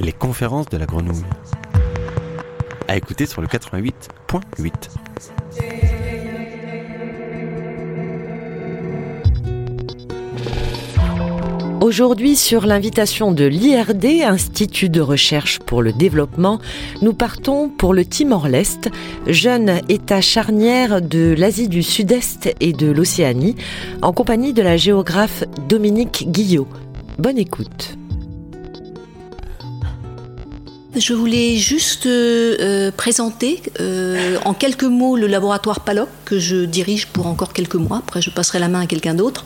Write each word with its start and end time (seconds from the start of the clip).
les 0.00 0.12
conférences 0.12 0.66
de 0.66 0.76
la 0.76 0.86
grenouille. 0.86 1.24
À 2.88 2.96
écouter 2.96 3.26
sur 3.26 3.40
le 3.40 3.48
88.8. 3.48 4.72
Aujourd'hui, 11.80 12.34
sur 12.34 12.66
l'invitation 12.66 13.30
de 13.30 13.44
l'IRD, 13.44 14.22
Institut 14.24 14.88
de 14.88 15.00
recherche 15.00 15.60
pour 15.60 15.82
le 15.82 15.92
développement, 15.92 16.58
nous 17.00 17.12
partons 17.12 17.68
pour 17.68 17.94
le 17.94 18.04
Timor-Leste, 18.04 18.90
jeune 19.28 19.80
État 19.88 20.20
charnière 20.20 21.00
de 21.00 21.34
l'Asie 21.38 21.68
du 21.68 21.84
Sud-Est 21.84 22.52
et 22.58 22.72
de 22.72 22.90
l'Océanie, 22.90 23.54
en 24.02 24.12
compagnie 24.12 24.52
de 24.52 24.62
la 24.62 24.76
géographe 24.76 25.44
Dominique 25.68 26.26
Guillot. 26.28 26.66
Bonne 27.18 27.38
écoute. 27.38 27.95
Je 30.96 31.12
voulais 31.12 31.56
juste 31.56 32.06
euh, 32.06 32.56
euh, 32.58 32.90
présenter 32.90 33.62
euh, 33.80 34.38
en 34.46 34.54
quelques 34.54 34.84
mots 34.84 35.16
le 35.16 35.26
laboratoire 35.26 35.80
PALOC 35.80 36.08
que 36.24 36.38
je 36.38 36.64
dirige 36.64 37.08
pour 37.08 37.26
encore 37.26 37.52
quelques 37.52 37.74
mois. 37.74 37.98
Après, 37.98 38.22
je 38.22 38.30
passerai 38.30 38.58
la 38.58 38.68
main 38.68 38.80
à 38.80 38.86
quelqu'un 38.86 39.12
d'autre. 39.12 39.44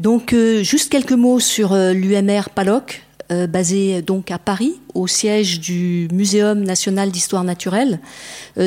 Donc, 0.00 0.34
juste 0.60 0.92
quelques 0.92 1.12
mots 1.12 1.40
sur 1.40 1.74
l'UMR 1.74 2.50
PALOC, 2.54 3.02
basé 3.48 4.02
donc 4.02 4.30
à 4.30 4.38
Paris, 4.38 4.74
au 4.92 5.06
siège 5.06 5.58
du 5.58 6.06
Muséum 6.12 6.62
national 6.62 7.10
d'histoire 7.10 7.44
naturelle. 7.44 8.00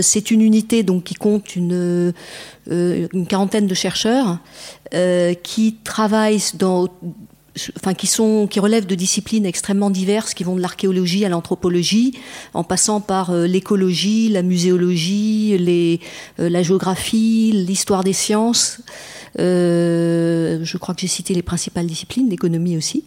C'est 0.01 0.31
une 0.31 0.41
unité 0.41 0.81
donc 0.81 1.03
qui 1.03 1.13
compte 1.13 1.55
une, 1.55 2.13
une 2.67 3.27
quarantaine 3.27 3.67
de 3.67 3.75
chercheurs 3.75 4.39
qui 5.43 5.75
travaillent 5.83 6.41
dans 6.55 6.87
enfin, 7.77 7.93
qui, 7.93 8.07
sont, 8.07 8.47
qui 8.47 8.59
relèvent 8.59 8.85
de 8.85 8.95
disciplines 8.95 9.45
extrêmement 9.45 9.89
diverses, 9.89 10.33
qui 10.33 10.43
vont 10.43 10.55
de 10.55 10.61
l'archéologie 10.61 11.25
à 11.25 11.29
l'anthropologie, 11.29 12.13
en 12.53 12.63
passant 12.63 13.01
par 13.01 13.31
euh, 13.31 13.47
l'écologie, 13.47 14.29
la 14.29 14.43
muséologie, 14.43 15.57
les, 15.57 15.99
euh, 16.39 16.49
la 16.49 16.63
géographie, 16.63 17.51
l'histoire 17.53 18.03
des 18.03 18.13
sciences. 18.13 18.81
Euh, 19.39 20.59
je 20.63 20.77
crois 20.77 20.95
que 20.95 21.01
j'ai 21.01 21.07
cité 21.07 21.33
les 21.33 21.43
principales 21.43 21.85
disciplines, 21.85 22.29
l'économie 22.29 22.77
aussi. 22.77 23.03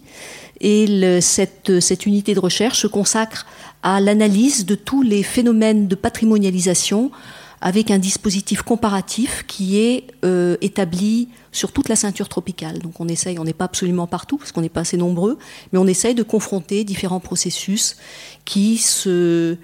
Et 0.61 0.86
cette, 1.20 1.81
cette 1.81 2.06
unité 2.06 2.34
de 2.34 2.38
recherche 2.38 2.78
se 2.78 2.86
consacre 2.86 3.47
à 3.83 4.00
l'analyse 4.00 4.64
de 4.64 4.77
tous 4.77 5.03
les 5.03 5.25
phénomènes 5.25 5.88
de 5.88 5.97
patrimonialisation 5.97 7.11
avec 7.62 7.92
un 7.92 7.98
dispositif 7.98 8.62
comparatif 8.62 9.44
qui 9.46 9.78
est 9.78 10.08
euh, 10.24 10.56
établi 10.60 11.28
sur 11.52 11.70
toute 11.70 11.88
la 11.88 11.94
ceinture 11.94 12.28
tropicale. 12.28 12.80
Donc 12.80 12.98
on 12.98 13.06
essaye, 13.06 13.38
on 13.38 13.44
n'est 13.44 13.52
pas 13.52 13.66
absolument 13.66 14.08
partout 14.08 14.36
parce 14.36 14.50
qu'on 14.50 14.62
n'est 14.62 14.69
pas 14.69 14.80
assez 14.80 14.96
nombreux, 14.96 15.38
mais 15.72 15.78
on 15.78 15.86
essaye 15.86 16.16
de 16.16 16.24
confronter 16.24 16.82
différents 16.82 17.20
processus 17.20 17.96
qui 18.44 18.77
se 18.77 19.56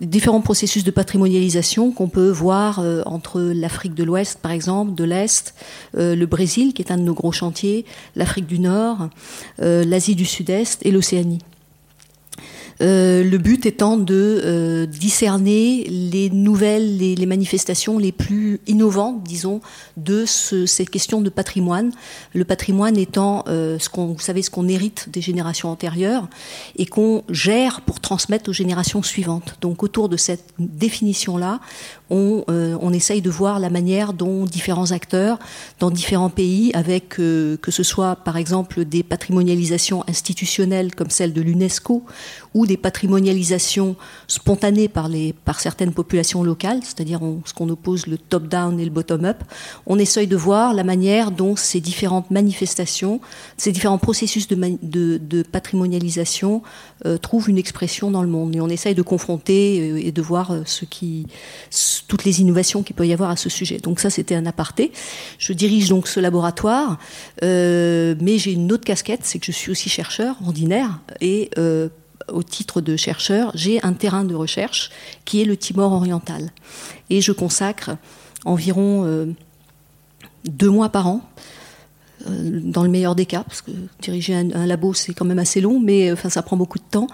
différents 0.00 0.42
processus 0.42 0.84
de 0.84 0.92
patrimonialisation 0.92 1.90
qu'on 1.90 2.08
peut 2.08 2.30
voir 2.30 2.78
euh, 2.78 3.02
entre 3.04 3.40
l'Afrique 3.40 3.94
de 3.94 4.04
l'Ouest, 4.04 4.38
par 4.40 4.52
exemple, 4.52 4.94
de 4.94 5.02
l'Est, 5.02 5.56
euh, 5.96 6.14
le 6.14 6.26
Brésil, 6.26 6.72
qui 6.72 6.82
est 6.82 6.92
un 6.92 6.98
de 6.98 7.02
nos 7.02 7.14
gros 7.14 7.32
chantiers, 7.32 7.84
l'Afrique 8.14 8.46
du 8.46 8.60
Nord, 8.60 9.08
l'Asie 9.58 10.14
du 10.14 10.24
Sud-Est 10.24 10.86
et 10.86 10.92
l'Océanie. 10.92 11.40
Euh, 12.82 13.22
le 13.22 13.38
but 13.38 13.64
étant 13.64 13.96
de 13.96 14.40
euh, 14.44 14.86
discerner 14.86 15.84
les 15.88 16.30
nouvelles, 16.30 16.98
les, 16.98 17.26
manifestations 17.26 17.98
les 17.98 18.10
plus 18.10 18.60
innovantes, 18.66 19.22
disons, 19.22 19.60
de 19.96 20.24
ce, 20.26 20.66
ces 20.66 20.84
questions 20.84 21.20
de 21.20 21.30
patrimoine. 21.30 21.92
Le 22.34 22.44
patrimoine 22.44 22.96
étant 22.96 23.44
euh, 23.46 23.78
ce 23.78 23.88
qu'on, 23.88 24.06
vous 24.06 24.18
savez, 24.18 24.42
ce 24.42 24.50
qu'on 24.50 24.66
hérite 24.66 25.08
des 25.10 25.20
générations 25.20 25.68
antérieures 25.68 26.28
et 26.76 26.86
qu'on 26.86 27.22
gère 27.28 27.82
pour 27.82 28.00
transmettre 28.00 28.50
aux 28.50 28.52
générations 28.52 29.02
suivantes. 29.02 29.56
Donc, 29.60 29.82
autour 29.84 30.08
de 30.08 30.16
cette 30.16 30.52
définition-là, 30.58 31.60
on, 32.10 32.44
on 32.48 32.92
essaye 32.92 33.22
de 33.22 33.30
voir 33.30 33.58
la 33.58 33.70
manière 33.70 34.12
dont 34.12 34.44
différents 34.44 34.92
acteurs 34.92 35.38
dans 35.78 35.90
différents 35.90 36.28
pays, 36.28 36.70
avec 36.74 37.08
que 37.08 37.58
ce 37.68 37.82
soit 37.82 38.16
par 38.16 38.36
exemple 38.36 38.84
des 38.84 39.02
patrimonialisations 39.02 40.04
institutionnelles 40.08 40.94
comme 40.94 41.08
celle 41.08 41.32
de 41.32 41.40
l'UNESCO 41.40 42.04
ou 42.54 42.66
des 42.66 42.76
patrimonialisations 42.76 43.96
spontanées 44.26 44.88
par, 44.88 45.08
les, 45.08 45.32
par 45.32 45.60
certaines 45.60 45.92
populations 45.92 46.42
locales, 46.42 46.80
c'est-à-dire 46.82 47.20
ce 47.44 47.54
qu'on 47.54 47.68
oppose 47.68 48.06
le 48.06 48.18
top-down 48.18 48.78
et 48.78 48.84
le 48.84 48.90
bottom-up, 48.90 49.42
on 49.86 49.98
essaye 49.98 50.26
de 50.26 50.36
voir 50.36 50.74
la 50.74 50.84
manière 50.84 51.30
dont 51.30 51.56
ces 51.56 51.80
différentes 51.80 52.30
manifestations, 52.30 53.20
ces 53.56 53.72
différents 53.72 53.98
processus 53.98 54.48
de, 54.48 54.78
de, 54.82 55.18
de 55.18 55.42
patrimonialisation 55.42 56.62
euh, 57.06 57.18
trouvent 57.18 57.48
une 57.48 57.58
expression 57.58 58.10
dans 58.10 58.22
le 58.22 58.28
monde. 58.28 58.54
Et 58.56 58.60
on 58.60 58.68
essaye 58.68 58.94
de 58.94 59.02
confronter 59.02 59.80
euh, 59.80 60.06
et 60.06 60.12
de 60.12 60.22
voir 60.22 60.50
euh, 60.50 60.62
ce 60.66 60.84
qui, 60.84 61.26
toutes 62.08 62.24
les 62.24 62.40
innovations 62.40 62.82
qu'il 62.82 62.96
peut 62.96 63.06
y 63.06 63.12
avoir 63.12 63.30
à 63.30 63.36
ce 63.36 63.48
sujet. 63.48 63.78
Donc 63.78 64.00
ça, 64.00 64.10
c'était 64.10 64.34
un 64.34 64.46
aparté. 64.46 64.92
Je 65.38 65.52
dirige 65.52 65.88
donc 65.88 66.08
ce 66.08 66.20
laboratoire, 66.20 66.98
euh, 67.42 68.14
mais 68.20 68.38
j'ai 68.38 68.52
une 68.52 68.70
autre 68.72 68.84
casquette, 68.84 69.20
c'est 69.22 69.38
que 69.38 69.46
je 69.46 69.52
suis 69.52 69.70
aussi 69.70 69.88
chercheur 69.88 70.36
ordinaire 70.44 71.00
et 71.20 71.50
euh, 71.58 71.88
au 72.28 72.42
titre 72.42 72.80
de 72.80 72.96
chercheur, 72.96 73.52
j'ai 73.54 73.82
un 73.82 73.92
terrain 73.92 74.24
de 74.24 74.34
recherche 74.34 74.90
qui 75.24 75.40
est 75.40 75.44
le 75.44 75.56
Timor 75.56 75.92
oriental. 75.92 76.50
Et 77.10 77.20
je 77.20 77.32
consacre 77.32 77.96
environ 78.44 79.04
euh, 79.06 79.26
deux 80.44 80.70
mois 80.70 80.88
par 80.88 81.06
an, 81.06 81.20
euh, 82.28 82.60
dans 82.62 82.82
le 82.82 82.88
meilleur 82.88 83.14
des 83.14 83.26
cas, 83.26 83.42
parce 83.42 83.62
que 83.62 83.70
diriger 84.00 84.34
un, 84.34 84.66
labo 84.66 84.94
c'est 84.94 85.12
quand 85.12 85.24
même 85.24 85.38
assez 85.38 85.60
long, 85.60 85.80
mais 85.80 86.10
euh, 86.10 86.14
enfin 86.14 86.28
ça 86.28 86.42
prend 86.42 86.56
beaucoup 86.56 86.78
de 86.78 86.84
temps. 86.88 87.08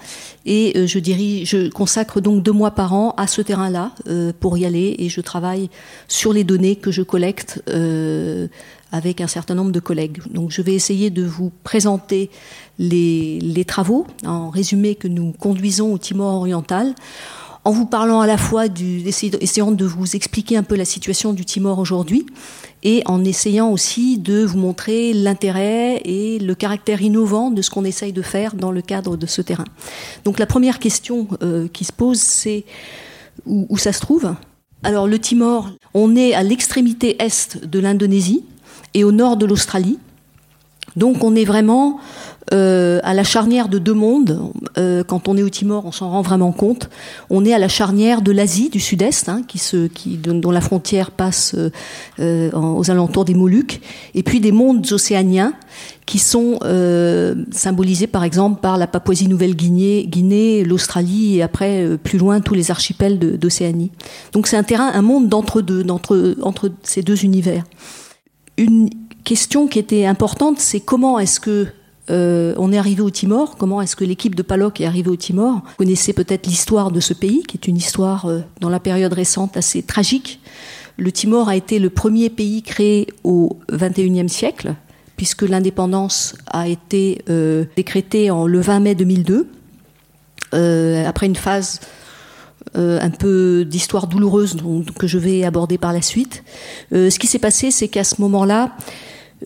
Et 0.44 0.72
euh, 0.76 0.86
je 0.86 0.98
dirige, 0.98 1.48
je 1.50 1.68
consacre 1.68 2.20
donc 2.20 2.42
deux 2.42 2.52
mois 2.52 2.72
par 2.72 2.92
an 2.92 3.14
à 3.16 3.26
ce 3.26 3.40
terrain-là 3.40 3.92
euh, 4.08 4.32
pour 4.38 4.58
y 4.58 4.66
aller, 4.66 4.96
et 4.98 5.08
je 5.08 5.20
travaille 5.20 5.70
sur 6.08 6.32
les 6.32 6.44
données 6.44 6.76
que 6.76 6.90
je 6.90 7.02
collecte 7.02 7.62
avec 8.92 9.20
un 9.20 9.26
certain 9.26 9.54
nombre 9.54 9.72
de 9.72 9.80
collègues. 9.80 10.20
Donc 10.32 10.50
je 10.50 10.62
vais 10.62 10.74
essayer 10.74 11.10
de 11.10 11.24
vous 11.24 11.52
présenter 11.64 12.30
les, 12.78 13.64
travaux, 13.66 14.06
en 14.24 14.50
résumé, 14.50 14.94
que 14.94 15.08
nous 15.08 15.32
conduisons 15.32 15.92
au 15.92 15.98
Timor 15.98 16.34
oriental, 16.34 16.94
en 17.64 17.72
vous 17.72 17.86
parlant 17.86 18.20
à 18.20 18.26
la 18.26 18.38
fois 18.38 18.68
du, 18.68 19.06
essayant 19.06 19.72
de 19.72 19.84
vous 19.84 20.16
expliquer 20.16 20.56
un 20.56 20.62
peu 20.62 20.76
la 20.76 20.84
situation 20.84 21.32
du 21.32 21.44
Timor 21.44 21.78
aujourd'hui, 21.78 22.24
et 22.82 23.02
en 23.06 23.24
essayant 23.24 23.70
aussi 23.70 24.18
de 24.18 24.44
vous 24.44 24.58
montrer 24.58 25.12
l'intérêt 25.12 26.00
et 26.04 26.38
le 26.38 26.54
caractère 26.54 27.02
innovant 27.02 27.50
de 27.50 27.60
ce 27.60 27.70
qu'on 27.70 27.84
essaye 27.84 28.12
de 28.12 28.22
faire 28.22 28.54
dans 28.54 28.70
le 28.70 28.80
cadre 28.80 29.16
de 29.16 29.26
ce 29.26 29.42
terrain. 29.42 29.64
Donc 30.24 30.38
la 30.38 30.46
première 30.46 30.78
question 30.78 31.26
euh, 31.42 31.68
qui 31.68 31.84
se 31.84 31.92
pose, 31.92 32.20
c'est 32.20 32.64
où, 33.44 33.66
où 33.68 33.76
ça 33.76 33.92
se 33.92 34.00
trouve 34.00 34.32
Alors 34.84 35.08
le 35.08 35.18
Timor, 35.18 35.68
on 35.92 36.14
est 36.16 36.34
à 36.34 36.44
l'extrémité 36.44 37.16
est 37.20 37.64
de 37.66 37.78
l'Indonésie, 37.80 38.44
et 38.94 39.04
au 39.04 39.12
nord 39.12 39.36
de 39.36 39.46
l'Australie. 39.46 39.98
Donc 40.96 41.22
on 41.22 41.34
est 41.36 41.44
vraiment 41.44 42.00
euh, 42.52 42.98
à 43.02 43.12
la 43.12 43.24
charnière 43.24 43.68
de 43.68 43.78
deux 43.78 43.92
mondes. 43.92 44.52
Euh, 44.78 45.04
quand 45.04 45.28
on 45.28 45.36
est 45.36 45.42
au 45.42 45.50
Timor, 45.50 45.84
on 45.84 45.92
s'en 45.92 46.10
rend 46.10 46.22
vraiment 46.22 46.52
compte. 46.52 46.88
On 47.28 47.44
est 47.44 47.52
à 47.52 47.58
la 47.58 47.68
charnière 47.68 48.22
de 48.22 48.32
l'Asie 48.32 48.70
du 48.70 48.80
Sud-Est, 48.80 49.28
hein, 49.28 49.42
dont 50.24 50.50
la 50.50 50.60
frontière 50.62 51.10
passe 51.10 51.54
euh, 52.20 52.50
aux 52.52 52.90
alentours 52.90 53.26
des 53.26 53.34
Moluques, 53.34 53.82
et 54.14 54.22
puis 54.22 54.40
des 54.40 54.52
mondes 54.52 54.86
océaniens 54.90 55.52
qui 56.06 56.18
sont 56.18 56.58
symbolisés 57.52 58.06
par 58.06 58.24
exemple 58.24 58.62
par 58.62 58.78
la 58.78 58.86
Papouasie-Nouvelle-Guinée, 58.86 60.06
Guinée, 60.08 60.64
l'Australie 60.64 61.36
et 61.36 61.42
après 61.42 61.86
plus 62.02 62.18
loin 62.18 62.40
tous 62.40 62.54
les 62.54 62.70
archipels 62.70 63.18
d'Océanie. 63.18 63.90
Donc 64.32 64.46
c'est 64.46 64.56
un 64.56 64.62
terrain, 64.62 64.90
un 64.94 65.02
monde 65.02 65.28
d'entre 65.28 65.62
entre 66.42 66.72
ces 66.82 67.02
deux 67.02 67.24
univers. 67.24 67.64
Une 68.58 68.90
question 69.24 69.68
qui 69.68 69.78
était 69.78 70.04
importante, 70.04 70.58
c'est 70.58 70.80
comment 70.80 71.18
est-ce 71.18 71.40
que 71.40 71.68
euh, 72.10 72.54
on 72.56 72.72
est 72.72 72.78
arrivé 72.78 73.02
au 73.02 73.10
Timor, 73.10 73.56
comment 73.56 73.80
est-ce 73.80 73.94
que 73.94 74.04
l'équipe 74.04 74.34
de 74.34 74.42
Paloc 74.42 74.80
est 74.80 74.86
arrivée 74.86 75.10
au 75.10 75.16
Timor? 75.16 75.54
Vous 75.54 75.76
connaissez 75.78 76.12
peut-être 76.12 76.46
l'histoire 76.46 76.90
de 76.90 77.00
ce 77.00 77.14
pays, 77.14 77.44
qui 77.44 77.56
est 77.56 77.68
une 77.68 77.76
histoire 77.76 78.26
euh, 78.26 78.40
dans 78.60 78.68
la 78.68 78.80
période 78.80 79.12
récente 79.12 79.56
assez 79.56 79.82
tragique. 79.82 80.40
Le 80.96 81.12
Timor 81.12 81.48
a 81.48 81.54
été 81.54 81.78
le 81.78 81.88
premier 81.88 82.30
pays 82.30 82.62
créé 82.62 83.06
au 83.22 83.58
XXIe 83.70 84.28
siècle, 84.28 84.74
puisque 85.16 85.42
l'indépendance 85.42 86.34
a 86.48 86.66
été 86.66 87.22
euh, 87.30 87.64
décrétée 87.76 88.30
en 88.32 88.46
le 88.46 88.60
20 88.60 88.80
mai 88.80 88.94
2002, 88.96 89.46
euh, 90.54 91.06
après 91.06 91.26
une 91.26 91.36
phase 91.36 91.80
euh, 92.76 92.98
un 93.00 93.10
peu 93.10 93.64
d'histoire 93.64 94.06
douloureuse 94.06 94.56
que 94.98 95.06
je 95.06 95.18
vais 95.18 95.44
aborder 95.44 95.78
par 95.78 95.92
la 95.92 96.02
suite. 96.02 96.42
Euh, 96.92 97.10
ce 97.10 97.18
qui 97.18 97.26
s'est 97.26 97.38
passé, 97.38 97.70
c'est 97.70 97.88
qu'à 97.88 98.04
ce 98.04 98.20
moment-là, 98.20 98.76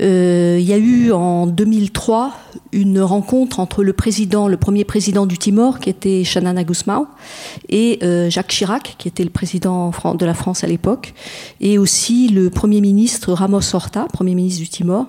Euh, 0.01 0.57
il 0.59 0.67
y 0.67 0.73
a 0.73 0.79
eu 0.79 1.13
en 1.13 1.47
2003 1.47 2.33
une 2.73 3.03
rencontre 3.03 3.61
entre 3.61 3.85
le 3.85 3.93
président, 3.93 4.49
le 4.49 4.57
premier 4.57 4.85
président 4.87 5.27
du 5.27 5.37
Timor, 5.37 5.81
qui 5.81 5.91
était 5.91 6.25
Shanana 6.25 6.65
Gusmao, 6.65 7.09
et 7.69 7.99
Jacques 8.31 8.49
Chirac, 8.49 8.95
qui 8.97 9.07
était 9.09 9.23
le 9.23 9.29
président 9.29 9.93
de 10.15 10.25
la 10.25 10.33
France 10.33 10.65
à 10.65 10.67
l'époque, 10.67 11.13
et 11.61 11.77
aussi 11.77 12.29
le 12.29 12.49
premier 12.49 12.81
ministre 12.81 13.35
Ramos 13.35 13.75
Horta, 13.75 14.07
premier 14.11 14.35
ministre 14.35 14.63
du 14.63 14.69
Timor. 14.71 15.09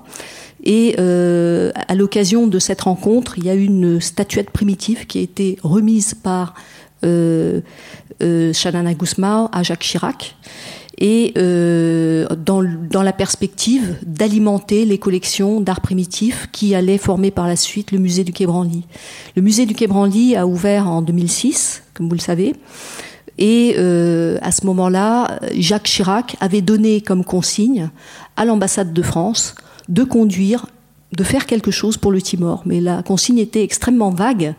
Et 0.65 0.97
à 0.97 1.95
l'occasion 1.95 2.47
de 2.47 2.59
cette 2.59 2.81
rencontre, 2.81 3.37
il 3.37 3.45
y 3.45 3.49
a 3.49 3.55
eu 3.55 3.63
une 3.63 4.01
statuette 4.01 4.49
primitive 4.49 5.07
qui 5.07 5.19
a 5.19 5.21
été 5.21 5.57
remise 5.63 6.15
par 6.15 6.55
euh, 7.03 7.61
Shanana 8.53 8.93
Gusmao 8.93 9.49
à 9.51 9.63
Jacques 9.63 9.83
Chirac 9.83 10.35
et 10.97 11.33
euh, 11.37 12.27
dans, 12.35 12.61
la 12.61 13.13
perspective 13.13 13.95
d'alimenter 14.05 14.85
les 14.85 14.97
collections 14.97 15.59
d'art 15.59 15.81
primitif 15.81 16.47
qui 16.51 16.75
allaient 16.75 16.97
former 16.97 17.31
par 17.31 17.47
la 17.47 17.55
suite 17.55 17.91
le 17.91 17.97
musée 17.97 18.23
du 18.23 18.31
Quai 18.31 18.45
Branly. 18.45 18.85
Le 19.35 19.41
musée 19.41 19.65
du 19.65 19.73
Quai 19.73 19.87
Branly 19.87 20.35
a 20.35 20.45
ouvert 20.45 20.87
en 20.87 21.01
2006, 21.01 21.83
comme 21.93 22.07
vous 22.07 22.15
le 22.15 22.19
savez, 22.19 22.53
et 23.39 23.75
euh, 23.77 24.37
à 24.41 24.51
ce 24.51 24.65
moment-là, 24.67 25.39
Jacques 25.55 25.87
Chirac 25.87 26.37
avait 26.39 26.61
donné 26.61 27.01
comme 27.01 27.25
consigne 27.25 27.89
à 28.37 28.45
l'ambassade 28.45 28.93
de 28.93 29.01
France 29.01 29.55
de 29.89 30.03
conduire 30.03 30.67
de 31.15 31.23
faire 31.23 31.45
quelque 31.45 31.71
chose 31.71 31.97
pour 31.97 32.11
le 32.11 32.21
Timor. 32.21 32.63
Mais 32.65 32.81
la 32.81 33.03
consigne 33.03 33.37
était 33.37 33.63
extrêmement 33.63 34.09
vague. 34.09 34.55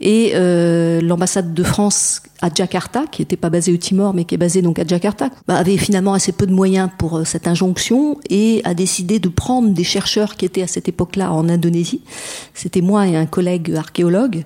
Et 0.00 0.32
euh, 0.34 1.00
l'ambassade 1.00 1.54
de 1.54 1.62
France 1.62 2.22
à 2.42 2.50
Jakarta, 2.54 3.04
qui 3.10 3.22
n'était 3.22 3.36
pas 3.36 3.48
basée 3.48 3.72
au 3.72 3.76
Timor, 3.76 4.12
mais 4.12 4.24
qui 4.24 4.34
est 4.34 4.38
basée 4.38 4.60
donc 4.60 4.78
à 4.78 4.86
Jakarta, 4.86 5.30
bah, 5.48 5.56
avait 5.56 5.78
finalement 5.78 6.12
assez 6.12 6.32
peu 6.32 6.46
de 6.46 6.52
moyens 6.52 6.90
pour 6.98 7.18
euh, 7.18 7.24
cette 7.24 7.46
injonction 7.46 8.18
et 8.28 8.60
a 8.64 8.74
décidé 8.74 9.18
de 9.18 9.28
prendre 9.28 9.70
des 9.70 9.84
chercheurs 9.84 10.36
qui 10.36 10.44
étaient 10.44 10.62
à 10.62 10.66
cette 10.66 10.88
époque-là 10.88 11.32
en 11.32 11.48
Indonésie. 11.48 12.02
C'était 12.52 12.82
moi 12.82 13.06
et 13.06 13.16
un 13.16 13.26
collègue 13.26 13.74
archéologue. 13.74 14.44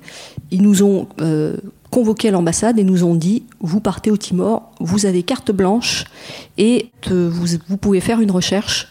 Ils 0.52 0.62
nous 0.62 0.84
ont 0.84 1.08
euh, 1.20 1.56
convoqué 1.90 2.28
à 2.28 2.31
l'ambassade 2.31 2.78
et 2.78 2.84
nous 2.84 3.02
ont 3.02 3.16
dit 3.16 3.43
vous 3.60 3.81
partez 3.81 4.12
au 4.12 4.16
Timor, 4.16 4.70
vous 4.78 5.06
avez 5.06 5.25
carte 5.25 5.50
blanche 5.50 6.04
et 6.58 6.90
vous 7.08 7.76
pouvez 7.76 8.00
faire 8.00 8.20
une 8.20 8.31
recherche 8.31 8.88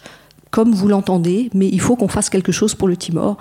comme 0.52 0.74
vous 0.74 0.88
l'entendez, 0.88 1.50
mais 1.54 1.68
il 1.68 1.82
faut 1.82 1.96
qu'on 1.96 2.08
fasse 2.08 2.30
quelque 2.30 2.52
chose 2.52 2.76
pour 2.76 2.88
le 2.88 2.98
Timor. 2.98 3.38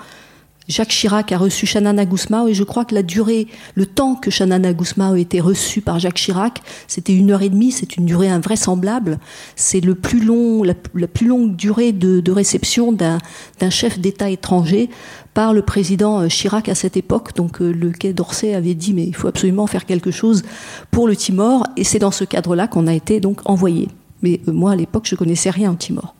Jacques 0.69 0.91
Chirac 0.91 1.33
a 1.33 1.39
reçu 1.39 1.65
Shanana 1.65 2.05
Gusmao 2.05 2.49
et 2.49 2.55
je 2.55 2.63
crois 2.63 2.85
que 2.85 2.95
la 2.95 3.03
durée, 3.03 3.47
le 3.75 3.87
temps 3.87 4.15
que 4.15 4.31
Shanana 4.31 4.75
Gusmao 4.75 5.15
a 5.15 5.19
été 5.19 5.41
reçu 5.41 5.81
par 5.81 5.99
Jacques 5.99 6.19
Chirac, 6.19 6.61
c'était 6.87 7.15
une 7.15 7.31
heure 7.31 7.41
et 7.41 7.49
demie, 7.49 7.73
c'est 7.73 7.97
une 7.97 8.05
durée 8.05 8.29
invraisemblable. 8.29 9.19
C'est 9.57 9.81
le 9.81 9.95
plus 9.95 10.23
long, 10.23 10.63
la, 10.63 10.75
plus 10.75 11.27
longue 11.27 11.57
durée 11.57 11.93
de, 11.93 12.31
réception 12.31 12.93
d'un 12.93 13.71
chef 13.71 13.99
d'État 13.99 14.29
étranger 14.29 14.91
par 15.33 15.55
le 15.55 15.63
président 15.63 16.21
euh, 16.21 16.29
Chirac 16.29 16.69
à 16.69 16.75
cette 16.75 16.99
époque. 16.99 17.35
Donc 17.35 17.63
euh, 17.63 17.73
le 17.73 17.91
Quai 17.91 18.13
d'Orsay 18.13 18.55
avait 18.55 18.75
dit 18.75 18.93
mais 18.93 19.05
il 19.05 19.15
faut 19.15 19.29
absolument 19.29 19.67
faire 19.67 19.87
quelque 19.87 20.11
chose 20.11 20.43
pour 20.91 21.09
le 21.09 21.17
Timor 21.17 21.65
et 21.77 21.85
c'est 21.85 21.99
dans 21.99 22.11
ce 22.11 22.25
cadre-là 22.25 22.69
qu'on 22.69 22.87
a 22.87 22.93
été 22.93 23.21
donc 23.21 23.41
envoyé. 23.47 23.89
Mais 24.21 24.41
euh, 24.47 24.53
moi 24.53 24.73
à 24.73 24.77
l'époque 24.77 25.07
je 25.09 25.15
connaissais 25.15 25.51
rien 25.51 25.73
au 25.73 25.77
Timor. 25.77 26.15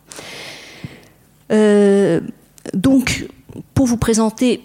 Euh, 1.51 2.19
donc, 2.73 3.27
pour 3.73 3.85
vous 3.85 3.97
présenter 3.97 4.61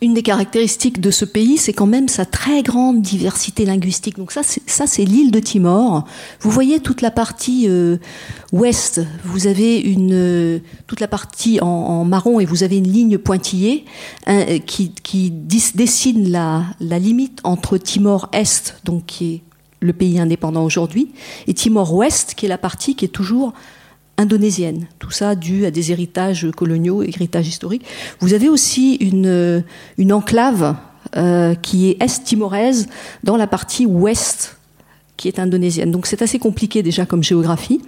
une 0.00 0.14
des 0.14 0.22
caractéristiques 0.22 1.00
de 1.00 1.10
ce 1.10 1.24
pays, 1.24 1.58
c'est 1.58 1.72
quand 1.72 1.86
même 1.86 2.08
sa 2.08 2.24
très 2.24 2.62
grande 2.62 3.02
diversité 3.02 3.64
linguistique. 3.64 4.16
Donc 4.16 4.32
ça, 4.32 4.42
c'est 4.42 5.04
l'île 5.04 5.30
de 5.30 5.40
Timor. 5.40 6.04
Vous 6.40 6.50
voyez 6.50 6.80
toute 6.80 7.00
la 7.00 7.10
partie 7.10 7.66
euh, 7.68 7.98
ouest. 8.52 9.00
Vous 9.24 9.46
avez 9.46 9.78
une 9.78 10.60
toute 10.86 11.00
la 11.00 11.08
partie 11.08 11.60
en, 11.60 12.04
marron 12.04 12.40
et 12.40 12.44
vous 12.44 12.62
avez 12.62 12.78
une 12.78 12.88
ligne 12.88 13.18
pointillée 13.18 13.84
hein, 14.26 14.58
qui, 14.64 14.92
qui 15.02 15.30
dessine 15.30 16.30
la, 16.30 16.64
la, 16.80 16.98
limite 16.98 17.40
entre 17.44 17.76
Timor 17.76 18.28
Est, 18.32 18.76
donc 18.84 19.06
qui 19.06 19.34
est 19.34 19.42
le 19.80 19.92
pays 19.92 20.18
indépendant 20.18 20.64
aujourd'hui, 20.64 21.12
et 21.46 21.54
Timor 21.54 21.94
Ouest, 21.94 22.34
qui 22.34 22.46
est 22.46 22.48
la 22.48 22.58
partie 22.58 22.94
qui 22.94 23.04
est 23.04 23.08
toujours 23.08 23.52
indonésienne. 24.16 24.86
Tout 24.98 25.10
ça 25.10 25.34
dû 25.34 25.66
à 25.66 25.70
des 25.70 25.92
héritages 25.92 26.48
coloniaux, 26.56 27.02
héritages 27.02 27.48
historiques. 27.48 27.84
Vous 28.20 28.34
avez 28.34 28.48
aussi 28.48 28.94
une, 28.96 29.64
une 29.98 30.12
enclave 30.12 30.76
euh, 31.16 31.54
qui 31.54 31.90
est 31.90 32.02
est-timoraise 32.02 32.88
dans 33.22 33.36
la 33.36 33.46
partie 33.46 33.86
ouest 33.86 34.56
qui 35.16 35.28
est 35.28 35.38
indonésienne. 35.38 35.90
Donc 35.90 36.06
c'est 36.06 36.22
assez 36.22 36.38
compliqué 36.38 36.82
déjà 36.82 37.06
comme 37.06 37.22
géographie. 37.22 37.80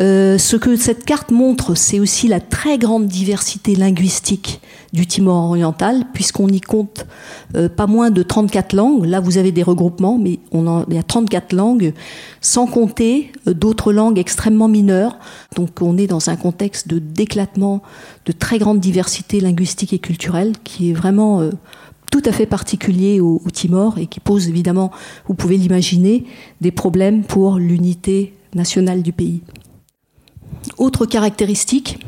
Euh, 0.00 0.38
ce 0.38 0.56
que 0.56 0.76
cette 0.76 1.04
carte 1.04 1.30
montre, 1.30 1.74
c'est 1.74 2.00
aussi 2.00 2.26
la 2.26 2.40
très 2.40 2.78
grande 2.78 3.06
diversité 3.06 3.74
linguistique 3.74 4.62
du 4.94 5.06
Timor 5.06 5.50
oriental, 5.50 6.04
puisqu'on 6.14 6.48
y 6.48 6.60
compte 6.60 7.06
euh, 7.54 7.68
pas 7.68 7.86
moins 7.86 8.10
de 8.10 8.22
34 8.22 8.72
langues. 8.72 9.04
Là, 9.04 9.20
vous 9.20 9.36
avez 9.36 9.52
des 9.52 9.62
regroupements, 9.62 10.16
mais 10.16 10.38
on 10.52 10.66
en, 10.66 10.86
il 10.88 10.94
y 10.94 10.98
a 10.98 11.02
34 11.02 11.52
langues, 11.52 11.92
sans 12.40 12.66
compter 12.66 13.30
euh, 13.46 13.52
d'autres 13.52 13.92
langues 13.92 14.18
extrêmement 14.18 14.68
mineures. 14.68 15.18
Donc 15.54 15.82
on 15.82 15.98
est 15.98 16.06
dans 16.06 16.30
un 16.30 16.36
contexte 16.36 16.88
de 16.88 16.98
d'éclatement, 16.98 17.82
de 18.24 18.32
très 18.32 18.58
grande 18.58 18.80
diversité 18.80 19.40
linguistique 19.40 19.92
et 19.92 19.98
culturelle, 19.98 20.54
qui 20.64 20.90
est 20.90 20.94
vraiment 20.94 21.42
tout 22.10 22.22
à 22.24 22.32
fait 22.32 22.46
particulier 22.46 23.20
au, 23.20 23.42
au 23.44 23.50
Timor 23.50 23.98
et 23.98 24.06
qui 24.06 24.18
pose 24.18 24.48
évidemment, 24.48 24.90
vous 25.28 25.34
pouvez 25.34 25.58
l'imaginer, 25.58 26.24
des 26.62 26.70
problèmes 26.70 27.22
pour 27.22 27.56
l'unité 27.58 28.32
nationale 28.54 29.02
du 29.02 29.12
pays. 29.12 29.42
Autre 30.78 31.06
caractéristique, 31.06 32.04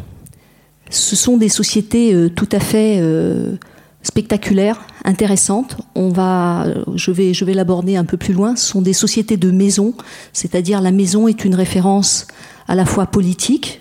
ce 0.90 1.16
sont 1.16 1.36
des 1.36 1.48
sociétés 1.48 2.14
euh, 2.14 2.28
tout 2.28 2.48
à 2.52 2.60
fait 2.60 2.98
euh, 3.00 3.56
spectaculaires, 4.02 4.80
intéressantes. 5.04 5.78
On 5.94 6.10
va, 6.10 6.66
je 6.94 7.10
vais, 7.10 7.34
je 7.34 7.44
vais 7.44 7.54
l'aborder 7.54 7.96
un 7.96 8.04
peu 8.04 8.16
plus 8.16 8.34
loin. 8.34 8.56
Ce 8.56 8.66
sont 8.66 8.82
des 8.82 8.92
sociétés 8.92 9.36
de 9.36 9.50
maison, 9.50 9.94
c'est-à-dire 10.32 10.80
la 10.80 10.92
maison 10.92 11.28
est 11.28 11.44
une 11.44 11.54
référence 11.54 12.26
à 12.68 12.74
la 12.74 12.84
fois 12.84 13.06
politique 13.06 13.80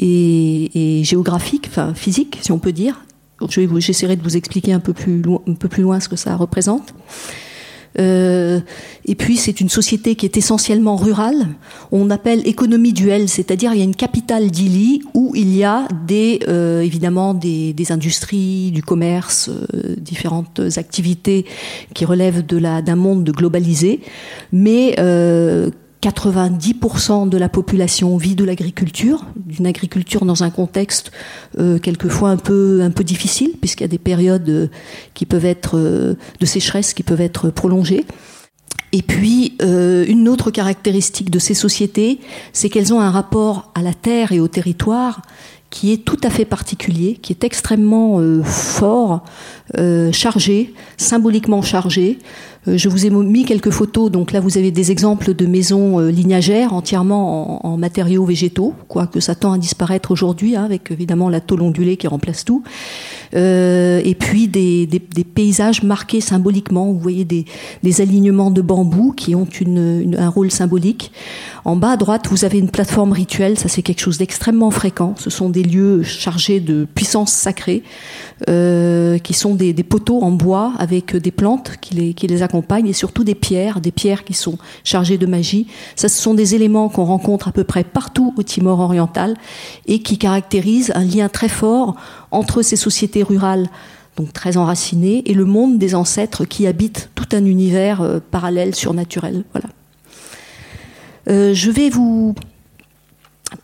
et, 0.00 1.02
géographique, 1.04 1.66
enfin 1.70 1.94
physique, 1.94 2.38
si 2.42 2.52
on 2.52 2.58
peut 2.58 2.72
dire. 2.72 3.04
J'essaierai 3.48 4.16
de 4.16 4.22
vous 4.22 4.36
expliquer 4.36 4.72
un 4.72 4.80
peu 4.80 4.92
plus 4.92 5.20
loin, 5.20 5.40
un 5.46 5.54
peu 5.54 5.68
plus 5.68 5.82
loin 5.82 6.00
ce 6.00 6.08
que 6.08 6.16
ça 6.16 6.36
représente. 6.36 6.94
Euh, 7.98 8.60
et 9.04 9.14
puis 9.14 9.36
c'est 9.36 9.60
une 9.60 9.68
société 9.68 10.14
qui 10.14 10.26
est 10.26 10.36
essentiellement 10.36 10.96
rurale. 10.96 11.48
On 11.92 12.10
appelle 12.10 12.46
économie 12.46 12.92
duelle, 12.92 13.28
c'est-à-dire 13.28 13.72
il 13.72 13.78
y 13.78 13.82
a 13.82 13.84
une 13.84 13.94
capitale 13.94 14.50
d'Ili 14.50 15.02
où 15.14 15.32
il 15.34 15.54
y 15.54 15.64
a 15.64 15.86
euh, 16.48 16.80
évidemment 16.80 17.34
des, 17.34 17.74
industries, 17.90 18.70
du 18.72 18.82
commerce, 18.82 19.48
euh, 19.48 19.94
différentes 19.96 20.60
activités 20.76 21.44
qui 21.94 22.04
relèvent 22.04 22.44
d'un 22.44 22.96
monde 22.96 23.28
globalisé, 23.30 24.00
mais 24.52 24.96
90% 26.04 27.30
de 27.30 27.38
la 27.38 27.48
population 27.48 28.16
vit 28.18 28.34
de 28.34 28.44
l'agriculture, 28.44 29.24
d'une 29.36 29.66
agriculture 29.66 30.26
dans 30.26 30.42
un 30.42 30.50
contexte 30.50 31.12
euh, 31.58 31.78
quelquefois 31.78 32.28
un 32.30 32.36
peu 32.36 33.04
difficile, 33.04 33.52
puisqu'il 33.58 33.84
y 33.84 33.86
a 33.86 33.88
des 33.88 33.98
périodes 33.98 34.48
euh, 34.50 34.66
qui 35.14 35.24
peuvent 35.24 35.46
être 35.46 35.78
euh, 35.78 36.14
de 36.40 36.46
sécheresse 36.46 36.92
qui 36.92 37.02
peuvent 37.02 37.22
être 37.22 37.48
prolongées. 37.48 38.04
Et 38.92 39.02
puis, 39.02 39.56
une 39.60 40.28
autre 40.28 40.52
caractéristique 40.52 41.28
de 41.28 41.40
ces 41.40 41.54
sociétés, 41.54 42.20
c'est 42.52 42.68
qu'elles 42.68 42.94
ont 42.94 43.00
un 43.00 43.10
rapport 43.10 43.72
à 43.74 43.82
la 43.82 43.92
terre 43.92 44.30
et 44.30 44.38
au 44.38 44.46
territoire 44.46 45.22
qui 45.68 45.92
est 45.92 46.04
tout 46.04 46.20
à 46.22 46.30
fait 46.30 46.44
particulier, 46.44 47.18
qui 47.20 47.32
est 47.32 47.42
extrêmement 47.42 48.20
fort, 48.44 49.24
chargé, 50.12 50.72
symboliquement 50.96 51.62
chargé. 51.62 52.18
Euh, 52.68 52.78
je 52.78 52.88
vous 52.88 53.06
ai 53.06 53.10
mis 53.10 53.44
quelques 53.44 53.70
photos. 53.70 54.10
Donc 54.10 54.32
là, 54.32 54.40
vous 54.40 54.58
avez 54.58 54.70
des 54.70 54.90
exemples 54.90 55.34
de 55.34 55.46
maisons 55.46 56.00
euh, 56.00 56.10
lignagères 56.10 56.72
entièrement 56.72 57.66
en, 57.66 57.76
matériaux 57.76 58.24
végétaux, 58.24 58.74
quoique 58.88 59.20
ça 59.20 59.34
tend 59.34 59.52
à 59.52 59.58
disparaître 59.58 60.10
aujourd'hui, 60.10 60.56
hein, 60.56 60.64
avec 60.64 60.90
évidemment 60.90 61.28
la 61.28 61.40
tôle 61.40 61.62
ondulée 61.62 61.96
qui 61.96 62.06
remplace 62.06 62.44
tout. 62.44 62.62
Euh, 63.34 64.00
et 64.04 64.14
puis 64.14 64.48
des, 64.48 64.86
paysages 65.34 65.82
marqués 65.82 66.20
symboliquement. 66.20 66.92
Vous 66.92 66.98
voyez 66.98 67.24
des, 67.24 67.44
alignements 68.00 68.50
de 68.50 68.62
bambous 68.62 69.12
qui 69.12 69.34
ont 69.34 69.46
un 70.16 70.28
rôle 70.28 70.50
symbolique. 70.50 71.12
En 71.64 71.76
bas 71.76 71.92
à 71.92 71.96
droite, 71.96 72.28
vous 72.30 72.44
avez 72.44 72.58
une 72.58 72.70
plateforme 72.70 73.12
rituelle. 73.12 73.58
Ça, 73.58 73.68
c'est 73.68 73.82
quelque 73.82 74.00
chose 74.00 74.18
d'extrêmement 74.18 74.70
fréquent. 74.70 75.14
Ce 75.18 75.30
sont 75.30 75.48
des 75.48 75.62
lieux 75.62 76.02
chargés 76.02 76.60
de 76.60 76.86
puissance 76.94 77.32
sacrée, 77.32 77.82
qui 78.46 79.34
sont 79.34 79.54
des, 79.54 79.63
poteaux 79.72 80.20
en 80.22 80.30
bois 80.30 80.72
avec 80.78 81.16
des 81.16 81.30
plantes 81.30 81.76
qui 81.80 81.94
les, 81.94 82.42
accompagnent 82.42 82.88
et 82.88 82.92
surtout 82.92 83.24
des 83.24 83.34
pierres, 83.34 83.80
des 83.80 83.92
pierres 83.92 84.24
qui 84.24 84.34
sont 84.34 84.58
chargées 84.82 85.18
de 85.18 85.26
magie. 85.26 85.66
Ça, 85.96 86.08
ce 86.08 86.20
sont 86.20 86.34
des 86.34 86.54
éléments 86.54 86.88
qu'on 86.88 87.04
rencontre 87.04 87.48
à 87.48 87.52
peu 87.52 87.64
près 87.64 87.84
partout 87.84 88.34
au 88.36 88.42
Timor 88.42 88.80
oriental 88.80 89.36
et 89.86 90.00
qui 90.00 90.18
caractérisent 90.18 90.92
un 90.94 91.04
lien 91.04 91.28
très 91.28 91.48
fort 91.48 91.96
entre 92.30 92.62
ces 92.62 92.76
sociétés 92.76 93.22
rurales 93.22 93.68
donc 94.16 94.32
très 94.32 94.56
enracinées, 94.56 95.28
et 95.28 95.34
le 95.34 95.44
monde 95.44 95.78
des 95.78 95.94
ancêtres 95.94 96.44
qui 96.44 96.66
habitent 96.66 97.10
tout 97.14 97.26
un 97.32 97.44
univers 97.44 98.00
euh, 98.00 98.20
parallèle, 98.30 98.74
surnaturel. 98.74 99.44
Euh, 101.28 101.54
je 101.54 101.70
vais 101.70 101.90
vous 101.90 102.34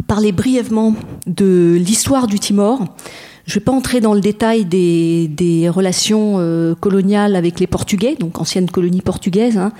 parler 0.06 0.32
brièvement 0.32 0.94
de 1.26 1.76
l'histoire 1.78 2.26
du 2.26 2.38
Timor. 2.38 2.84
Je 3.50 3.56
ne 3.56 3.58
vais 3.58 3.64
pas 3.64 3.72
entrer 3.72 4.00
dans 4.00 4.14
le 4.14 4.20
détail 4.20 4.64
des, 4.64 5.68
relations 5.68 6.36
euh, 6.38 6.76
coloniales 6.76 7.34
avec 7.34 7.58
les 7.58 7.66
Portugais, 7.66 8.14
donc 8.14 8.40
ancienne 8.40 8.70
colonie 8.70 9.00
portugaise. 9.00 9.58
Hein. 9.58 9.72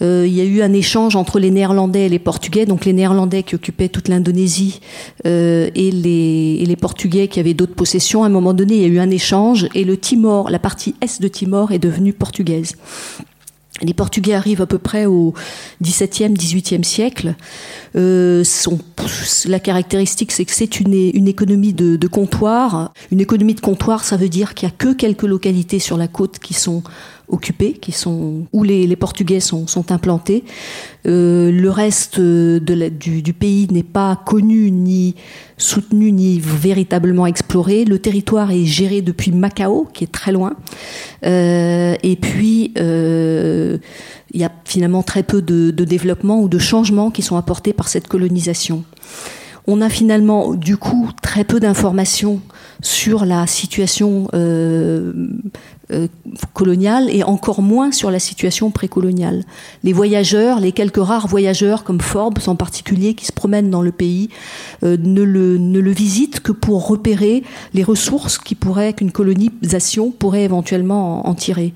Euh, 0.00 0.24
il 0.26 0.32
y 0.32 0.40
a 0.40 0.44
eu 0.44 0.62
un 0.62 0.72
échange 0.72 1.16
entre 1.16 1.38
les 1.38 1.50
Néerlandais 1.50 2.06
et 2.06 2.08
les 2.08 2.18
Portugais, 2.18 2.64
donc 2.64 2.86
les 2.86 2.94
Néerlandais 2.94 3.42
qui 3.42 3.56
occupaient 3.56 3.90
toute 3.90 4.08
l'Indonésie 4.08 4.80
euh, 5.26 5.68
et, 5.74 5.90
les, 5.90 6.60
et 6.62 6.64
les 6.64 6.76
Portugais 6.76 7.28
qui 7.28 7.40
avaient 7.40 7.52
d'autres 7.52 7.74
possessions. 7.74 8.24
À 8.24 8.28
un 8.28 8.30
moment 8.30 8.54
donné, 8.54 8.76
il 8.76 8.80
y 8.80 8.84
a 8.86 8.88
eu 8.88 9.00
un 9.00 9.10
échange 9.10 9.68
et 9.74 9.84
le 9.84 9.98
Timor, 9.98 10.48
la 10.48 10.58
partie 10.58 10.94
est 11.02 11.20
de 11.20 11.28
Timor, 11.28 11.72
est 11.72 11.78
devenue 11.78 12.14
portugaise. 12.14 12.76
Les 13.82 13.94
Portugais 13.94 14.34
arrivent 14.34 14.62
à 14.62 14.66
peu 14.66 14.78
près 14.78 15.06
au 15.06 15.34
XVIIe, 15.82 16.34
XVIIIe 16.34 16.84
siècle. 16.84 17.34
Euh, 17.96 18.44
la 19.46 19.58
caractéristique, 19.58 20.32
c'est 20.32 20.44
que 20.44 20.52
c'est 20.52 20.80
une, 20.80 20.94
économie 21.28 21.72
de, 21.72 21.96
de, 21.96 22.06
comptoir. 22.06 22.92
Une 23.10 23.20
économie 23.20 23.54
de 23.54 23.60
comptoir, 23.60 24.04
ça 24.04 24.16
veut 24.16 24.28
dire 24.28 24.54
qu'il 24.54 24.68
y 24.68 24.72
a 24.72 24.74
que 24.76 24.92
quelques 24.92 25.22
localités 25.22 25.78
sur 25.78 25.96
la 25.96 26.08
côte 26.08 26.38
qui 26.38 26.54
sont 26.54 26.82
occupés, 27.30 27.72
qui 27.72 27.92
sont 27.92 28.46
où 28.52 28.62
les, 28.62 28.96
Portugais 28.96 29.40
sont, 29.40 29.66
implantés. 29.90 30.44
Euh, 31.06 31.50
le 31.50 31.70
reste 31.70 32.18
la, 32.18 32.90
du, 32.90 33.32
pays 33.32 33.66
n'est 33.70 33.82
pas 33.82 34.20
connu 34.26 34.70
ni 34.70 35.14
soutenu 35.56 36.12
ni 36.12 36.40
véritablement 36.40 37.26
exploré. 37.26 37.84
Le 37.84 37.98
territoire 37.98 38.50
est 38.50 38.64
géré 38.64 39.02
depuis 39.02 39.32
Macao, 39.32 39.88
qui 39.92 40.04
est 40.04 40.12
très 40.12 40.32
loin. 40.32 40.54
Euh, 41.24 41.96
et 42.02 42.16
puis 42.16 42.72
euh, 42.78 43.78
il 44.32 44.40
y 44.40 44.44
a 44.44 44.50
finalement 44.64 45.02
très 45.02 45.22
peu 45.22 45.42
de, 45.42 45.70
développement 45.70 46.40
ou 46.40 46.48
de 46.48 46.58
changements 46.58 47.10
qui 47.10 47.22
sont 47.22 47.36
apportés 47.36 47.72
par 47.72 47.88
cette 47.88 48.08
colonisation. 48.08 48.84
On 49.66 49.82
a 49.82 49.88
finalement, 49.88 50.54
du 50.54 50.76
coup, 50.76 51.10
très 51.22 51.44
peu 51.44 51.60
d'informations 51.60 52.40
sur 52.82 53.24
la 53.24 53.46
situation 53.46 54.28
euh, 54.32 55.12
euh, 55.90 56.08
coloniale 56.54 57.08
et 57.10 57.22
encore 57.22 57.62
moins 57.62 57.92
sur 57.92 58.10
la 58.10 58.18
situation 58.18 58.70
précoloniale. 58.70 59.44
Les 59.82 59.92
voyageurs, 59.92 60.60
les 60.60 60.72
quelques 60.72 61.02
rares 61.02 61.26
voyageurs 61.26 61.84
comme 61.84 62.00
Forbes 62.00 62.38
en 62.46 62.56
particulier 62.56 63.14
qui 63.14 63.26
se 63.26 63.32
promènent 63.32 63.70
dans 63.70 63.82
le 63.82 63.92
pays, 63.92 64.28
euh, 64.82 64.96
ne, 64.98 65.22
le, 65.22 65.58
ne 65.58 65.80
le 65.80 65.90
visitent 65.90 66.40
que 66.40 66.52
pour 66.52 66.86
repérer 66.86 67.42
les 67.74 67.82
ressources 67.82 68.38
qui 68.38 68.54
pourraient 68.54 68.92
qu'une 68.92 69.12
colonisation 69.12 70.10
pourrait 70.10 70.44
éventuellement 70.44 71.28
en, 71.28 71.34
tirer. 71.34 71.72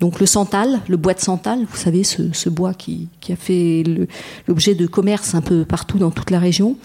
Donc 0.00 0.20
le 0.20 0.26
santal, 0.26 0.80
le 0.88 0.96
bois 0.96 1.14
de 1.14 1.20
santal, 1.20 1.60
vous 1.70 1.76
savez 1.76 2.04
ce, 2.04 2.22
ce 2.32 2.48
bois 2.48 2.74
qui, 2.74 3.08
qui 3.20 3.32
a 3.32 3.36
fait 3.36 3.84
l'objet 4.48 4.74
de 4.74 4.86
commerce 4.86 5.34
un 5.34 5.42
peu 5.42 5.64
partout 5.64 5.98
dans 5.98 6.10
toute 6.10 6.30
la 6.30 6.38
région. 6.38 6.76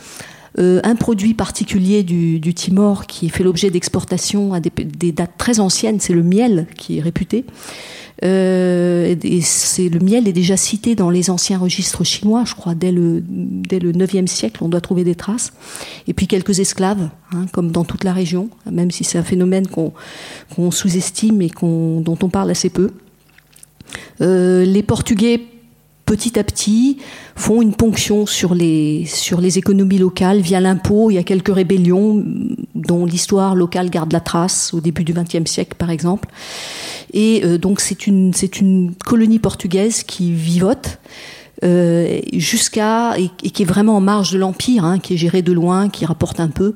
Euh, 0.59 0.81
un 0.83 0.95
produit 0.95 1.33
particulier 1.33 2.03
du, 2.03 2.53
Timor 2.53 3.07
qui 3.07 3.29
fait 3.29 3.43
l'objet 3.43 3.69
d'exportation 3.69 4.53
à 4.53 4.59
des, 4.59 5.11
dates 5.11 5.37
très 5.37 5.59
anciennes, 5.59 5.99
c'est 5.99 6.13
le 6.13 6.23
miel 6.23 6.67
qui 6.77 6.97
est 6.97 7.01
réputé. 7.01 7.45
Euh, 8.23 9.15
et 9.23 9.41
c'est 9.41 9.89
le 9.89 9.99
miel 9.99 10.27
est 10.27 10.33
déjà 10.33 10.55
cité 10.55 10.93
dans 10.93 11.09
les 11.09 11.31
anciens 11.31 11.57
registres 11.57 12.03
chinois, 12.03 12.43
je 12.45 12.53
crois, 12.53 12.75
dès 12.75 12.91
le 12.91 13.23
dès 13.25 13.79
le 13.79 13.93
9e 13.93 14.27
siècle, 14.27 14.63
on 14.63 14.69
doit 14.69 14.81
trouver 14.81 15.03
des 15.03 15.15
traces. 15.15 15.53
Et 16.07 16.13
puis 16.13 16.27
quelques 16.27 16.59
esclaves, 16.59 17.09
hein, 17.33 17.45
comme 17.51 17.71
dans 17.71 17.85
toute 17.85 18.03
la 18.03 18.13
région, 18.13 18.49
même 18.69 18.91
si 18.91 19.03
c'est 19.03 19.17
un 19.17 19.23
phénomène 19.23 19.65
qu'on 19.67 20.71
sous-estime 20.71 21.41
et 21.41 21.49
dont 21.61 22.17
on 22.21 22.29
parle 22.29 22.51
assez 22.51 22.69
peu. 22.69 22.91
Euh, 24.21 24.65
les 24.65 24.83
Portugais 24.83 25.41
petit 26.05 26.37
à 26.37 26.43
petit, 26.43 26.97
font 27.41 27.61
une 27.61 27.73
ponction 27.73 28.25
sur 28.25 28.53
les, 28.53 29.05
sur 29.05 29.41
les 29.41 29.57
économies 29.57 29.97
locales 29.97 30.41
via 30.41 30.59
l'impôt. 30.59 31.09
Il 31.09 31.15
y 31.15 31.17
a 31.17 31.23
quelques 31.23 31.53
rébellions 31.53 32.23
dont 32.75 33.05
l'histoire 33.05 33.55
locale 33.55 33.89
garde 33.89 34.13
la 34.13 34.19
trace 34.19 34.73
au 34.73 34.79
début 34.79 35.03
du 35.03 35.13
XXe 35.13 35.49
siècle, 35.49 35.75
par 35.77 35.89
exemple. 35.89 36.29
Et 37.13 37.41
euh, 37.43 37.57
donc 37.57 37.81
c'est 37.81 38.05
une, 38.05 38.33
c'est 38.33 38.61
une 38.61 38.93
colonie 39.05 39.39
portugaise 39.39 40.03
qui 40.03 40.31
vivote. 40.31 40.99
Euh, 41.63 42.19
jusqu'à 42.33 43.15
et, 43.19 43.29
qui 43.49 43.61
est 43.61 43.65
vraiment 43.65 43.95
en 43.97 44.01
marge 44.01 44.31
de 44.31 44.39
l'empire, 44.39 44.83
hein, 44.83 44.97
qui 44.99 45.13
est 45.13 45.17
géré 45.17 45.41
de 45.41 45.51
loin, 45.51 45.89
qui 45.89 46.05
rapporte 46.05 46.39
un 46.39 46.47
peu. 46.47 46.75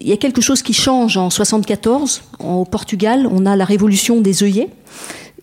Il 0.00 0.08
y 0.08 0.12
a 0.12 0.16
quelque 0.16 0.40
chose 0.40 0.62
qui 0.62 0.72
change 0.72 1.16
en 1.16 1.30
74 1.30 2.22
au 2.40 2.64
Portugal. 2.64 3.28
On 3.30 3.46
a 3.46 3.56
la 3.56 3.64
révolution 3.64 4.20
des 4.20 4.42
œillets 4.42 4.68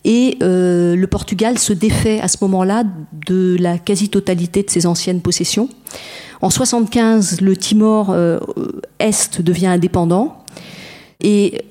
et 0.05 0.38
euh, 0.43 0.95
le 0.95 1.07
Portugal 1.07 1.57
se 1.57 1.74
défait 1.74 2.19
à 2.19 2.27
ce 2.27 2.38
moment-là 2.41 2.83
de 3.25 3.55
la 3.60 3.77
quasi-totalité 3.77 4.63
de 4.63 4.69
ses 4.69 4.86
anciennes 4.86 5.22
possessions. 5.22 5.69
En 6.41 6.50
75, 6.50 7.41
le 7.41 7.55
Timor 7.55 8.10
euh, 8.10 8.39
Est 9.00 9.41
devient 9.41 9.67
indépendant 9.67 10.43
et 11.22 11.63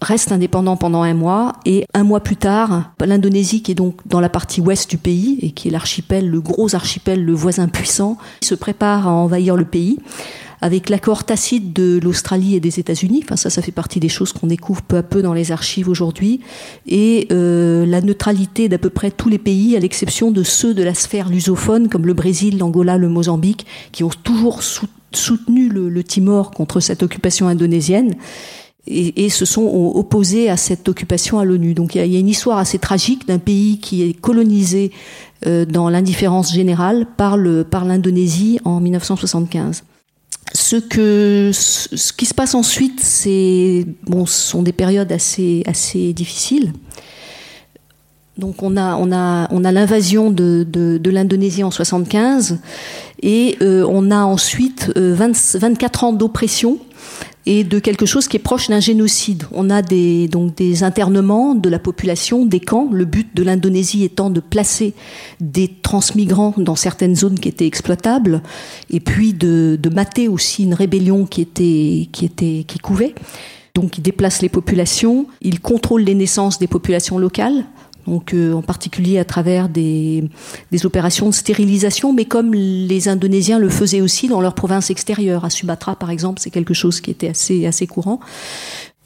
reste 0.00 0.32
indépendant 0.32 0.76
pendant 0.76 1.02
un 1.02 1.14
mois 1.14 1.54
et 1.66 1.86
un 1.94 2.04
mois 2.04 2.20
plus 2.20 2.36
tard, 2.36 2.92
l'Indonésie 3.04 3.62
qui 3.62 3.72
est 3.72 3.74
donc 3.74 3.96
dans 4.06 4.20
la 4.20 4.28
partie 4.28 4.60
ouest 4.60 4.88
du 4.88 4.98
pays 4.98 5.38
et 5.42 5.50
qui 5.50 5.68
est 5.68 5.70
l'archipel, 5.70 6.28
le 6.28 6.40
gros 6.40 6.74
archipel, 6.74 7.24
le 7.24 7.32
voisin 7.32 7.68
puissant, 7.68 8.18
se 8.42 8.54
prépare 8.54 9.08
à 9.08 9.12
envahir 9.12 9.56
le 9.56 9.64
pays 9.64 9.98
avec 10.64 10.88
l'accord 10.88 11.24
tacite 11.24 11.74
de 11.74 12.00
l'Australie 12.02 12.54
et 12.54 12.60
des 12.60 12.80
États-Unis. 12.80 13.20
Enfin, 13.22 13.36
ça, 13.36 13.50
ça 13.50 13.60
fait 13.60 13.70
partie 13.70 14.00
des 14.00 14.08
choses 14.08 14.32
qu'on 14.32 14.46
découvre 14.46 14.80
peu 14.80 14.96
à 14.96 15.02
peu 15.02 15.20
dans 15.20 15.34
les 15.34 15.52
archives 15.52 15.90
aujourd'hui. 15.90 16.40
Et 16.86 17.28
euh, 17.32 17.84
la 17.84 18.00
neutralité 18.00 18.70
d'à 18.70 18.78
peu 18.78 18.88
près 18.88 19.10
tous 19.10 19.28
les 19.28 19.36
pays, 19.36 19.76
à 19.76 19.80
l'exception 19.80 20.30
de 20.30 20.42
ceux 20.42 20.72
de 20.72 20.82
la 20.82 20.94
sphère 20.94 21.28
lusophone, 21.28 21.90
comme 21.90 22.06
le 22.06 22.14
Brésil, 22.14 22.56
l'Angola, 22.56 22.96
le 22.96 23.10
Mozambique, 23.10 23.66
qui 23.92 24.04
ont 24.04 24.10
toujours 24.22 24.62
soutenu 24.62 25.68
le, 25.68 26.02
Timor 26.02 26.50
contre 26.50 26.80
cette 26.80 27.02
occupation 27.02 27.46
indonésienne. 27.46 28.14
Et, 28.86 29.28
se 29.28 29.44
sont 29.44 29.66
opposés 29.66 30.48
à 30.48 30.56
cette 30.56 30.88
occupation 30.88 31.38
à 31.38 31.44
l'ONU. 31.44 31.74
Donc 31.74 31.94
il 31.94 32.06
y, 32.06 32.16
a 32.16 32.18
une 32.18 32.28
histoire 32.28 32.56
assez 32.56 32.78
tragique 32.78 33.28
d'un 33.28 33.38
pays 33.38 33.78
qui 33.80 34.02
est 34.02 34.14
colonisé 34.14 34.92
euh, 35.46 35.66
dans 35.66 35.90
l'indifférence 35.90 36.54
générale 36.54 37.06
par 37.18 37.36
l'Indonésie 37.36 38.60
par 38.62 38.72
en 38.72 38.80
1975 38.80 39.84
ce 40.52 40.76
que 40.76 41.50
ce 41.52 42.12
qui 42.12 42.26
se 42.26 42.34
passe 42.34 42.54
ensuite, 42.54 43.00
c'est 43.00 43.86
bon, 44.04 44.26
ce 44.26 44.38
sont 44.50 44.62
des 44.62 44.72
périodes 44.72 45.10
assez 45.10 45.62
assez 45.66 46.12
difficiles. 46.12 46.72
Donc 48.36 48.62
on 48.62 48.76
a 48.76 48.96
on 48.96 49.12
a 49.12 49.48
on 49.52 49.64
a 49.64 49.72
l'invasion 49.72 50.30
de, 50.30 50.66
de, 50.68 51.10
l'Indonésie 51.10 51.62
en 51.62 51.70
75 51.70 52.58
et 53.22 53.56
euh, 53.62 53.86
on 53.88 54.10
a 54.10 54.24
ensuite 54.24 54.90
20, 54.96 54.96
euh, 54.96 55.58
24 55.58 56.04
ans 56.04 56.12
d'oppression 56.12 56.78
et 57.46 57.64
de 57.64 57.78
quelque 57.78 58.06
chose 58.06 58.26
qui 58.26 58.36
est 58.36 58.40
proche 58.40 58.68
d'un 58.68 58.80
génocide. 58.80 59.44
On 59.52 59.70
a 59.70 59.82
des, 59.82 60.28
donc 60.28 60.54
des 60.54 60.82
internements 60.82 61.54
de 61.54 61.68
la 61.68 61.78
population, 61.78 62.46
des 62.46 62.60
camps, 62.60 62.88
le 62.90 63.04
but 63.04 63.34
de 63.34 63.42
l'Indonésie 63.42 64.04
étant 64.04 64.30
de 64.30 64.40
placer 64.40 64.94
des 65.40 65.68
transmigrants 65.82 66.54
dans 66.56 66.76
certaines 66.76 67.16
zones 67.16 67.38
qui 67.38 67.48
étaient 67.48 67.66
exploitables, 67.66 68.42
et 68.90 69.00
puis 69.00 69.32
de, 69.32 69.78
de 69.80 69.88
mater 69.90 70.28
aussi 70.28 70.64
une 70.64 70.74
rébellion 70.74 71.26
qui 71.26 71.42
était, 71.42 72.08
qui 72.12 72.24
était, 72.24 72.64
qui 72.66 72.78
couvait. 72.78 73.14
Donc 73.74 73.98
ils 73.98 74.02
déplacent 74.02 74.40
les 74.40 74.48
populations, 74.48 75.26
ils 75.42 75.60
contrôlent 75.60 76.04
les 76.04 76.14
naissances 76.14 76.60
des 76.60 76.68
populations 76.68 77.18
locales, 77.18 77.64
donc 78.06 78.34
euh, 78.34 78.52
en 78.52 78.62
particulier 78.62 79.18
à 79.18 79.24
travers 79.24 79.68
des, 79.68 80.24
des, 80.70 80.86
opérations 80.86 81.28
de 81.28 81.34
stérilisation, 81.34 82.12
mais 82.12 82.24
comme 82.24 82.54
les 82.54 83.08
Indonésiens 83.08 83.58
le 83.58 83.68
faisaient 83.68 84.00
aussi 84.00 84.28
dans 84.28 84.40
leurs 84.40 84.54
provinces 84.54 84.90
extérieures, 84.90 85.44
à 85.44 85.50
Sumatra 85.50 85.96
par 85.96 86.10
exemple, 86.10 86.40
c'est 86.40 86.50
quelque 86.50 86.74
chose 86.74 87.00
qui 87.00 87.10
était 87.10 87.28
assez, 87.28 87.66
assez 87.66 87.86
courant. 87.86 88.20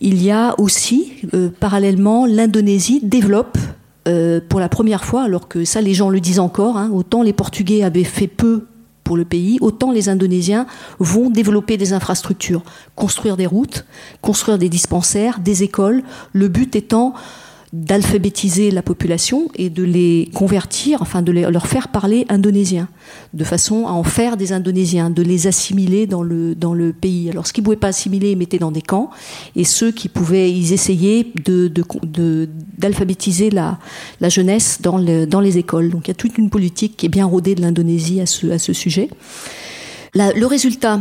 Il 0.01 0.23
y 0.23 0.31
a 0.31 0.55
aussi, 0.59 1.13
euh, 1.35 1.49
parallèlement, 1.49 2.25
l'Indonésie 2.25 3.01
développe 3.03 3.59
euh, 4.07 4.41
pour 4.49 4.61
la 4.61 4.69
première 4.69 5.05
fois, 5.05 5.25
alors 5.25 5.49
que 5.49 5.65
ça 5.65 5.81
les 5.81 5.93
gens 5.93 6.09
le 6.09 6.21
disent 6.21 6.39
encore, 6.39 6.77
hein, 6.77 6.91
autant 6.93 7.23
les 7.23 7.33
Portugais 7.33 7.83
avaient 7.83 8.05
fait 8.05 8.29
peu 8.29 8.65
pour 9.05 9.17
le 9.17 9.25
pays, 9.25 9.59
autant 9.61 9.91
les 9.91 10.09
Indonésiens 10.09 10.67
vont 10.99 11.31
développer 11.31 11.77
des 11.77 11.95
infrastructures, 11.95 12.63
construire 12.95 13.37
des 13.37 13.47
routes, 13.47 13.87
construire 14.21 14.59
des 14.59 14.69
dispensaires, 14.69 15.41
des 15.41 15.63
écoles, 15.63 16.03
le 16.33 16.49
but 16.49 16.77
étant 16.77 17.15
d'alphabétiser 17.73 18.71
la 18.71 18.83
population 18.83 19.51
et 19.55 19.69
de 19.69 19.83
les 19.83 20.31
convertir, 20.35 21.03
enfin 21.03 21.21
de 21.21 21.33
leur 21.33 21.67
faire 21.67 21.89
parler 21.89 22.25
indonésien, 22.29 22.89
de 23.35 23.45
façon 23.45 23.87
à 23.87 23.91
en 23.91 24.05
faire 24.05 24.37
des 24.39 24.53
Indonésiens, 24.53 25.11
de 25.11 25.23
les 25.23 25.47
assimiler 25.47 26.07
dans 26.07 26.23
le, 26.23 26.55
dans 26.55 26.73
le 26.73 26.93
pays. 26.93 27.29
Alors 27.31 27.47
ce 27.47 27.53
qu'ils 27.53 27.63
ne 27.63 27.67
pouvaient 27.67 27.77
pas 27.77 27.89
assimiler, 27.89 28.33
ils 28.33 28.39
mettaient 28.39 28.59
dans 28.59 28.71
des 28.73 28.81
camps, 28.81 29.11
et 29.55 29.65
ceux 29.65 29.93
qui 29.93 30.09
pouvaient, 30.09 30.51
ils 30.51 30.73
essayaient 30.73 31.27
d'alphabétiser 32.79 33.51
la, 33.51 33.79
la 34.21 34.29
jeunesse 34.31 34.81
dans, 34.81 34.99
dans 35.27 35.41
les 35.41 35.59
écoles. 35.59 35.91
Donc 35.91 36.09
il 36.09 36.09
y 36.09 36.13
a 36.13 36.15
toute 36.15 36.39
une 36.39 36.49
politique 36.49 36.97
qui 36.97 37.07
est 37.07 37.11
bien 37.11 37.27
rodée 37.27 37.55
de 37.55 37.61
l'Indonésie 37.61 38.21
à 38.21 38.27
ce, 38.27 38.47
à 38.47 38.59
ce 38.59 38.73
sujet. 38.73 39.11
Le 40.15 40.47
résultat, 40.47 41.01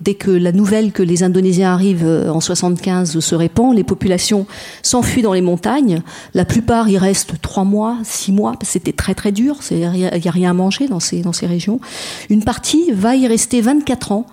Dès 0.00 0.14
que 0.14 0.30
la 0.30 0.52
nouvelle 0.52 0.92
que 0.92 1.02
les 1.02 1.22
Indonésiens 1.22 1.72
arrivent 1.72 2.06
euh, 2.06 2.30
en 2.30 2.40
75 2.40 3.18
se 3.18 3.34
répand, 3.34 3.74
les 3.74 3.84
populations 3.84 4.46
s'enfuient 4.82 5.22
dans 5.22 5.32
les 5.32 5.40
montagnes. 5.40 6.02
La 6.34 6.44
plupart 6.44 6.88
y 6.88 6.98
restent 6.98 7.40
trois 7.40 7.64
mois, 7.64 7.98
six 8.02 8.32
mois, 8.32 8.52
parce 8.52 8.68
que 8.68 8.72
c'était 8.72 8.92
très 8.92 9.14
très 9.14 9.32
dur. 9.32 9.58
Il 9.70 9.78
n'y 9.78 10.06
a 10.06 10.30
rien 10.30 10.50
à 10.50 10.54
manger 10.54 10.88
dans 10.88 11.00
ces, 11.00 11.22
régions. 11.46 11.80
Une 12.28 12.42
partie 12.42 12.90
va 12.92 13.16
y 13.16 13.26
rester 13.26 13.60
24 13.60 14.12
ans 14.12 14.26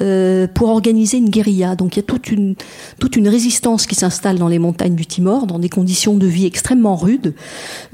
euh, 0.00 0.46
pour 0.46 0.68
organiser 0.68 1.16
une 1.18 1.30
guérilla. 1.30 1.76
Donc 1.76 1.96
il 1.96 2.00
y 2.00 2.02
a 2.02 2.06
toute 2.06 2.30
une, 2.30 3.28
résistance 3.28 3.86
qui 3.86 3.94
s'installe 3.94 4.38
dans 4.38 4.48
les 4.48 4.58
montagnes 4.58 4.94
du 4.94 5.06
Timor, 5.06 5.46
dans 5.46 5.58
des 5.58 5.68
conditions 5.68 6.14
de 6.14 6.26
vie 6.26 6.46
extrêmement 6.46 6.96
rudes. 6.96 7.34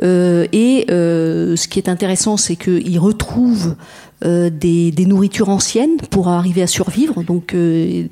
Euh, 0.03 0.47
et 0.53 0.87
ce 0.89 1.69
qui 1.69 1.79
est 1.79 1.89
intéressant, 1.89 2.37
c'est 2.37 2.57
qu'ils 2.57 2.99
retrouvent 2.99 3.77
euh, 4.25 4.51
des, 4.51 4.93
nourritures 5.07 5.49
anciennes 5.49 5.97
pour 6.11 6.29
arriver 6.29 6.63
à 6.63 6.67
survivre. 6.67 7.25
Donc 7.25 7.55
euh, 7.55 8.07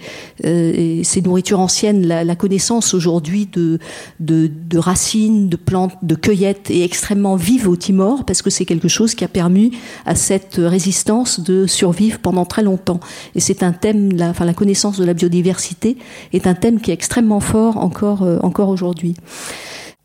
euh, 0.45 1.01
ces 1.05 1.23
nourritures 1.23 1.61
anciennes, 1.61 2.07
la, 2.07 2.25
la 2.25 2.35
connaissance 2.35 2.95
aujourd'hui 2.95 3.47
de, 3.47 3.79
de, 4.19 4.51
de, 4.51 4.79
racines, 4.79 5.49
de 5.49 5.57
plantes, 5.57 5.93
de 6.03 6.15
cueillettes 6.17 6.71
est 6.71 6.83
extrêmement 6.83 7.37
vive 7.37 7.69
au 7.69 7.77
Timor 7.77 8.25
parce 8.25 8.43
que 8.43 8.51
c'est 8.51 8.65
quelque 8.65 8.89
chose 8.89 9.15
qui 9.15 9.25
a 9.25 9.29
permis 9.29 9.73
à 10.05 10.17
cette 10.17 10.57
résistance 10.59 11.39
de 11.39 11.67
survivre 11.67 12.19
pendant 12.19 12.45
très 12.45 12.63
longtemps. 12.63 13.01
Et 13.37 13.41
c'est 13.41 13.63
un 13.63 13.73
thème, 13.73 14.13
la, 14.13 14.31
enfin 14.31 14.45
la 14.45 14.55
connaissance 14.55 14.99
de 14.99 15.05
la 15.05 15.15
biodiversité 15.15 15.97
est 16.33 16.49
un 16.49 16.55
thème 16.55 16.81
qui 16.81 16.91
est 16.91 16.95
extrêmement 16.95 17.41
fort 17.41 17.77
encore, 17.77 18.23
encore 18.43 18.69
aujourd'hui. 18.69 19.15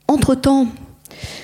Entre-temps, 0.07 0.67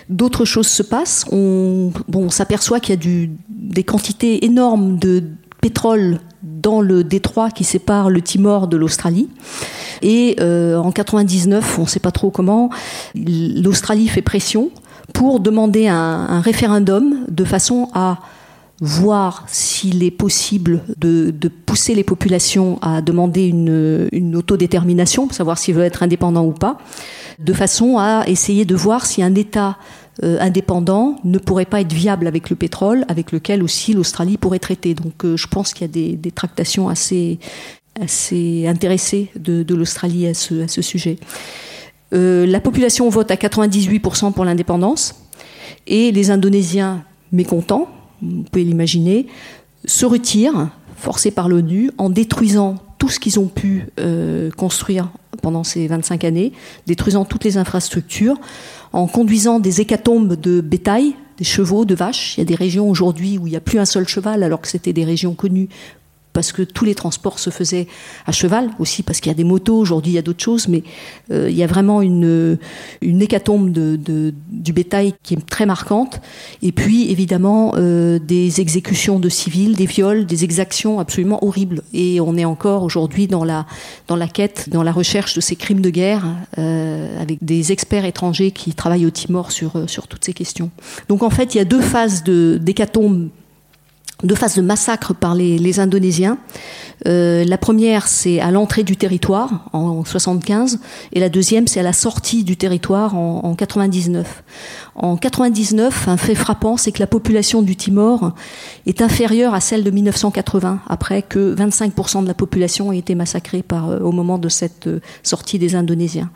d'autres 0.10 0.46
choses 0.46 0.68
se 0.68 0.84
passent. 0.84 1.26
On, 1.32 1.92
s'aperçoit 2.30 2.80
qu'il 2.80 2.96
y 2.96 3.26
a 3.26 3.28
des 3.50 3.84
quantités 3.84 4.46
énormes 4.46 4.98
de 4.98 5.24
pétrole 5.62 6.20
dans 6.44 6.82
le 6.82 7.04
détroit 7.04 7.52
qui 7.52 7.64
sépare 7.64 8.10
le 8.10 8.22
Timor 8.22 8.68
de 8.68 8.78
l'Australie. 8.78 9.30
Et 10.02 10.36
euh, 10.40 10.78
en 10.78 10.92
99, 10.92 11.78
on 11.80 11.84
ne 11.84 11.88
sait 11.88 12.00
pas 12.00 12.12
trop 12.12 12.32
comment, 12.32 12.70
l'Australie 13.16 14.08
fait 14.08 14.22
pression 14.22 14.72
pour 15.14 15.40
demander 15.40 15.88
un, 15.88 16.42
référendum 16.42 17.26
de 17.30 17.44
façon 17.44 17.90
à 17.94 18.20
voir 18.82 19.46
s'il 19.48 20.04
est 20.04 20.12
possible 20.12 20.82
de, 20.98 21.30
de, 21.30 21.48
pousser 21.48 21.94
les 21.94 22.04
populations 22.04 22.80
à 22.82 23.02
demander 23.02 23.46
une, 23.46 24.10
une 24.12 24.36
autodétermination, 24.36 25.28
pour 25.28 25.36
savoir 25.36 25.60
s'ils 25.60 25.76
veulent 25.76 25.86
être 25.86 26.02
indépendants 26.02 26.46
ou 26.46 26.52
pas, 26.52 26.80
de 27.38 27.54
façon 27.54 27.98
à 28.00 28.24
essayer 28.28 28.66
de 28.66 28.76
voir 28.76 29.06
si 29.06 29.22
un 29.22 29.36
État 29.36 29.78
euh, 30.24 30.38
indépendant 30.40 31.16
ne 31.24 31.38
pourrait 31.38 31.66
pas 31.66 31.82
être 31.82 31.94
viable 31.94 32.28
avec 32.28 32.50
le 32.50 32.56
pétrole, 32.56 33.06
avec 33.08 33.32
lequel 33.32 33.64
aussi 33.64 33.94
l'Australie 33.94 34.38
pourrait 34.38 34.60
traiter. 34.60 34.94
Donc 34.94 35.26
euh, 35.26 35.38
je 35.38 35.48
pense 35.48 35.74
qu'il 35.74 35.84
y 35.84 35.90
a 35.90 35.94
des, 35.94 36.14
des, 36.18 36.32
tractations 36.32 36.90
assez, 36.90 37.40
assez 38.00 38.68
intéressées 38.68 39.30
de, 39.36 39.64
de 39.64 39.76
l'Australie 39.76 40.28
à 40.28 40.34
ce, 40.34 40.64
à 40.64 40.68
ce, 40.68 40.82
sujet. 40.82 41.18
Euh, 42.14 42.46
la 42.46 42.60
population 42.60 43.10
vote 43.10 43.32
à 43.32 43.36
98% 43.36 44.34
pour 44.34 44.44
l'indépendance 44.44 45.16
et 45.88 46.12
les 46.12 46.30
Indonésiens 46.30 47.04
mécontents, 47.32 47.88
vous 48.22 48.44
pouvez 48.44 48.64
l'imaginer, 48.64 49.28
se 49.86 50.06
retirent, 50.06 50.70
forcés 50.96 51.32
par 51.32 51.50
l'ONU, 51.50 51.92
en 51.98 52.10
détruisant 52.10 52.76
tout 53.00 53.10
ce 53.10 53.20
qu'ils 53.20 53.40
ont 53.40 53.48
pu 53.48 53.88
euh, 54.00 54.52
construire 54.52 55.10
pendant 55.42 55.64
ces 55.64 55.88
25 55.88 56.24
années, 56.24 56.54
détruisant 56.86 57.26
toutes 57.26 57.44
les 57.44 57.58
infrastructures, 57.58 58.36
en 58.94 59.08
conduisant 59.08 59.60
des 59.60 59.82
hécatombes 59.82 60.40
de 60.40 60.62
bétail, 60.62 61.16
des 61.38 61.44
chevaux, 61.44 61.86
de 61.86 61.96
vaches. 61.96 62.38
Il 62.38 62.42
y 62.42 62.44
a 62.44 62.46
des 62.46 62.56
régions 62.56 62.90
aujourd'hui 62.90 63.40
où 63.40 63.48
il 63.48 63.50
n'y 63.50 63.56
a 63.56 63.62
plus 63.62 63.80
un 63.80 63.86
seul 63.86 64.08
cheval, 64.08 64.44
alors 64.44 64.62
que 64.62 64.68
c'était 64.68 64.94
des 64.94 65.06
régions 65.06 65.34
connues 65.34 65.70
parce 66.34 66.52
que 66.52 66.62
tous 66.62 66.86
les 66.86 66.96
transports 66.96 67.40
se 67.40 67.50
faisaient 67.50 67.88
à 68.26 68.32
cheval, 68.32 68.70
aussi 68.80 69.04
parce 69.04 69.20
qu'il 69.20 69.30
y 69.30 69.36
a 69.36 69.38
des 69.38 69.44
motos, 69.44 69.78
aujourd'hui 69.78 70.14
il 70.14 70.16
y 70.16 70.20
a 70.20 70.22
d'autres 70.22 70.44
choses, 70.44 70.68
mais 70.68 70.84
euh, 71.32 71.50
il 71.50 71.56
y 71.56 71.64
a 71.64 71.68
vraiment 71.68 72.02
une, 72.02 72.58
une 73.02 73.22
hécatombe 73.22 73.72
du 73.72 74.74
bétail 74.74 75.14
qui 75.24 75.34
est 75.34 75.46
très 75.46 75.66
marquante. 75.66 76.22
Et 76.62 76.72
puis 76.72 77.12
évidemment 77.12 77.74
euh, 77.76 78.20
des 78.20 78.62
exécutions 78.62 79.20
de 79.20 79.30
civils, 79.30 79.76
des 79.76 79.86
viols, 79.86 80.26
des 80.26 80.44
exactions 80.44 81.00
absolument 81.00 81.44
horribles. 81.44 81.82
Et 81.94 82.22
on 82.22 82.38
est 82.38 82.46
encore 82.46 82.84
aujourd'hui 82.84 83.28
dans 83.28 83.44
la, 83.44 83.66
dans 84.08 84.16
la 84.16 84.28
quête, 84.28 84.70
dans 84.70 84.84
la 84.84 84.92
recherche 84.92 85.36
de 85.36 85.42
ces 85.42 85.56
crimes 85.56 85.82
de 85.82 85.90
guerre, 85.90 86.26
euh, 86.58 87.22
avec 87.22 87.44
des 87.44 87.72
experts 87.72 88.06
étrangers 88.06 88.52
qui 88.52 88.74
travaillent 88.74 89.06
au 89.06 89.12
Timor 89.12 89.52
sur, 89.52 89.90
sur 89.90 90.08
toutes 90.08 90.24
ces 90.26 90.34
questions. 90.34 90.70
Donc 91.10 91.24
en 91.24 91.30
fait, 91.30 91.56
il 91.56 91.58
y 91.58 91.62
a 91.62 91.66
deux 91.66 91.82
phases 91.82 92.24
d'hécatombe 92.24 93.30
deux 94.24 94.36
phases 94.36 94.56
de 94.56 94.62
massacre 94.62 95.14
par 95.14 95.36
les, 95.36 95.80
Indonésiens. 95.80 96.38
Euh, 97.08 97.44
la 97.46 97.58
première, 97.58 98.08
c'est 98.08 98.40
à 98.40 98.52
l'entrée 98.52 98.84
du 98.84 98.98
territoire 98.98 99.66
en 99.74 100.04
75, 100.04 100.80
et 101.14 101.20
la 101.20 101.30
deuxième, 101.30 101.68
c'est 101.68 101.80
à 101.80 101.84
la 101.84 101.94
sortie 101.94 102.44
du 102.44 102.58
territoire 102.58 103.16
en, 103.16 103.42
en 103.44 103.56
99. 103.56 104.44
En 104.96 105.16
99, 105.16 106.08
un 106.08 106.18
fait 106.18 106.36
frappant, 106.36 106.78
c'est 106.78 106.92
que 106.92 107.00
la 107.00 107.08
population 107.08 107.62
du 107.62 107.76
Timor 107.76 108.34
est 108.86 109.02
inférieure 109.02 109.54
à 109.54 109.62
celle 109.62 109.84
de 109.84 109.92
1980, 109.92 110.82
après 110.88 111.22
que 111.22 111.56
25% 111.56 112.24
de 112.24 112.28
la 112.28 112.34
population 112.34 112.92
ait 112.92 112.98
été 112.98 113.16
massacrée 113.16 113.64
par, 113.64 113.90
euh, 113.90 114.00
au 114.00 114.12
moment 114.12 114.38
de 114.38 114.50
cette 114.50 114.88
euh, 114.88 115.00
sortie 115.24 115.58
des 115.58 115.76
Indonésiens. 115.76 116.30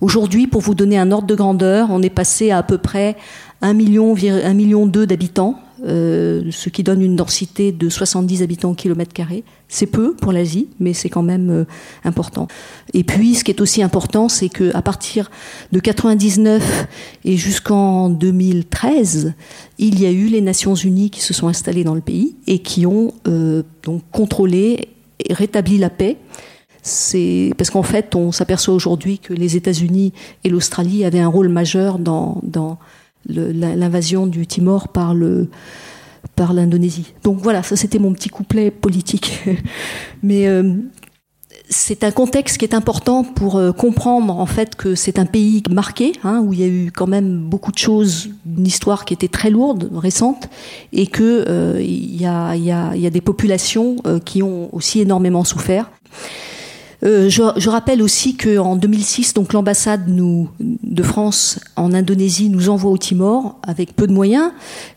Aujourd'hui, 0.00 0.46
pour 0.46 0.62
vous 0.62 0.74
donner 0.74 0.98
un 0.98 1.12
ordre 1.12 1.26
de 1.26 1.34
grandeur, 1.34 1.88
on 1.90 2.02
est 2.02 2.10
passé 2.10 2.50
à 2.50 2.58
à 2.58 2.62
peu 2.62 2.78
près 2.78 3.16
1 3.62 3.74
million, 3.74 4.14
1 4.14 4.54
million 4.54 4.86
2 4.86 5.06
d'habitants 5.06 5.60
euh, 5.86 6.42
ce 6.50 6.68
qui 6.68 6.82
donne 6.82 7.00
une 7.00 7.16
densité 7.16 7.72
de 7.72 7.88
70 7.88 8.42
habitants 8.42 8.70
au 8.70 8.74
kilomètre 8.74 9.12
carré. 9.12 9.44
C'est 9.68 9.86
peu 9.86 10.14
pour 10.14 10.32
l'Asie, 10.32 10.68
mais 10.78 10.92
c'est 10.92 11.08
quand 11.08 11.22
même 11.22 11.50
euh, 11.50 11.64
important. 12.04 12.48
Et 12.92 13.04
puis, 13.04 13.34
ce 13.34 13.44
qui 13.44 13.50
est 13.50 13.60
aussi 13.60 13.82
important, 13.82 14.28
c'est 14.28 14.48
que 14.48 14.74
à 14.74 14.82
partir 14.82 15.30
de 15.72 15.80
99 15.80 16.86
et 17.24 17.36
jusqu'en 17.36 18.10
2013, 18.10 19.34
il 19.78 20.00
y 20.00 20.06
a 20.06 20.10
eu 20.10 20.26
les 20.26 20.40
Nations 20.40 20.74
Unies 20.74 21.10
qui 21.10 21.20
se 21.20 21.32
sont 21.32 21.48
installées 21.48 21.84
dans 21.84 21.94
le 21.94 22.00
pays 22.00 22.36
et 22.46 22.58
qui 22.58 22.84
ont 22.84 23.14
euh, 23.26 23.62
donc 23.82 24.02
contrôlé 24.10 24.88
et 25.18 25.32
rétabli 25.32 25.78
la 25.78 25.90
paix. 25.90 26.16
C'est 26.82 27.52
parce 27.58 27.70
qu'en 27.70 27.82
fait, 27.82 28.14
on 28.14 28.32
s'aperçoit 28.32 28.74
aujourd'hui 28.74 29.18
que 29.18 29.34
les 29.34 29.56
États-Unis 29.56 30.12
et 30.44 30.48
l'Australie 30.48 31.04
avaient 31.04 31.20
un 31.20 31.28
rôle 31.28 31.48
majeur 31.48 31.98
dans, 31.98 32.40
dans 32.42 32.78
l'invasion 33.26 34.26
du 34.26 34.46
Timor 34.46 34.88
par 34.88 35.14
le 35.14 35.48
par 36.36 36.52
l'Indonésie. 36.52 37.12
Donc 37.22 37.38
voilà, 37.42 37.62
ça 37.62 37.76
c'était 37.76 37.98
mon 37.98 38.12
petit 38.12 38.28
couplet 38.28 38.70
politique. 38.70 39.40
Mais 40.22 40.46
euh, 40.48 40.74
c'est 41.68 42.04
un 42.04 42.10
contexte 42.10 42.58
qui 42.58 42.64
est 42.64 42.74
important 42.74 43.24
pour 43.24 43.56
euh, 43.56 43.72
comprendre 43.72 44.38
en 44.38 44.46
fait 44.46 44.74
que 44.74 44.94
c'est 44.94 45.18
un 45.18 45.26
pays 45.26 45.62
marqué, 45.70 46.12
hein, 46.24 46.42
où 46.44 46.52
il 46.52 46.60
y 46.60 46.64
a 46.64 46.66
eu 46.66 46.90
quand 46.94 47.06
même 47.06 47.40
beaucoup 47.40 47.72
de 47.72 47.78
choses, 47.78 48.30
une 48.46 48.66
histoire 48.66 49.04
qui 49.04 49.14
était 49.14 49.28
très 49.28 49.50
lourde, 49.50 49.90
récente, 49.94 50.48
et 50.92 51.06
que 51.06 51.44
euh, 51.48 51.80
il 51.80 52.20
y, 52.20 52.26
a, 52.26 52.54
y, 52.56 52.70
a, 52.70 52.96
y, 52.96 53.06
a, 53.06 53.10
des 53.10 53.20
populations 53.20 53.96
qui 54.24 54.42
ont 54.42 54.74
aussi 54.74 55.00
énormément 55.00 55.44
souffert. 55.44 55.90
Euh, 57.02 57.28
je, 57.30 57.42
je, 57.56 57.70
rappelle 57.70 58.02
aussi 58.02 58.36
qu'en 58.36 58.76
2006, 58.76 59.32
donc 59.32 59.52
l'ambassade 59.52 60.02
de 60.08 61.02
France 61.02 61.58
en 61.76 61.94
Indonésie 61.94 62.50
nous 62.50 62.68
envoie 62.68 62.90
au 62.90 62.98
Timor 62.98 63.58
avec 63.66 63.96
peu 63.96 64.06
de 64.06 64.12
moyens, 64.12 64.50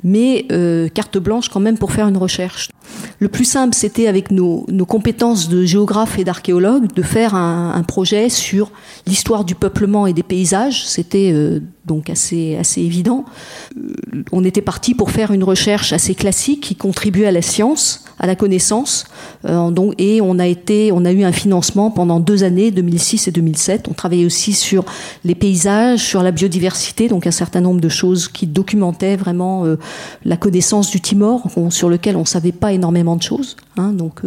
mais 0.03 0.45
euh, 0.51 0.89
carte 0.89 1.17
blanche 1.17 1.47
quand 1.49 1.61
même 1.61 1.77
pour 1.77 1.93
faire 1.93 2.07
une 2.07 2.17
recherche. 2.17 2.69
Le 3.19 3.29
plus 3.29 3.45
simple, 3.45 3.73
c'était 3.73 4.07
avec 4.07 4.31
nos, 4.31 4.65
nos, 4.67 4.85
compétences 4.85 5.47
de 5.47 5.63
géographe 5.63 6.19
et 6.19 6.25
d'archéologue 6.25 6.91
de 6.93 7.01
faire 7.01 7.35
un, 7.35 7.73
un, 7.73 7.83
projet 7.83 8.27
sur 8.27 8.71
l'histoire 9.07 9.45
du 9.45 9.55
peuplement 9.55 10.05
et 10.05 10.13
des 10.13 10.23
paysages. 10.23 10.85
C'était 10.85 11.31
euh, 11.33 11.61
donc 11.85 12.09
assez, 12.09 12.57
évident. 12.77 13.25
Euh, 13.77 14.23
on 14.31 14.43
était 14.43 14.61
parti 14.61 14.93
pour 14.93 15.11
faire 15.11 15.31
une 15.31 15.43
recherche 15.43 15.91
assez 15.91 16.15
classique 16.15 16.61
qui 16.61 16.75
contribuait 16.75 17.25
à 17.25 17.31
la 17.31 17.41
science, 17.41 18.05
à 18.19 18.27
la 18.27 18.35
connaissance, 18.35 19.05
euh, 19.45 19.69
donc, 19.69 19.93
et 19.97 20.21
on 20.21 20.39
a 20.39 20.47
eu 20.47 21.23
un 21.23 21.31
financement 21.31 21.91
pendant 21.91 22.19
deux 22.19 22.43
années, 22.43 22.71
2006 22.71 23.27
et 23.27 23.31
2007. 23.31 23.87
On 23.89 23.93
travaillait 23.93 24.25
aussi 24.25 24.53
sur 24.53 24.85
les 25.25 25.35
paysages, 25.35 25.99
sur 25.99 26.23
la 26.23 26.31
biodiversité, 26.31 27.09
donc 27.09 27.27
un 27.27 27.31
certain 27.31 27.59
nombre 27.59 27.81
de 27.81 27.89
choses 27.89 28.29
qui 28.29 28.47
documentaient 28.47 29.17
vraiment 29.17 29.65
euh, 29.65 29.77
la 30.23 30.37
connaissance 30.37 30.89
du 30.89 31.01
Timor, 31.01 31.47
on, 31.57 31.69
sur 31.69 31.89
lequel 31.89 32.15
on 32.15 32.23
savait 32.23 32.53
pas 32.53 32.71
énormément 32.71 33.17
de 33.17 33.23
choses. 33.23 33.57
Hein, 33.75 33.91
donc, 33.91 34.21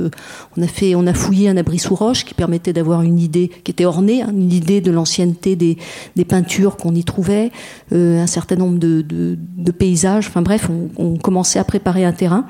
on 0.56 1.06
a 1.06 1.14
fouillé 1.14 1.48
un 1.48 1.56
abri 1.56 1.78
sous 1.78 1.94
roche 1.94 2.24
qui 2.24 2.34
permettait 2.34 2.72
d'avoir 2.72 3.02
une 3.02 3.18
idée 3.18 3.50
qui 3.62 3.70
était 3.70 3.84
ornée, 3.84 4.22
hein, 4.22 4.30
une 4.32 4.52
idée 4.52 4.80
de 4.80 4.90
l'ancienneté 4.90 5.54
des 5.54 6.24
peintures 6.24 6.76
qu'on 6.76 6.94
y 6.94 7.04
trouvait, 7.04 7.45
euh, 7.92 8.22
un 8.22 8.26
certain 8.26 8.56
nombre 8.56 8.78
de, 8.78 9.36
paysages. 9.78 10.28
Enfin 10.28 10.42
bref, 10.42 10.68
on, 10.70 10.88
on 10.96 11.16
commençait 11.16 11.58
à 11.58 11.64
préparer 11.64 12.04
un 12.04 12.12
terrain. 12.12 12.46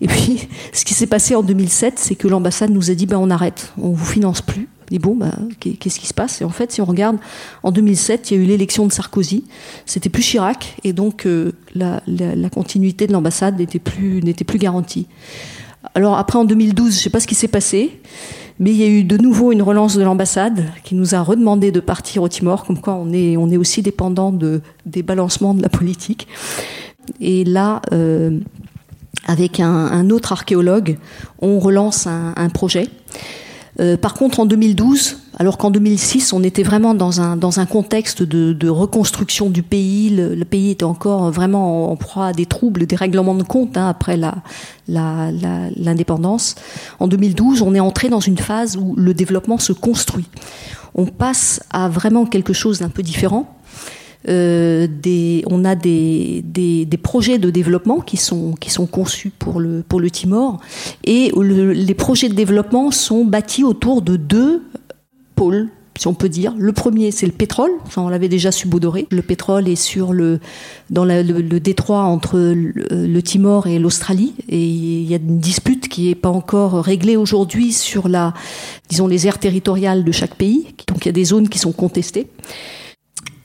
Et 0.00 0.06
puis, 0.06 0.48
ce 0.72 0.84
qui 0.84 0.94
s'est 0.94 1.06
passé 1.06 1.34
en 1.34 1.42
2007, 1.42 1.98
c'est 1.98 2.14
que 2.14 2.28
l'ambassade 2.28 2.70
nous 2.70 2.90
a 2.90 2.94
dit, 2.94 3.06
ben, 3.06 3.18
on 3.18 3.30
arrête, 3.30 3.72
on 3.78 3.90
vous 3.90 4.04
finance 4.04 4.42
plus. 4.42 4.68
Et 4.90 4.98
bon, 4.98 5.14
ben, 5.14 5.32
qu'est-ce 5.60 6.00
qui 6.00 6.06
se 6.06 6.14
passe? 6.14 6.40
Et 6.40 6.44
en 6.44 6.50
fait, 6.50 6.72
si 6.72 6.80
on 6.80 6.86
regarde, 6.86 7.18
en 7.62 7.70
2007, 7.70 8.30
il 8.30 8.36
y 8.36 8.40
a 8.40 8.42
eu 8.42 8.46
l'élection 8.46 8.86
de 8.86 8.92
Sarkozy. 8.92 9.44
C'était 9.84 10.08
plus 10.08 10.22
Chirac, 10.22 10.76
et 10.84 10.92
donc 10.92 11.26
euh, 11.26 11.52
la, 11.74 12.00
continuité 12.50 13.06
de 13.06 13.12
l'ambassade 13.12 13.58
n'était 13.58 13.78
plus, 13.78 14.22
n'était 14.22 14.44
plus 14.44 14.58
garantie. 14.58 15.06
Alors 15.94 16.16
après, 16.16 16.38
en 16.38 16.44
2012, 16.44 16.92
je 16.92 16.96
ne 16.96 17.02
sais 17.02 17.10
pas 17.10 17.20
ce 17.20 17.26
qui 17.26 17.34
s'est 17.34 17.48
passé, 17.48 18.00
mais 18.58 18.70
il 18.70 18.76
y 18.76 18.84
a 18.84 18.88
eu 18.88 19.04
de 19.04 19.16
nouveau 19.16 19.52
une 19.52 19.62
relance 19.62 19.96
de 19.96 20.02
l'ambassade 20.02 20.64
qui 20.84 20.94
nous 20.94 21.14
a 21.14 21.20
redemandé 21.20 21.70
de 21.70 21.80
partir 21.80 22.22
au 22.22 22.28
Timor, 22.28 22.64
comme 22.64 22.80
quoi 22.80 22.94
on 22.94 23.12
est, 23.12 23.36
on 23.36 23.50
est 23.50 23.56
aussi 23.56 23.82
dépendant 23.82 24.32
de, 24.32 24.60
des 24.86 25.02
balancements 25.02 25.54
de 25.54 25.62
la 25.62 25.68
politique. 25.68 26.26
Et 27.20 27.44
là, 27.44 27.80
euh, 27.92 28.38
avec 29.26 29.60
un, 29.60 30.10
autre 30.10 30.32
archéologue, 30.32 30.98
on 31.40 31.58
relance 31.58 32.06
un, 32.06 32.48
projet. 32.48 32.88
Euh, 33.80 33.96
par 33.96 34.14
contre, 34.14 34.40
en 34.40 34.46
2012, 34.46 35.18
alors 35.38 35.56
qu'en 35.56 35.70
2006, 35.70 36.32
on 36.32 36.42
était 36.42 36.64
vraiment 36.64 36.94
dans 36.94 37.20
un, 37.20 37.36
dans 37.36 37.60
un 37.60 37.66
contexte 37.66 38.24
de, 38.24 38.68
reconstruction 38.68 39.50
du 39.50 39.62
pays, 39.62 40.10
le, 40.10 40.44
pays 40.44 40.70
était 40.70 40.84
encore 40.84 41.30
vraiment 41.30 41.92
en, 41.92 41.96
proie 41.96 42.26
à 42.26 42.32
des 42.32 42.46
troubles, 42.46 42.86
des 42.86 42.96
règlements 42.96 43.36
de 43.36 43.44
compte 43.44 43.76
hein, 43.76 43.88
après 43.88 44.18
l'indépendance. 44.88 46.56
En 46.98 47.06
2012, 47.06 47.62
on 47.62 47.74
est 47.74 47.80
entré 47.80 48.08
dans 48.08 48.20
une 48.20 48.38
phase 48.38 48.76
où 48.76 48.96
le 48.96 49.14
développement 49.14 49.58
se 49.58 49.72
construit. 49.72 50.26
On 50.96 51.06
passe 51.06 51.62
à 51.70 51.88
vraiment 51.88 52.26
quelque 52.26 52.52
chose 52.52 52.80
d'un 52.80 52.88
peu 52.88 53.02
différent 53.04 53.54
euh, 54.28 54.88
on 55.46 55.64
a 55.64 55.74
des, 55.76 56.42
des, 56.44 56.84
des, 56.84 56.96
projets 56.96 57.38
de 57.38 57.50
développement 57.50 58.00
qui 58.00 58.16
sont, 58.16 58.52
qui 58.60 58.68
sont 58.68 58.86
conçus 58.86 59.30
pour 59.30 59.60
le, 59.60 59.82
pour 59.86 60.00
le 60.00 60.10
Timor. 60.10 60.60
Et 61.04 61.32
les 61.36 61.94
projets 61.94 62.28
de 62.28 62.34
développement 62.34 62.90
sont 62.90 63.24
bâtis 63.24 63.64
autour 63.64 64.02
de 64.02 64.16
deux 64.16 64.62
pôles 65.38 65.68
si 65.98 66.06
on 66.06 66.14
peut 66.14 66.28
dire. 66.28 66.54
Le 66.56 66.72
premier, 66.72 67.10
c'est 67.10 67.26
le 67.26 67.32
pétrole. 67.32 67.72
on 67.96 68.08
l'avait 68.08 68.28
déjà 68.28 68.52
subodoré. 68.52 69.06
Le 69.10 69.20
pétrole 69.20 69.68
est 69.68 69.76
sur 69.76 70.12
le, 70.12 70.38
dans 70.90 71.04
le, 71.04 71.22
détroit 71.58 72.02
entre 72.02 72.38
le, 72.38 72.72
le 73.06 73.22
Timor 73.22 73.66
et 73.66 73.78
l'Australie. 73.78 74.34
Et 74.48 74.64
il 74.64 75.10
y 75.10 75.14
a 75.14 75.18
une 75.18 75.40
dispute 75.40 75.88
qui 75.88 76.08
n'est 76.08 76.14
pas 76.14 76.28
encore 76.28 76.84
réglée 76.84 77.16
aujourd'hui 77.16 77.72
sur 77.72 78.08
la, 78.08 78.32
disons, 78.88 79.08
les 79.08 79.26
aires 79.26 79.38
territoriales 79.38 80.04
de 80.04 80.12
chaque 80.12 80.36
pays. 80.36 80.68
Donc, 80.86 81.04
il 81.04 81.06
y 81.06 81.08
a 81.08 81.12
des 81.12 81.24
zones 81.24 81.48
qui 81.48 81.58
sont 81.58 81.72
contestées. 81.72 82.28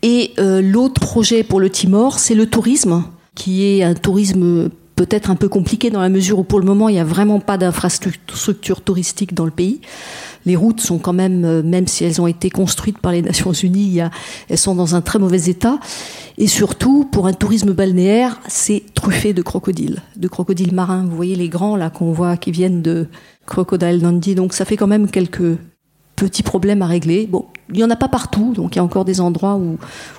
Et 0.04 0.32
euh, 0.38 0.62
l'autre 0.62 1.02
projet 1.02 1.44
pour 1.44 1.60
le 1.60 1.70
Timor, 1.70 2.20
c'est 2.20 2.36
le 2.36 2.46
tourisme, 2.46 3.04
qui 3.36 3.66
est 3.66 3.84
un 3.84 3.96
tourisme 3.96 4.70
peut-être 4.96 5.32
un 5.32 5.36
peu 5.36 5.50
compliqué 5.50 5.90
dans 5.90 6.02
la 6.02 6.10
mesure 6.10 6.40
où 6.40 6.44
pour 6.44 6.60
le 6.60 6.66
moment 6.66 6.88
il 6.88 6.94
n'y 6.94 7.00
a 7.00 7.04
vraiment 7.04 7.40
pas 7.40 7.58
d'infrastructure 7.58 8.82
touristique 8.82 9.34
dans 9.34 9.46
le 9.46 9.52
pays. 9.52 9.82
Les 10.46 10.56
routes 10.56 10.82
sont 10.82 10.98
quand 10.98 11.14
même, 11.14 11.46
euh, 11.46 11.64
même 11.64 11.88
si 11.88 12.04
elles 12.04 12.22
ont 12.22 12.28
été 12.28 12.50
construites 12.50 13.00
par 13.00 13.12
les 13.12 13.22
Nations 13.24 13.54
Unies, 13.54 14.00
elles 14.50 14.58
sont 14.58 14.76
dans 14.76 14.96
un 14.96 15.02
très 15.02 15.20
mauvais 15.20 15.46
état. 15.46 15.80
Et 16.38 16.48
surtout, 16.48 17.06
pour 17.06 17.28
un 17.28 17.34
tourisme 17.34 17.74
balnéaire, 17.74 18.40
c'est 18.48 18.84
truffé 18.94 19.34
de 19.34 19.42
crocodiles, 19.42 20.02
de 20.16 20.28
crocodiles 20.28 20.74
marins. 20.74 21.06
Vous 21.06 21.16
voyez 21.16 21.36
les 21.36 21.50
grands 21.50 21.76
là 21.76 21.90
qu'on 21.90 22.12
voit 22.12 22.38
qui 22.38 22.52
viennent 22.52 22.82
de 22.82 23.08
Crocodile 23.46 24.00
Dundee. 24.00 24.36
Donc 24.36 24.54
ça 24.54 24.66
fait 24.66 24.78
quand 24.78 24.88
même 24.88 25.10
quelques 25.10 25.58
petits 26.16 26.44
problèmes 26.44 26.82
à 26.82 26.88
régler. 26.88 27.28
Bon, 27.28 27.46
il 27.70 27.76
n'y 27.76 27.84
en 27.84 27.90
a 27.90 27.96
pas 27.96 28.08
partout, 28.08 28.54
donc 28.54 28.76
il 28.76 28.78
y 28.78 28.80
a 28.80 28.84
encore 28.84 29.06
des 29.06 29.20
endroits 29.22 29.56
où, 29.56 29.78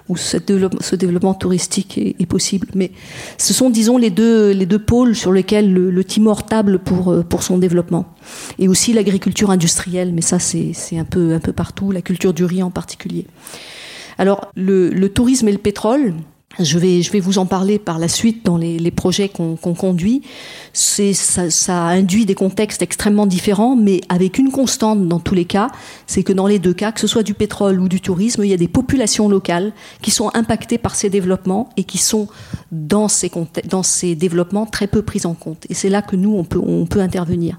où 0.09 0.17
ce, 0.17 0.37
développement, 0.37 1.35
touristique 1.35 1.99
est, 1.99 2.27
possible. 2.27 2.69
Mais 2.75 2.91
ce 3.39 3.55
sont, 3.55 3.71
disons, 3.71 3.97
les 3.97 4.11
deux, 4.11 4.51
les 4.51 4.67
deux 4.67 4.79
pôles 4.79 5.15
sur 5.15 5.33
lesquels 5.33 5.73
le, 5.73 6.05
Timor 6.05 6.45
table 6.47 6.79
pour, 6.79 7.11
euh, 7.11 7.23
pour 7.23 7.43
son 7.43 7.59
développement. 7.59 8.07
Et 8.59 8.69
aussi 8.69 8.93
l'agriculture 8.93 9.51
industrielle, 9.51 10.13
mais 10.13 10.21
ça 10.21 10.39
c'est 10.39 10.99
un 10.99 11.05
peu, 11.05 11.35
un 11.35 11.41
peu 11.41 11.53
partout, 11.53 11.91
la 11.91 12.03
culture 12.03 12.35
du 12.35 12.45
riz 12.45 12.63
en 12.63 12.71
particulier. 12.71 13.27
Alors, 14.19 14.51
le, 14.55 14.91
le 14.91 15.09
tourisme 15.09 15.49
et 15.49 15.53
le 15.53 15.59
pétrole, 15.59 16.15
je 16.59 16.79
vais, 16.79 17.03
je 17.03 17.11
vais 17.11 17.21
vous 17.21 17.39
en 17.39 17.47
parler 17.47 17.79
par 17.79 17.99
la 17.99 18.09
suite 18.09 18.45
dans 18.45 18.57
les, 18.57 18.79
les 18.79 18.91
projets 18.91 19.29
qu'on 19.29 19.57
conduit. 19.57 20.23
C'est, 20.73 21.13
ça, 21.13 21.51
ça 21.51 21.83
induit 21.85 22.27
des 22.27 22.35
contextes 22.35 22.83
extrêmement 22.83 23.27
différents, 23.27 23.77
mais 23.77 24.01
avec 24.09 24.39
une 24.39 24.51
constante 24.51 25.09
dans 25.09 25.21
tous 25.21 25.35
les 25.35 25.45
cas, 25.45 25.71
c'est 26.07 26.23
que 26.23 26.33
dans 26.33 26.47
les 26.47 26.59
deux 26.59 26.75
cas, 26.75 26.93
que 26.93 27.01
ce 27.01 27.07
soit 27.07 27.23
du 27.23 27.35
pétrole 27.35 27.81
ou 27.81 27.89
du 27.89 28.01
tourisme, 28.01 28.45
il 28.45 28.51
y 28.51 28.55
a 28.55 28.59
des 28.59 28.69
populations 28.69 29.29
locales 29.29 29.73
qui 30.03 30.11
sont 30.11 30.31
impactées 30.35 30.79
par 30.79 30.95
ces 30.95 31.11
développements 31.11 31.69
et 31.77 31.85
qui 31.85 31.99
sont 31.99 32.29
dans 32.73 33.09
ces, 33.09 33.31
dans 33.69 33.83
ces 33.83 34.15
développements 34.15 34.67
très 34.67 34.87
peu 34.87 35.03
prises 35.03 35.27
en 35.27 35.35
compte. 35.35 35.67
Et 35.69 35.75
c'est 35.75 35.89
là 35.91 36.03
que 36.03 36.17
nous, 36.17 36.35
on 36.35 36.45
peut, 36.45 36.61
on 36.65 36.87
peut 36.87 37.01
intervenir. 37.01 37.59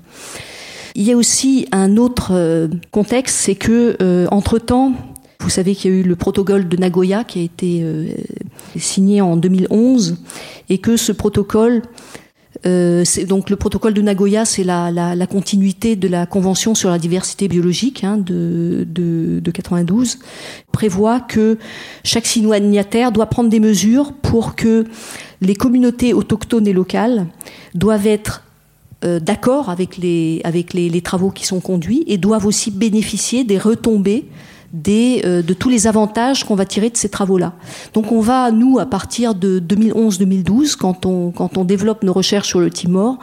Il 0.97 1.03
y 1.03 1.11
a 1.11 1.17
aussi 1.17 1.67
un 1.73 1.97
autre 1.97 2.29
euh, 2.31 2.69
contexte, 2.91 3.35
c'est 3.35 3.55
que 3.55 3.97
euh, 4.01 4.27
entre 4.31 4.59
temps, 4.59 4.93
vous 5.45 5.51
savez 5.51 5.75
qu'il 5.75 5.91
y 5.91 5.93
a 5.93 5.97
eu 5.99 6.03
le 6.03 6.15
protocole 6.15 6.67
de 6.67 6.75
Nagoya 6.75 7.23
qui 7.23 7.39
a 7.39 7.43
été 7.43 7.81
euh, 7.83 8.09
signé 8.77 9.21
en 9.21 9.37
2011 9.37 10.17
et 10.69 10.79
que 10.79 10.97
ce 10.97 11.11
protocole 11.11 11.83
euh, 12.65 13.03
donc 13.27 13.51
le 13.51 13.55
protocole 13.55 13.93
de 13.93 14.01
Nagoya, 14.01 14.43
c'est 14.43 14.63
la, 14.63 15.27
continuité 15.29 15.95
de 15.95 16.07
la 16.07 16.25
Convention 16.25 16.73
sur 16.73 16.89
la 16.89 16.97
diversité 16.97 17.47
biologique 17.47 18.03
hein, 18.03 18.17
de, 18.17 18.87
de, 18.89 19.39
de, 19.39 19.51
92, 19.51 20.17
prévoit 20.71 21.19
que 21.19 21.59
chaque 22.03 22.25
signataire 22.25 23.11
doit 23.11 23.27
prendre 23.27 23.49
des 23.49 23.59
mesures 23.59 24.13
pour 24.13 24.55
que 24.55 24.85
les 25.41 25.53
communautés 25.53 26.13
autochtones 26.13 26.65
et 26.65 26.73
locales 26.73 27.27
doivent 27.75 28.07
être 28.07 28.41
euh, 29.03 29.19
d'accord 29.19 29.69
avec, 29.69 29.97
les, 29.97 30.41
travaux 31.03 31.29
qui 31.29 31.45
sont 31.45 31.59
conduits 31.59 32.03
et 32.07 32.17
doivent 32.17 32.47
aussi 32.47 32.71
bénéficier 32.71 33.43
des 33.43 33.59
retombées 33.59 34.25
euh, 34.87 35.41
de 35.41 35.53
tous 35.53 35.69
les 35.69 35.87
avantages 35.87 36.43
qu'on 36.43 36.55
va 36.55 36.65
tirer 36.65 36.89
de 36.89 36.97
ces 36.97 37.09
travaux-là. 37.09 37.53
Donc 37.93 38.11
on 38.11 38.19
va, 38.19 38.51
nous, 38.51 38.79
à 38.79 38.85
partir 38.85 39.35
de 39.35 39.59
2011-2012, 39.59 40.75
quand 40.75 41.05
on, 41.05 41.31
quand 41.31 41.57
on 41.57 41.63
développe 41.63 42.03
nos 42.03 42.13
recherches 42.13 42.49
sur 42.49 42.59
le 42.59 42.69
Timor, 42.69 43.17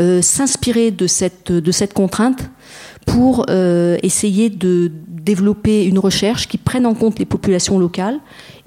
euh, 0.00 0.22
s'inspirer 0.22 0.90
de 0.90 1.06
cette, 1.06 1.52
de 1.52 1.72
cette 1.72 1.92
contrainte 1.92 2.50
pour 3.06 3.46
euh, 3.50 3.98
essayer 4.02 4.48
de 4.48 4.90
développer 5.08 5.84
une 5.84 5.98
recherche 5.98 6.48
qui 6.48 6.58
prenne 6.58 6.86
en 6.86 6.94
compte 6.94 7.18
les 7.18 7.26
populations 7.26 7.78
locales 7.78 8.18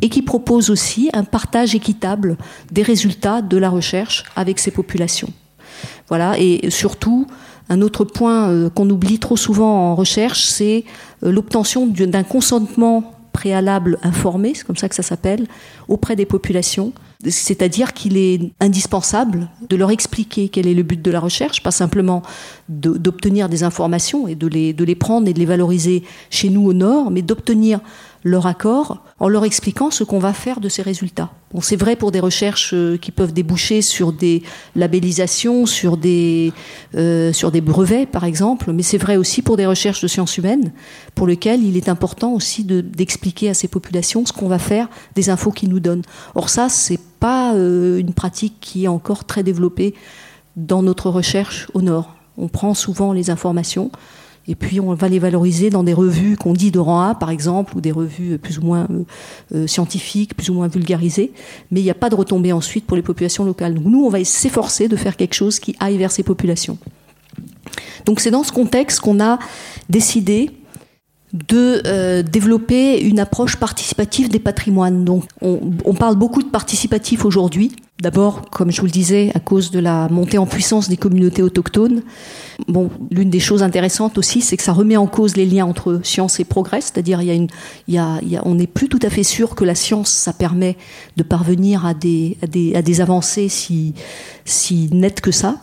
et 0.02 0.10
qui 0.10 0.22
propose 0.22 0.70
aussi 0.70 1.10
un 1.14 1.24
partage 1.24 1.74
équitable 1.76 2.38
des 2.72 2.84
résultats 2.84 3.42
de 3.42 3.58
la 3.58 3.70
recherche 3.70 4.24
avec 4.36 4.60
ces 4.60 4.72
populations. 4.72 5.32
Voilà, 6.10 6.40
et 6.40 6.70
surtout, 6.70 7.28
un 7.70 7.82
autre 7.82 8.06
point 8.06 8.50
euh, 8.50 8.70
qu'on 8.70 8.90
oublie 8.90 9.20
trop 9.20 9.38
souvent 9.38 9.92
en 9.92 9.96
recherche, 9.96 10.46
c'est 10.46 10.84
euh, 11.24 11.32
l'obtention 11.32 11.88
d'un 11.88 12.24
consentement 12.24 13.14
préalable 13.34 14.00
informé, 14.02 14.54
c'est 14.56 14.66
comme 14.66 14.78
ça 14.78 14.88
que 14.88 14.96
ça 14.96 15.04
s'appelle, 15.04 15.46
auprès 15.90 16.16
des 16.16 16.26
populations. 16.26 16.94
C'est-à-dire 17.28 17.94
qu'il 17.94 18.18
est 18.18 18.40
indispensable 18.62 19.50
de 19.68 19.76
leur 19.76 19.92
expliquer 19.92 20.48
quel 20.48 20.68
est 20.68 20.74
le 20.74 20.84
but 20.84 21.02
de 21.02 21.12
la 21.12 21.20
recherche, 21.20 21.62
pas 21.62 21.72
simplement 21.72 22.22
d'obtenir 22.70 23.50
des 23.50 23.64
informations 23.64 24.28
et 24.28 24.36
de 24.36 24.48
les, 24.48 24.74
de 24.74 24.86
les 24.86 24.96
prendre 24.96 25.28
et 25.28 25.34
de 25.34 25.40
les 25.40 25.46
valoriser 25.46 26.04
chez 26.30 26.50
nous 26.50 26.66
au 26.66 26.74
nord, 26.74 27.12
mais 27.12 27.24
d'obtenir 27.24 27.82
leur 28.26 28.48
accord 28.48 29.04
en 29.20 29.30
leur 29.30 29.46
expliquant 29.46 29.92
ce 29.92 30.04
qu'on 30.04 30.18
va 30.18 30.34
faire 30.34 30.60
de 30.60 30.68
ces 30.68 30.82
résultats. 30.82 31.30
C'est 31.62 31.76
vrai 31.76 31.96
pour 31.96 32.12
des 32.12 32.20
recherches 32.20 32.74
euh, 32.74 32.98
qui 32.98 33.12
peuvent 33.12 33.32
déboucher 33.32 33.82
sur 33.84 34.12
des 34.12 34.42
labellisations, 34.76 35.68
sur 35.68 35.96
des, 35.96 36.52
euh, 36.96 37.32
sur 37.32 37.52
des 37.52 37.62
brevets 37.62 38.08
par 38.08 38.26
exemple, 38.26 38.74
mais 38.74 38.82
c'est 38.82 38.98
vrai 38.98 39.16
aussi 39.16 39.44
pour 39.44 39.58
des 39.58 39.68
recherches 39.68 40.02
de 40.02 40.08
sciences 40.08 40.38
humaines, 40.38 40.74
pour 41.14 41.28
lesquelles 41.28 41.64
il 41.64 41.78
est 41.78 41.88
important 41.88 42.34
aussi 42.34 42.64
d'expliquer 42.66 43.50
à 43.50 43.54
ces 43.54 43.68
populations 43.68 44.26
ce 44.26 44.34
qu'on 44.34 44.48
va 44.50 44.60
faire 44.60 44.90
des 45.14 45.30
infos 45.30 45.52
qu'ils 45.52 45.70
nous 45.70 45.80
donnent. 45.80 46.04
Or 46.34 46.50
ça, 46.50 46.68
c'est 46.68 47.00
pas 47.20 47.54
euh, 47.54 48.00
une 48.00 48.14
pratique 48.14 48.56
qui 48.60 48.86
est 48.86 48.90
encore 48.90 49.26
très 49.26 49.44
développée 49.44 49.94
dans 50.56 50.82
notre 50.82 51.12
recherche 51.12 51.68
au 51.76 51.84
Nord. 51.84 52.16
On 52.38 52.48
prend 52.48 52.74
souvent 52.74 53.14
les 53.14 53.30
informations, 53.30 53.92
et 54.48 54.56
puis 54.56 54.80
on 54.80 54.94
va 54.94 55.08
les 55.08 55.20
valoriser 55.20 55.70
dans 55.70 55.84
des 55.84 55.94
revues 55.94 56.38
qu'on 56.38 56.54
dit 56.54 56.72
de 56.72 56.80
rang 56.80 57.02
A, 57.02 57.16
par 57.16 57.30
exemple, 57.30 57.76
ou 57.76 57.82
des 57.82 57.92
revues 57.92 58.38
plus 58.38 58.60
ou 58.60 58.62
moins 58.62 58.88
euh, 58.92 59.04
euh, 59.56 59.68
scientifiques, 59.68 60.36
plus 60.36 60.50
ou 60.50 60.54
moins 60.54 60.68
vulgarisées, 60.68 61.32
mais 61.72 61.80
il 61.80 61.84
n'y 61.84 61.90
a 61.90 61.96
pas 61.96 62.10
de 62.10 62.16
retombée 62.16 62.52
ensuite 62.52 62.86
pour 62.86 62.96
les 62.96 63.04
populations 63.04 63.44
locales. 63.44 63.74
Donc 63.74 63.86
nous, 63.86 64.06
on 64.06 64.10
va 64.10 64.24
s'efforcer 64.24 64.88
de 64.88 64.96
faire 64.96 65.16
quelque 65.16 65.34
chose 65.34 65.60
qui 65.60 65.76
aille 65.80 65.98
vers 65.98 66.12
ces 66.12 66.24
populations. 66.24 66.78
Donc 68.06 68.20
c'est 68.20 68.32
dans 68.32 68.44
ce 68.44 68.52
contexte 68.52 69.00
qu'on 69.00 69.20
a 69.20 69.40
décidé 69.90 70.52
de 71.34 71.82
euh, 71.86 72.24
développer 72.24 73.02
une 73.02 73.20
approche 73.20 73.58
participative 73.58 74.30
des 74.30 74.40
patrimoines. 74.40 75.04
Donc, 75.04 75.26
on, 75.42 75.60
on 75.84 75.94
parle 75.94 76.16
beaucoup 76.16 76.42
de 76.42 76.48
participatif 76.48 77.26
aujourd'hui. 77.26 77.72
D'abord, 78.02 78.50
comme 78.50 78.72
je 78.72 78.82
vous 78.82 78.88
le 78.88 78.92
disais, 78.92 79.32
à 79.36 79.40
cause 79.40 79.72
de 79.72 79.80
la 79.80 80.10
montée 80.10 80.38
en 80.38 80.46
puissance 80.46 80.90
des 80.90 80.98
communautés 80.98 81.42
autochtones. 81.42 82.02
Bon, 82.68 82.90
l'une 83.10 83.30
des 83.30 83.40
choses 83.40 83.64
intéressantes 83.64 84.18
aussi, 84.18 84.42
c'est 84.42 84.58
que 84.58 84.64
ça 84.64 84.74
remet 84.74 84.98
en 84.98 85.08
cause 85.08 85.38
les 85.38 85.46
liens 85.46 85.66
entre 85.66 86.02
science 86.04 86.42
et 86.42 86.44
progrès, 86.44 86.82
c'est-à-dire 86.82 87.22
il 87.22 87.28
y 87.28 87.32
a 87.32 87.34
une, 87.34 87.48
il 87.88 87.94
y 87.94 87.98
a, 87.98 88.20
il 88.22 88.28
y 88.28 88.36
a, 88.36 88.42
on 88.46 88.56
n'est 88.56 88.68
plus 88.68 88.90
tout 88.90 89.00
à 89.02 89.10
fait 89.10 89.24
sûr 89.24 89.56
que 89.56 89.64
la 89.64 89.76
science, 89.76 90.10
ça 90.10 90.34
permet 90.34 90.76
de 91.16 91.24
parvenir 91.24 91.86
à 91.86 91.94
des, 91.94 92.38
à 92.42 92.48
des, 92.48 92.76
à 92.76 92.82
des 92.82 93.00
avancées 93.00 93.48
si, 93.48 93.94
si 94.44 94.90
nettes 94.92 95.22
que 95.22 95.32
ça 95.32 95.60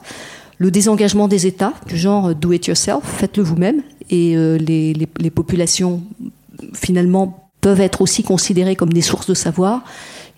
le 0.63 0.71
désengagement 0.71 1.27
des 1.27 1.49
États, 1.49 1.73
du 1.89 1.97
genre 1.97 2.37
do 2.37 2.53
it 2.53 2.69
yourself, 2.69 3.03
faites-le 3.03 3.43
vous-même, 3.43 3.83
et 4.11 4.37
euh, 4.37 4.57
les, 4.59 4.93
les, 4.93 5.31
populations 5.31 6.03
finalement 6.73 7.51
peuvent 7.61 7.81
être 7.81 8.01
aussi 8.01 8.23
considérées 8.23 8.77
comme 8.77 8.93
des 8.93 9.03
sources 9.03 9.27
de 9.27 9.35
savoir. 9.35 9.83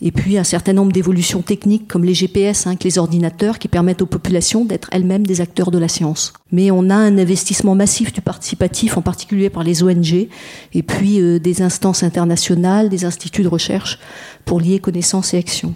Et 0.06 0.12
puis 0.12 0.36
un 0.36 0.44
certain 0.44 0.74
nombre 0.74 0.92
d'évolutions 0.92 1.40
techniques 1.40 1.88
comme 1.88 2.04
les 2.04 2.12
GPS, 2.12 2.66
hein, 2.66 2.76
les 2.84 2.98
ordinateurs, 2.98 3.58
qui 3.58 3.68
permettent 3.68 4.02
aux 4.02 4.06
populations 4.06 4.66
d'être 4.66 4.90
elles-mêmes 4.92 5.26
des 5.26 5.40
acteurs 5.40 5.70
de 5.70 5.78
la 5.78 5.88
science. 5.88 6.34
Mais 6.52 6.70
on 6.70 6.90
a 6.90 6.94
un 6.94 7.16
investissement 7.16 7.74
massif 7.74 8.12
du 8.12 8.20
participatif, 8.20 8.98
en 8.98 9.02
particulier 9.02 9.48
par 9.48 9.64
les 9.64 9.82
ONG, 9.82 10.28
et 10.74 10.82
puis 10.82 11.22
euh, 11.22 11.40
des 11.40 11.62
instances 11.62 12.02
internationales, 12.02 12.90
des 12.90 13.06
instituts 13.06 13.44
de 13.44 13.48
recherche, 13.48 13.98
pour 14.44 14.60
lier 14.60 14.78
connaissances 14.78 15.32
et 15.32 15.38
actions. 15.38 15.74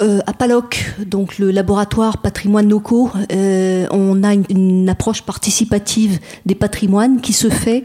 euh, 0.00 0.20
à 0.26 0.32
Paloc, 0.32 0.94
donc 1.04 1.38
le 1.38 1.50
laboratoire 1.50 2.22
patrimoine 2.22 2.68
locaux, 2.70 3.10
euh, 3.30 3.86
on 3.90 4.22
a 4.22 4.32
une, 4.32 4.88
approche 4.88 5.20
participative 5.20 6.18
des 6.46 6.54
patrimoines 6.54 7.20
qui 7.20 7.34
se 7.34 7.50
fait 7.50 7.84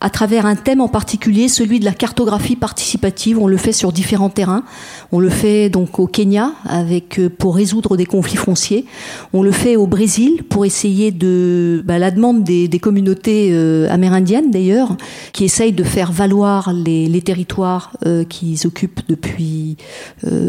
à 0.00 0.10
travers 0.10 0.44
un 0.44 0.54
thème 0.54 0.80
en 0.80 0.88
particulier, 0.88 1.48
celui 1.48 1.80
de 1.80 1.84
la 1.84 1.92
cartographie 1.92 2.56
participative. 2.56 3.38
On 3.38 3.46
le 3.46 3.56
fait 3.56 3.72
sur 3.72 3.90
différents 3.90 4.28
terrains. 4.28 4.64
On 5.12 5.20
le 5.20 5.30
fait 5.30 5.70
donc 5.70 5.98
au 5.98 6.06
Kenya 6.06 6.52
euh, 6.70 7.28
pour 7.38 7.56
résoudre 7.56 7.96
des 7.96 8.04
conflits 8.04 8.36
fonciers. 8.36 8.84
On 9.32 9.42
le 9.42 9.52
fait 9.52 9.76
au 9.76 9.86
Brésil 9.86 10.42
pour 10.48 10.66
essayer 10.66 11.10
de 11.10 11.82
bah, 11.86 11.98
la 11.98 12.10
demande 12.10 12.44
des, 12.44 12.68
communautés 12.78 13.50
euh, 13.52 13.88
amérindiennes 13.90 14.50
d'ailleurs 14.50 14.96
qui 15.32 15.44
essayent 15.44 15.72
de 15.72 15.84
faire 15.84 16.12
valoir 16.12 16.72
les, 16.72 17.22
territoires 17.22 17.92
euh, 18.04 18.24
qu'ils 18.24 18.66
occupent 18.66 19.00
depuis, 19.08 19.78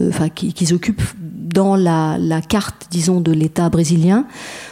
enfin 0.09 0.27
qu'ils 0.27 0.73
occupent 0.73 1.03
dans 1.17 1.77
la, 1.77 2.17
la 2.19 2.41
carte, 2.41 2.87
disons, 2.91 3.21
de 3.21 3.31
l'État 3.31 3.69
brésilien. 3.69 4.25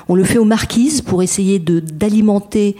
On 0.09 0.15
le 0.15 0.25
fait 0.25 0.37
aux 0.37 0.45
Marquises 0.45 1.01
pour 1.01 1.23
essayer 1.23 1.59
d'alimenter 1.59 2.75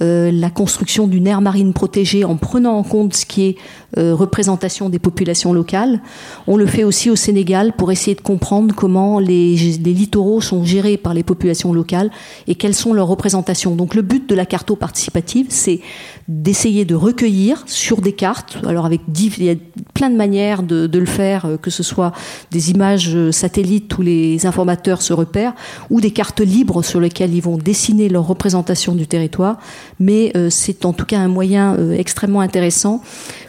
euh, 0.00 0.30
la 0.30 0.50
construction 0.50 1.08
d'une 1.08 1.26
aire 1.26 1.40
marine 1.40 1.72
protégée 1.72 2.24
en 2.24 2.36
prenant 2.36 2.78
en 2.78 2.84
compte 2.84 3.14
ce 3.14 3.26
qui 3.26 3.46
est 3.46 3.56
euh, 3.96 4.14
représentation 4.14 4.88
des 4.90 5.00
populations 5.00 5.52
locales. 5.52 6.00
On 6.46 6.56
le 6.56 6.66
fait 6.66 6.84
aussi 6.84 7.10
au 7.10 7.16
Sénégal 7.16 7.72
pour 7.72 7.90
essayer 7.90 8.14
de 8.14 8.20
comprendre 8.20 8.74
comment 8.76 9.18
les, 9.18 9.56
littoraux 9.56 10.40
sont 10.40 10.64
gérés 10.64 10.98
par 10.98 11.14
les 11.14 11.24
populations 11.24 11.72
locales 11.72 12.10
et 12.46 12.54
quelles 12.54 12.74
sont 12.74 12.92
leurs 12.92 13.08
représentations. 13.08 13.74
Donc 13.74 13.96
le 13.96 14.02
but 14.02 14.28
de 14.28 14.36
la 14.36 14.46
carto 14.46 14.76
participative, 14.76 15.46
c'est 15.48 15.80
d'essayer 16.28 16.84
de 16.84 16.94
recueillir 16.94 17.64
sur 17.66 18.00
des 18.00 18.12
cartes, 18.12 18.58
alors 18.66 18.86
avec 18.86 19.00
il 19.18 19.44
y 19.44 19.50
a 19.50 19.54
plein 19.94 20.10
de 20.10 20.16
manières 20.16 20.62
de, 20.62 20.86
de, 20.86 20.98
le 20.98 21.06
faire, 21.06 21.46
euh, 21.46 21.56
que 21.56 21.70
ce 21.70 21.82
soit 21.82 22.12
des 22.50 22.70
images 22.70 23.30
satellites 23.30 23.96
où 23.98 24.02
les 24.02 24.46
informateurs 24.46 25.02
se 25.02 25.12
repèrent, 25.12 25.54
ou 25.90 26.00
des 26.00 26.10
cartes 26.10 26.40
libres 26.40 26.82
sur 26.82 27.00
lesquelles 27.00 27.34
ils 27.34 27.42
vont 27.42 27.56
dessiner 27.56 28.08
leur 28.08 28.26
représentation 28.26 28.94
du 28.94 29.06
territoire, 29.06 29.58
mais 30.00 30.32
euh, 30.36 30.50
c'est 30.50 30.84
en 30.84 30.92
tout 30.92 31.06
cas 31.06 31.18
un 31.18 31.28
moyen 31.28 31.76
euh, 31.76 31.92
extrêmement 31.92 32.40
intéressant 32.40 33.02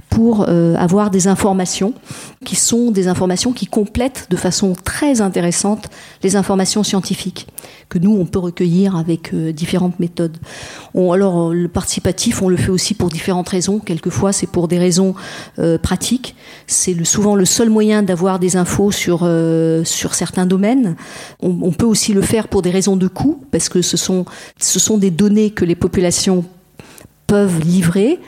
pour 0.10 0.46
euh, 0.48 0.76
avoir 0.76 1.12
des 1.12 1.28
informations 1.28 1.94
qui 2.44 2.56
sont 2.56 2.92
des 2.92 3.08
informations 3.08 3.54
qui 3.54 3.68
complètent 3.68 4.28
de 4.30 4.36
façon 4.36 4.74
très 4.84 5.22
intéressante 5.22 5.90
les 6.24 6.36
informations 6.36 6.84
scientifiques 6.84 7.48
que 7.90 8.00
nous 8.00 8.12
on 8.12 8.26
peut 8.26 8.40
recueillir 8.40 8.96
avec 8.96 9.34
différentes 9.34 10.00
méthodes. 10.00 10.38
alors 10.96 11.54
le 11.54 11.68
participatif, 11.68 12.42
on 12.42 12.50
le 12.50 12.58
fait 12.58 12.70
aussi 12.70 12.94
pour 12.94 13.10
différentes 13.10 13.50
raisons. 13.50 13.80
Quelquefois, 13.80 14.32
c'est 14.32 14.46
pour 14.46 14.68
des 14.68 14.78
raisons 14.78 15.16
pratiques. 15.82 16.36
C'est 16.68 16.94
le, 16.94 17.04
souvent 17.04 17.36
le 17.36 17.46
seul 17.46 17.72
moyen 17.72 18.04
d'avoir 18.04 18.38
des 18.38 18.58
infos 18.58 18.92
sur 18.92 19.28
sur 19.86 20.14
certains 20.14 20.46
domaines. 20.46 20.96
On, 21.42 21.58
on, 21.64 21.72
peut 21.72 21.88
aussi 21.88 22.14
le 22.14 22.22
faire 22.22 22.48
pour 22.48 22.62
des 22.62 22.70
raisons 22.70 22.96
de 22.96 23.08
coût, 23.08 23.42
parce 23.52 23.70
que 23.70 23.82
ce 23.82 23.98
sont 23.98 24.26
ce 24.60 24.80
sont 24.80 25.00
des 25.00 25.12
données 25.12 25.50
que 25.50 25.66
les 25.66 25.76
populations 25.76 26.46
peuvent 27.30 27.60
livrer 27.62 28.20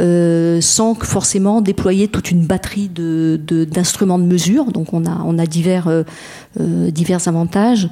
euh, 0.00 0.60
sans 0.60 0.94
forcément 0.94 1.62
déployer 1.62 2.08
toute 2.08 2.30
une 2.30 2.44
batterie 2.44 2.90
d'instruments 2.90 4.18
de, 4.18 4.24
mesure. 4.24 4.70
Donc 4.72 4.92
on 4.92 5.06
a, 5.06 5.24
euh, 5.86 6.04
euh, 6.60 6.90
divers 6.90 7.28
avantages. 7.28 7.88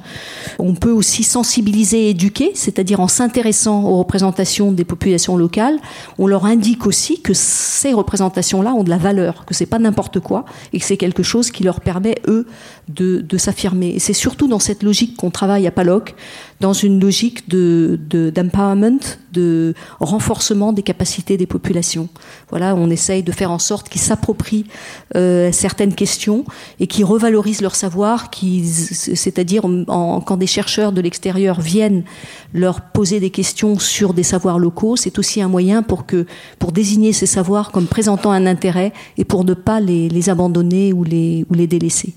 On 0.59 0.75
peut 0.75 0.91
aussi 0.91 1.23
sensibiliser 1.23 2.05
et 2.05 2.09
éduquer, 2.11 2.51
c'est-à-dire 2.53 2.99
en 2.99 3.07
s'intéressant 3.07 3.85
aux 3.85 3.97
représentations 3.97 4.71
des 4.71 4.85
populations 4.85 5.35
locales, 5.35 5.77
on 6.19 6.27
leur 6.27 6.45
indique 6.45 6.85
aussi 6.85 7.21
que 7.21 7.33
ces 7.33 7.93
représentations-là 7.93 8.73
ont 8.73 8.83
de 8.83 8.89
la 8.89 8.97
valeur, 8.97 9.45
que 9.45 9.53
c'est 9.53 9.65
pas 9.65 9.79
n'importe 9.79 10.19
quoi 10.19 10.45
et 10.73 10.79
que 10.79 10.85
c'est 10.85 10.97
quelque 10.97 11.23
chose 11.23 11.49
qui 11.49 11.63
leur 11.63 11.81
permet 11.81 12.15
eux 12.27 12.45
de, 12.87 13.37
s'affirmer. 13.37 13.89
Et 13.89 13.99
c'est 13.99 14.13
surtout 14.13 14.47
dans 14.47 14.59
cette 14.59 14.81
logique 14.81 15.17
qu'on 15.17 15.31
travaille 15.31 15.67
à 15.67 15.71
Paloc, 15.71 16.15
dans 16.61 16.73
une 16.73 16.99
logique 16.99 17.49
de, 17.49 17.99
d'empowerment, 18.33 19.17
de 19.33 19.73
renforcement 19.99 20.71
des 20.71 20.83
capacités 20.83 21.35
des 21.35 21.45
populations. 21.45 21.94
Voilà, 22.49 22.75
on 22.75 22.89
essaye 22.89 23.23
de 23.23 23.31
faire 23.31 23.51
en 23.51 23.59
sorte 23.59 23.89
qu'ils 23.89 24.01
s'approprient 24.01 24.65
euh, 25.15 25.51
certaines 25.51 25.93
questions 25.93 26.45
et 26.79 26.87
qu'ils 26.87 27.05
revalorisent 27.05 27.61
leur 27.61 27.75
savoir, 27.75 28.29
c'est-à-dire 28.31 29.63
quand 29.85 30.37
des 30.37 30.47
chercheurs 30.47 30.91
de 30.91 31.01
l'extérieur 31.01 31.61
viennent 31.61 32.03
leur 32.53 32.81
poser 32.81 33.19
des 33.19 33.29
questions 33.29 33.79
sur 33.79 34.13
des 34.13 34.23
savoirs 34.23 34.59
locaux, 34.59 34.95
c'est 34.95 35.19
aussi 35.19 35.41
un 35.41 35.47
moyen 35.47 35.83
pour 35.83 36.71
désigner 36.71 37.13
ces 37.13 37.25
savoirs 37.25 37.71
comme 37.71 37.87
présentant 37.87 38.31
un 38.31 38.45
intérêt 38.45 38.93
et 39.17 39.25
pour 39.25 39.43
ne 39.45 39.53
pas 39.53 39.79
les, 39.79 40.29
abandonner 40.29 40.93
ou 40.93 41.03
les, 41.03 41.45
ou 41.49 41.53
les 41.53 41.67
délaisser. 41.67 42.13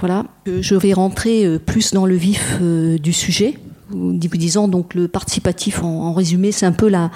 Voilà, 0.00 0.24
je 0.46 0.74
vais 0.74 0.92
rentrer 0.92 1.44
euh, 1.44 1.58
plus 1.60 1.92
dans 1.92 2.06
le 2.06 2.16
vif 2.16 2.58
euh, 2.60 2.98
du 2.98 3.12
sujet 3.12 3.54
disant 3.92 4.68
donc 4.68 4.94
le 4.94 5.08
participatif 5.08 5.82
en, 5.82 6.12
résumé, 6.12 6.52
c'est 6.52 6.66
un 6.66 6.72
peu 6.72 6.88
la, 6.88 7.10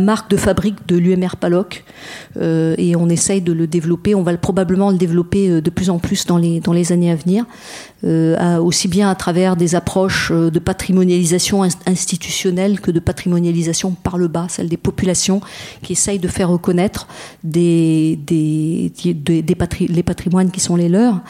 marque 0.00 0.30
de 0.30 0.36
fabrique 0.36 0.86
de 0.88 0.96
l'UMR 0.96 1.36
Paloc 1.38 1.84
euh, 2.36 2.74
et 2.78 2.96
on 2.96 3.08
essaye 3.08 3.40
de 3.40 3.52
le 3.52 3.66
développer. 3.66 4.14
On 4.14 4.22
va 4.22 4.36
probablement 4.36 4.90
le 4.90 4.96
développer 4.96 5.48
euh, 5.48 5.60
de 5.60 5.70
plus 5.70 5.90
en 5.90 5.98
plus 5.98 6.26
dans 6.26 6.38
les, 6.38 6.60
dans 6.60 6.72
les 6.72 6.92
années 6.92 7.10
à 7.10 7.16
venir. 7.16 7.44
Euh, 8.04 8.58
aussi 8.58 8.88
bien 8.88 9.08
à 9.08 9.14
travers 9.14 9.54
des 9.54 9.76
approches 9.76 10.32
de 10.32 10.58
patrimonialisation 10.58 11.62
institutionnelle 11.86 12.80
que 12.80 12.90
de 12.90 12.98
patrimonialisation 12.98 13.92
par 13.92 14.18
le 14.18 14.26
bas, 14.26 14.46
celle 14.48 14.68
des 14.68 14.76
populations 14.76 15.40
qui 15.82 15.92
essayent 15.92 16.18
de 16.18 16.26
faire 16.26 16.48
reconnaître 16.48 17.06
des, 17.44 18.18
des, 18.26 18.92
des, 19.04 19.44
les 19.88 20.02
patrimoines 20.02 20.50
qui 20.50 20.58
sont 20.58 20.74
les 20.74 20.88
leurs, 20.88 21.20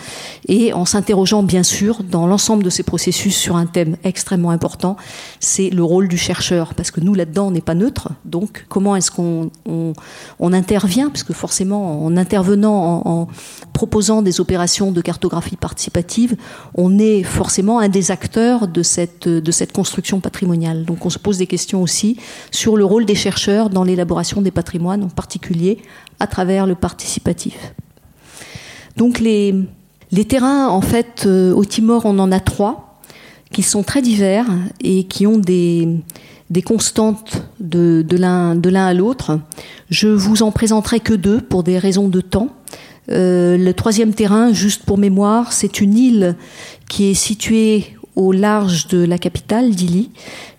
et 0.48 0.72
en 0.72 0.86
s'interrogeant 0.86 1.42
bien 1.42 1.62
sûr 1.62 2.02
dans 2.02 2.26
l'ensemble 2.26 2.62
de 2.62 2.70
ces 2.70 2.82
processus 2.82 3.36
sur 3.36 3.56
un 3.56 3.66
thème 3.66 3.96
extrêmement 4.04 4.50
important, 4.50 4.91
c'est 5.40 5.70
le 5.70 5.82
rôle 5.82 6.08
du 6.08 6.18
chercheur, 6.18 6.74
parce 6.74 6.90
que 6.90 7.00
nous 7.00 7.14
là-dedans 7.14 7.48
on 7.48 7.50
n'est 7.50 7.60
pas 7.60 7.74
neutre, 7.74 8.10
donc 8.24 8.66
comment 8.68 8.96
est-ce 8.96 9.10
qu'on 9.10 9.50
on, 9.66 9.92
on 10.38 10.52
intervient, 10.52 11.08
parce 11.08 11.22
que 11.22 11.32
forcément 11.32 12.04
en 12.04 12.16
intervenant, 12.16 13.02
en, 13.04 13.28
proposant 13.72 14.22
des 14.22 14.40
opérations 14.40 14.92
de 14.92 15.00
cartographie 15.00 15.56
participative, 15.56 16.36
on 16.74 16.98
est 16.98 17.22
forcément 17.22 17.78
un 17.80 17.88
des 17.88 18.10
acteurs 18.10 18.68
de 18.68 18.82
cette, 18.82 19.28
construction 19.72 20.20
patrimoniale. 20.20 20.84
Donc 20.84 21.06
on 21.06 21.10
se 21.10 21.18
pose 21.18 21.38
des 21.38 21.46
questions 21.46 21.82
aussi 21.82 22.16
sur 22.50 22.76
le 22.76 22.84
rôle 22.84 23.04
des 23.04 23.14
chercheurs 23.14 23.70
dans 23.70 23.84
l'élaboration 23.84 24.42
des 24.42 24.50
patrimoines, 24.50 25.04
en 25.04 25.08
particulier 25.08 25.78
à 26.20 26.26
travers 26.26 26.66
le 26.66 26.74
participatif. 26.74 27.74
Donc 28.96 29.18
les, 29.18 29.54
les 30.10 30.24
terrains, 30.24 30.68
en 30.68 30.82
fait, 30.82 31.24
euh, 31.26 31.54
au 31.54 31.64
Timor, 31.64 32.02
on 32.04 32.18
en 32.18 32.30
a 32.30 32.40
trois, 32.40 32.91
qui 33.52 33.62
sont 33.62 33.82
très 33.82 34.02
divers 34.02 34.46
et 34.82 35.04
qui 35.04 35.26
ont 35.26 35.38
des, 35.38 36.00
constantes 36.64 37.44
de, 37.60 38.04
de 38.06 38.16
l'un 38.16 38.86
à 38.86 38.94
l'autre. 38.94 39.38
Je 39.90 40.08
vous 40.08 40.42
en 40.42 40.50
présenterai 40.50 41.00
que 41.00 41.14
deux 41.14 41.40
pour 41.40 41.62
des 41.62 41.78
raisons 41.78 42.08
de 42.08 42.20
temps. 42.20 42.48
Euh, 43.10 43.56
le 43.56 43.74
troisième 43.74 44.14
terrain, 44.14 44.52
juste 44.52 44.84
pour 44.84 44.98
mémoire, 44.98 45.52
c'est 45.52 45.80
une 45.80 45.96
île 45.96 46.36
qui 46.88 47.10
est 47.10 47.14
située 47.14 47.96
au 48.14 48.32
large 48.32 48.88
de 48.88 49.04
la 49.04 49.18
capitale, 49.18 49.70
Dili, 49.70 50.10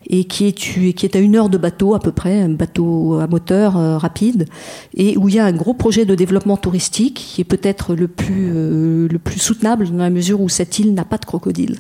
et 0.08 0.26
qui 0.26 0.48
est, 0.48 0.52
qui 0.52 1.06
est 1.06 1.16
à 1.16 1.20
une 1.20 1.36
heure 1.36 1.50
de 1.50 1.58
bateau 1.58 1.96
à 1.96 2.00
peu 2.00 2.12
près, 2.12 2.42
un 2.42 2.50
bateau 2.50 3.20
à 3.20 3.28
moteur 3.28 3.78
euh, 3.78 3.98
rapide, 3.98 4.48
et 4.96 5.18
où 5.18 5.30
il 5.30 5.36
y 5.36 5.40
a 5.40 5.46
un 5.46 5.54
gros 5.54 5.74
projet 5.74 6.06
de 6.06 6.16
développement 6.16 6.58
touristique 6.58 7.16
qui 7.16 7.42
est 7.42 7.46
peut-être 7.46 7.96
le 7.96 8.08
plus 8.08 8.52
euh, 8.54 9.08
le 9.10 9.20
plus 9.20 9.40
soutenable 9.40 9.90
dans 9.90 9.98
la 9.98 10.10
mesure 10.10 10.42
où 10.42 10.50
cette 10.50 10.80
île 10.80 10.94
n'a 10.94 11.06
pas 11.06 11.18
de 11.18 11.26
crocodile. 11.26 11.80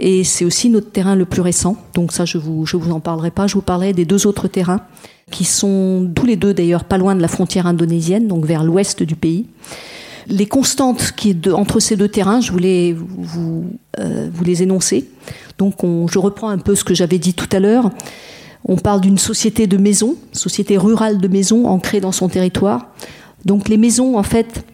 Et 0.00 0.24
c'est 0.24 0.44
aussi 0.44 0.70
notre 0.70 0.90
terrain 0.90 1.16
le 1.16 1.24
plus 1.24 1.42
récent, 1.42 1.76
donc 1.94 2.12
ça 2.12 2.24
je 2.24 2.38
vous 2.38 2.66
je 2.66 2.76
vous 2.76 2.92
en 2.92 3.00
parlerai 3.00 3.30
pas, 3.30 3.46
je 3.46 3.54
vous 3.54 3.62
parlerai 3.62 3.92
des 3.92 4.04
deux 4.04 4.26
autres 4.26 4.48
terrains 4.48 4.82
qui 5.30 5.44
sont 5.44 6.10
tous 6.14 6.24
les 6.24 6.36
deux 6.36 6.54
d'ailleurs 6.54 6.84
pas 6.84 6.96
loin 6.96 7.14
de 7.14 7.20
la 7.20 7.28
frontière 7.28 7.66
indonésienne, 7.66 8.28
donc 8.28 8.44
vers 8.44 8.64
l'ouest 8.64 9.02
du 9.02 9.14
pays. 9.14 9.46
Les 10.28 10.46
constantes 10.46 11.12
qui 11.16 11.36
entre 11.52 11.80
ces 11.80 11.96
deux 11.96 12.08
terrains, 12.08 12.40
je 12.40 12.52
voulais 12.52 12.94
vous, 12.94 13.70
euh, 13.98 14.30
les 14.44 14.62
énoncer. 14.62 15.08
Donc 15.56 15.82
on, 15.84 16.06
je 16.06 16.18
reprends 16.18 16.48
un 16.50 16.58
peu 16.58 16.74
ce 16.74 16.84
que 16.84 16.94
j'avais 16.94 17.18
dit 17.18 17.34
tout 17.34 17.48
à 17.52 17.60
l'heure. 17.60 17.90
On 18.64 18.76
parle 18.76 19.00
d'une 19.00 19.18
société 19.18 19.66
de 19.66 19.76
maisons, 19.76 20.16
société 20.32 20.76
rurale 20.76 21.18
de 21.18 21.28
maisons 21.28 21.66
ancrée 21.66 22.00
dans 22.00 22.12
son 22.12 22.28
territoire. 22.28 22.88
Donc 23.44 23.68
les 23.68 23.78
maisons, 23.78 24.18
en 24.18 24.22
fait, 24.22 24.64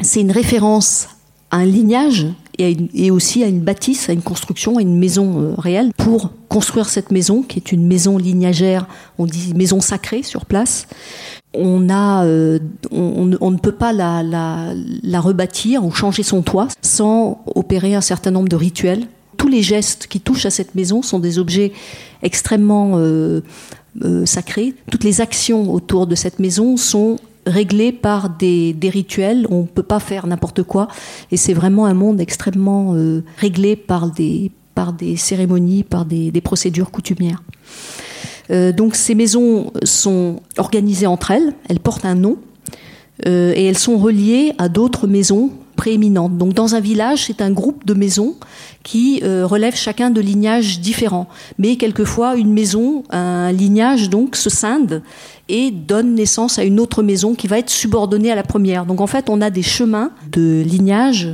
c'est 0.00 0.20
une 0.20 0.32
référence 0.32 1.08
à 1.50 1.58
un 1.58 1.64
lignage 1.64 2.26
et, 2.58 3.10
aussi 3.10 3.44
à 3.44 3.46
une 3.46 3.60
bâtisse, 3.60 4.08
à 4.08 4.12
une 4.12 4.22
construction, 4.22 4.78
à 4.78 4.82
une 4.82 4.98
maison 4.98 5.40
euh, 5.40 5.54
réelle 5.56 5.92
pour 5.96 6.32
construire 6.48 6.88
cette 6.88 7.12
maison 7.12 7.42
qui 7.42 7.58
est 7.58 7.72
une 7.72 7.86
maison 7.86 8.18
lignagère, 8.18 8.86
on 9.16 9.26
dit 9.26 9.54
maison 9.54 9.80
sacrée 9.80 10.22
sur 10.22 10.44
place. 10.44 10.88
Euh, 11.56 12.58
on, 12.90 13.50
ne 13.50 13.56
peut 13.56 13.72
pas 13.72 13.92
la, 13.92 15.20
rebâtir 15.20 15.84
ou 15.84 15.90
changer 15.90 16.22
son 16.22 16.42
toit 16.42 16.68
sans 16.82 17.42
opérer 17.54 17.94
un 17.94 18.00
certain 18.00 18.30
nombre 18.30 18.48
de 18.48 18.56
rituels. 18.56 19.06
Tous 19.36 19.48
les 19.48 19.62
gestes 19.62 20.08
qui 20.08 20.20
touchent 20.20 20.46
à 20.46 20.50
cette 20.50 20.74
maison 20.74 21.02
sont 21.02 21.18
des 21.18 21.38
objets 21.38 21.72
extrêmement 22.22 22.92
euh, 22.96 23.40
euh, 24.04 24.26
sacrés. 24.26 24.74
Toutes 24.90 25.04
les 25.04 25.20
actions 25.20 25.72
autour 25.72 26.06
de 26.06 26.14
cette 26.14 26.38
maison 26.38 26.76
sont 26.76 27.18
réglé 27.46 27.92
par 27.92 28.30
des, 28.30 28.76
rituels. 28.82 29.46
On 29.50 29.62
ne 29.62 29.66
peut 29.66 29.82
pas 29.82 30.00
faire 30.00 30.26
n'importe 30.26 30.62
quoi. 30.64 30.88
Et 31.30 31.36
c'est 31.36 31.54
vraiment 31.54 31.86
un 31.86 31.94
monde 31.94 32.20
extrêmement 32.20 32.94
réglé 33.38 33.74
par 33.74 34.10
des 34.10 34.50
cérémonies, 35.16 35.82
par 35.82 36.04
des, 36.04 36.40
procédures 36.42 36.90
coutumières. 36.90 37.42
Euh, 38.50 38.72
donc 38.72 38.94
ces 38.94 39.14
maisons 39.14 39.72
sont 39.84 40.40
organisées 40.56 41.06
entre 41.06 41.30
elles, 41.30 41.54
elles 41.68 41.80
portent 41.80 42.04
un 42.04 42.14
nom 42.14 42.38
euh, 43.26 43.52
et 43.54 43.64
elles 43.64 43.78
sont 43.78 43.98
reliées 43.98 44.52
à 44.58 44.68
d'autres 44.68 45.06
maisons 45.06 45.50
prééminentes. 45.76 46.36
Donc 46.36 46.54
dans 46.54 46.74
un 46.74 46.80
village, 46.80 47.26
c'est 47.26 47.40
un 47.40 47.50
groupe 47.50 47.86
de 47.86 47.94
maisons 47.94 48.34
qui 48.82 49.20
euh, 49.22 49.46
relèvent 49.46 49.76
chacun 49.76 50.10
de 50.10 50.20
lignages 50.20 50.80
différents. 50.80 51.28
Mais 51.58 51.76
quelquefois, 51.76 52.36
une 52.36 52.52
maison, 52.52 53.04
un 53.10 53.52
lignage 53.52 54.10
donc 54.10 54.34
se 54.34 54.50
scinde 54.50 55.02
et 55.48 55.70
donne 55.70 56.14
naissance 56.14 56.58
à 56.58 56.64
une 56.64 56.80
autre 56.80 57.02
maison 57.02 57.34
qui 57.34 57.46
va 57.46 57.58
être 57.58 57.70
subordonnée 57.70 58.30
à 58.30 58.34
la 58.34 58.42
première. 58.42 58.86
Donc 58.86 59.00
en 59.00 59.06
fait, 59.06 59.30
on 59.30 59.40
a 59.40 59.50
des 59.50 59.62
chemins 59.62 60.10
de 60.32 60.62
lignage 60.66 61.28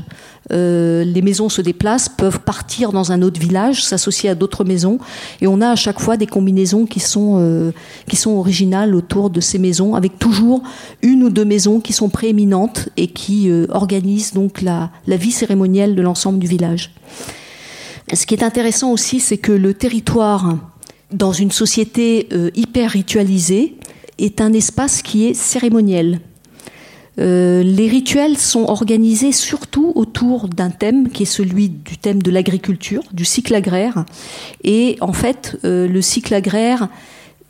euh, 0.53 1.05
les 1.05 1.23
maisons 1.23 1.49
se 1.49 1.63
déplacent, 1.63 2.09
peuvent 2.09 2.41
partir 2.41 2.93
dans 2.93 3.13
un 3.13 3.23
autre 3.23 3.41
village, 3.41 3.85
s'associer 3.85 4.29
à 4.31 4.35
d'autres 4.35 4.65
maisons, 4.65 4.99
et 5.41 5.47
on 5.47 5.61
a 5.61 5.71
à 5.71 5.77
chaque 5.77 6.01
fois 6.01 6.17
des 6.17 6.27
combinaisons 6.27 6.87
qui 6.87 7.01
sont 7.01 7.39
euh, 7.41 7.73
originales 8.27 8.95
autour 8.95 9.31
de 9.31 9.41
ces 9.41 9.59
maisons, 9.59 9.95
avec 9.95 10.19
toujours 10.19 10.63
une 11.03 11.23
ou 11.25 11.31
deux 11.31 11.45
maisons 11.45 11.81
qui 11.81 11.93
sont 11.93 12.09
prééminentes 12.09 12.89
et 12.97 13.09
qui 13.09 13.51
euh, 13.51 13.67
organisent 13.71 14.33
donc 14.33 14.61
la, 14.63 14.91
la 15.07 15.17
vie 15.17 15.33
cérémonielle 15.33 15.95
de 15.95 16.03
l'ensemble 16.03 16.39
du 16.39 16.47
village. 16.47 16.91
Ce 18.13 18.27
qui 18.27 18.35
est 18.35 18.43
intéressant 18.43 18.93
aussi, 18.93 19.21
c'est 19.21 19.39
que 19.39 19.53
le 19.53 19.73
territoire 19.73 20.59
dans 21.11 21.33
une 21.33 21.51
société 21.51 22.29
hyper 22.55 22.91
ritualisée 22.91 23.77
est 24.19 24.43
un 24.43 24.53
espace 24.53 25.01
qui 25.01 25.27
est 25.27 25.35
cérémoniel. 25.35 26.21
Euh, 27.21 27.63
les 27.63 27.89
rituels 27.89 28.37
sont 28.39 28.65
organisés 28.65 29.33
surtout 29.33 29.93
autour 29.95 30.49
d'un 30.49 30.71
thème 30.71 31.09
qui 31.11 31.23
est 31.23 31.27
celui 31.27 31.69
du 31.69 31.97
thème 31.97 32.23
de 32.23 32.31
l'agriculture, 32.31 33.03
du 33.13 33.25
cycle 33.25 33.55
agraire. 33.55 34.05
Et 34.63 34.97
en 35.01 35.13
fait, 35.13 35.57
euh, 35.65 35.87
le 35.87 36.03
cycle 36.03 36.35
agraire 36.35 36.89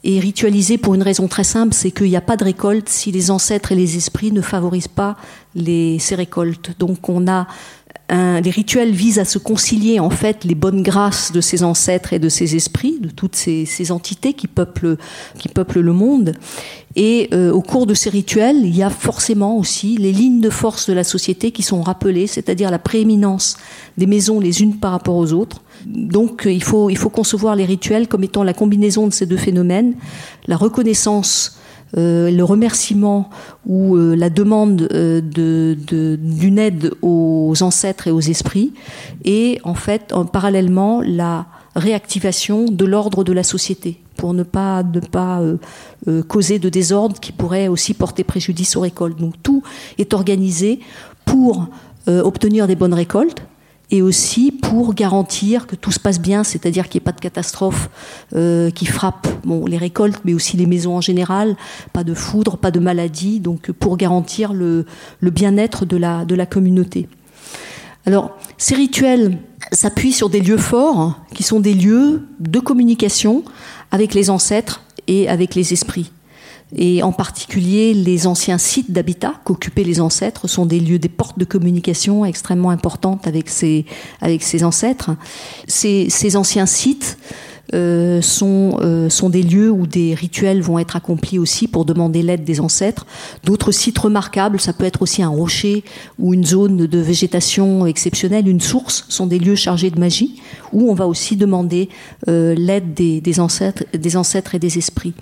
est 0.05 0.19
ritualisé 0.19 0.77
pour 0.77 0.95
une 0.95 1.03
raison 1.03 1.29
très 1.29 1.45
simple, 1.45 1.73
c'est 1.73 1.91
qu'il 1.91 2.11
n'y 2.11 2.17
a 2.17 2.21
pas 2.21 2.37
de 2.37 2.45
récolte 2.45 2.91
si 2.91 3.11
les 3.11 3.31
ancêtres 3.31 3.73
et 3.73 3.75
les 3.75 3.97
esprits 3.97 4.33
ne 4.33 4.43
favorisent 4.43 4.87
pas 4.89 5.17
les, 5.55 5.99
ces 5.99 6.15
récoltes. 6.15 6.73
Donc 6.79 7.09
on 7.09 7.27
a 7.27 7.47
les 8.11 8.51
rituels 8.51 8.93
visent 8.93 9.19
à 9.19 9.25
se 9.25 9.39
concilier 9.39 9.99
en 9.99 10.11
fait 10.11 10.45
les 10.45 10.55
bonnes 10.55 10.83
grâces 10.83 11.33
de 11.33 11.41
ses 11.41 11.63
ancêtres 11.65 12.13
et 12.13 12.19
de 12.19 12.29
ses 12.29 12.55
esprits, 12.57 12.99
de 13.01 13.09
toutes 13.09 13.37
ces, 13.37 13.93
entités 13.93 14.35
qui 14.35 14.47
peuplent, 14.47 14.97
qui 15.39 15.49
peuplent 15.49 15.81
le 15.81 15.93
monde. 15.93 16.35
Et 16.97 17.29
euh, 17.33 17.51
au 17.51 17.61
cours 17.61 17.87
de 17.87 17.95
ces 17.95 18.11
rituels, 18.11 18.61
il 18.65 18.77
y 18.77 18.83
a 18.83 18.91
forcément 18.91 19.57
aussi 19.59 19.97
les 19.97 20.13
lignes 20.13 20.41
de 20.41 20.51
force 20.51 20.89
de 20.89 20.93
la 20.93 21.03
société 21.03 21.51
qui 21.51 21.63
sont 21.63 21.83
rappelées, 21.83 22.27
c'est-à-dire 22.27 22.71
la 22.71 22.79
prééminence 22.79 23.57
des 23.99 24.07
maisons 24.07 24.39
les 24.39 24.63
unes 24.63 24.77
par 24.77 24.93
rapport 24.93 25.17
aux 25.17 25.33
autres. 25.33 25.63
Donc 25.87 26.43
il 26.47 26.63
faut, 26.63 26.91
il 26.91 26.97
faut 26.97 27.11
concevoir 27.11 27.57
les 27.57 27.65
rituels 27.65 28.07
comme 28.07 28.23
étant 28.23 28.45
la 28.45 28.55
combinaison 28.55 29.09
de 29.09 29.13
ces 29.13 29.27
deux 29.27 29.37
phénomènes, 29.37 29.95
la 30.47 30.57
reconnaissance 30.57 31.59
euh, 31.97 32.31
le 32.31 32.43
remerciement 32.43 33.31
ou 33.67 33.97
euh, 33.97 34.17
la 34.17 34.29
demande 34.29 34.89
euh, 34.93 35.21
d'une 35.21 36.59
aide 36.59 36.93
aux 37.03 37.55
ancêtres 37.61 38.09
et 38.09 38.11
aux 38.11 38.21
esprits, 38.21 38.73
et 39.25 39.61
en 39.63 39.75
fait, 39.75 40.13
parallèlement, 40.33 41.03
la 41.03 41.47
réactivation 41.77 42.65
de 42.67 42.85
l'ordre 42.85 43.23
de 43.23 43.33
la 43.33 43.43
société 43.43 44.01
pour 44.17 44.33
ne 44.35 44.43
pas, 44.45 44.83
ne 44.85 45.01
pas 45.01 45.43
causer 46.29 46.61
de 46.61 46.69
désordre 46.69 47.19
qui 47.19 47.33
pourrait 47.33 47.67
aussi 47.67 47.95
porter 47.95 48.23
préjudice 48.23 48.77
aux 48.77 48.81
récoltes. 48.81 49.19
Donc 49.19 49.35
tout 49.43 49.63
est 49.99 50.15
organisé 50.15 50.79
pour 51.25 51.67
obtenir 52.07 52.69
des 52.69 52.77
bonnes 52.77 52.95
récoltes, 52.95 53.43
et 53.95 54.03
aussi 54.03 54.51
pour 54.51 54.93
garantir 54.93 55.69
que 55.69 55.77
tout 55.77 55.93
se 55.93 56.01
passe 56.01 56.21
bien, 56.21 56.43
c'est-à-dire 56.43 56.89
qu'il 56.89 56.99
n'y 56.99 57.05
ait 57.05 57.05
pas 57.05 57.13
de 57.13 57.21
catastrophe 57.21 57.89
euh, 58.35 58.73
qui 58.73 58.87
frappe 58.87 59.29
les 59.69 59.79
récoltes, 59.79 60.21
mais 60.25 60.35
aussi 60.35 60.57
les 60.57 60.67
maisons 60.67 60.97
en 60.97 61.01
général, 61.01 61.55
pas 61.93 62.03
de 62.03 62.13
foudre, 62.13 62.57
pas 62.57 62.73
de 62.73 62.81
maladie, 62.81 63.39
donc 63.39 63.71
pour 63.71 63.97
garantir 63.97 64.53
le, 64.53 64.85
bien-être 65.23 65.87
de 65.87 65.97
la, 65.97 66.25
de 66.25 66.35
la 66.35 66.45
communauté. 66.45 67.09
Alors, 68.05 68.37
ces 68.59 68.75
rituels 68.75 69.39
s'appuient 69.71 70.13
sur 70.13 70.29
des 70.29 70.41
lieux 70.41 70.59
forts, 70.59 71.21
qui 71.33 71.45
sont 71.45 71.61
des 71.61 71.75
lieux 71.75 72.27
de 72.41 72.59
communication 72.59 73.45
avec 73.93 74.13
les 74.13 74.29
ancêtres 74.29 74.83
et 75.07 75.29
avec 75.29 75.55
les 75.55 75.73
esprits 75.73 76.11
et 76.77 77.03
en 77.03 77.13
particulier 77.13 77.95
les 77.95 78.27
anciens 78.27 78.59
sites 78.59 78.91
d'habitat 78.91 79.35
qu'occupaient 79.45 79.85
les 79.85 80.01
ancêtres 80.01 80.49
sont 80.49 80.67
des 80.67 80.81
lieux, 80.81 80.99
des 80.99 81.09
portes 81.09 81.39
de 81.39 81.45
communication 81.45 82.25
extrêmement 82.25 82.71
importantes 82.71 83.27
avec 83.27 83.49
ces, 83.49 83.85
avec 84.21 84.43
ces 84.43 84.65
ancêtres. 84.65 85.11
Ces, 85.67 86.09
ces 86.11 86.37
anciens 86.37 86.67
sites 86.67 87.19
euh, 87.73 88.21
sont, 88.21 88.79
euh, 88.83 89.09
sont 89.09 89.31
des 89.31 89.43
lieux 89.43 89.71
où 89.71 89.87
des 89.87 90.15
rituels 90.15 90.61
vont 90.61 90.79
être 90.79 90.97
accomplis 90.97 91.39
aussi 91.39 91.67
pour 91.67 91.87
demander 91.87 92.23
l'aide 92.23 92.45
des 92.45 92.61
ancêtres. 92.61 93.07
D'autres 93.43 93.73
sites 93.73 93.99
remarquables, 93.99 94.61
ça 94.61 94.75
peut 94.75 94.85
être 94.85 95.01
aussi 95.01 95.23
un 95.23 95.31
rocher 95.31 95.83
ou 96.19 96.35
une 96.35 96.45
zone 96.45 96.87
de 96.87 96.99
végétation 96.99 97.87
exceptionnelle, 97.87 98.49
une 98.49 98.61
source, 98.61 99.07
sont 99.09 99.27
des 99.27 99.39
lieux 99.39 99.57
chargés 99.57 99.91
de 99.91 99.99
magie 99.99 100.43
où 100.73 100.91
on 100.91 100.95
va 100.95 101.07
aussi 101.07 101.37
demander 101.37 101.89
euh, 102.29 102.55
l'aide 102.55 102.93
des, 102.93 103.41
ancêtres, 103.41 103.85
des 103.95 104.17
ancêtres 104.17 104.55
et 104.55 104.59
des 104.59 104.77
esprits. 104.77 105.15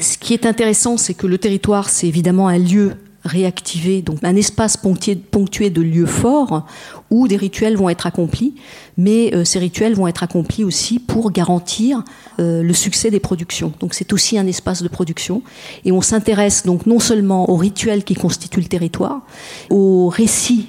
Ce 0.00 0.18
qui 0.18 0.34
est 0.34 0.46
intéressant, 0.46 0.96
c'est 0.96 1.14
que 1.14 1.26
le 1.26 1.38
territoire, 1.38 1.88
c'est 1.88 2.08
évidemment 2.08 2.48
un 2.48 2.58
lieu 2.58 2.92
réactivé, 3.26 4.02
donc 4.02 4.18
un 4.22 4.36
espace 4.36 4.76
ponctué, 4.76 5.70
de 5.70 5.82
lieux 5.82 6.06
forts 6.06 6.66
où 7.10 7.28
des 7.28 7.36
rituels 7.36 7.76
vont 7.76 7.88
être 7.88 8.06
accomplis, 8.06 8.54
mais 8.96 9.34
euh, 9.34 9.44
ces 9.44 9.58
rituels 9.58 9.94
vont 9.94 10.06
être 10.06 10.22
accomplis 10.22 10.64
aussi 10.64 10.98
pour 10.98 11.32
garantir 11.32 12.04
euh, 12.38 12.62
le 12.62 12.72
succès 12.72 13.10
des 13.10 13.20
productions. 13.20 13.72
Donc 13.80 13.94
c'est 13.94 14.12
aussi 14.12 14.38
un 14.38 14.46
espace 14.46 14.82
de 14.82 14.88
production 14.88 15.42
et 15.84 15.92
on 15.92 16.02
s'intéresse 16.02 16.64
donc 16.64 16.86
non 16.86 17.00
seulement 17.00 17.50
aux 17.50 17.56
rituels 17.56 18.04
qui 18.04 18.14
constituent 18.14 18.60
le 18.60 18.68
territoire, 18.68 19.22
aux 19.70 20.08
récits 20.08 20.68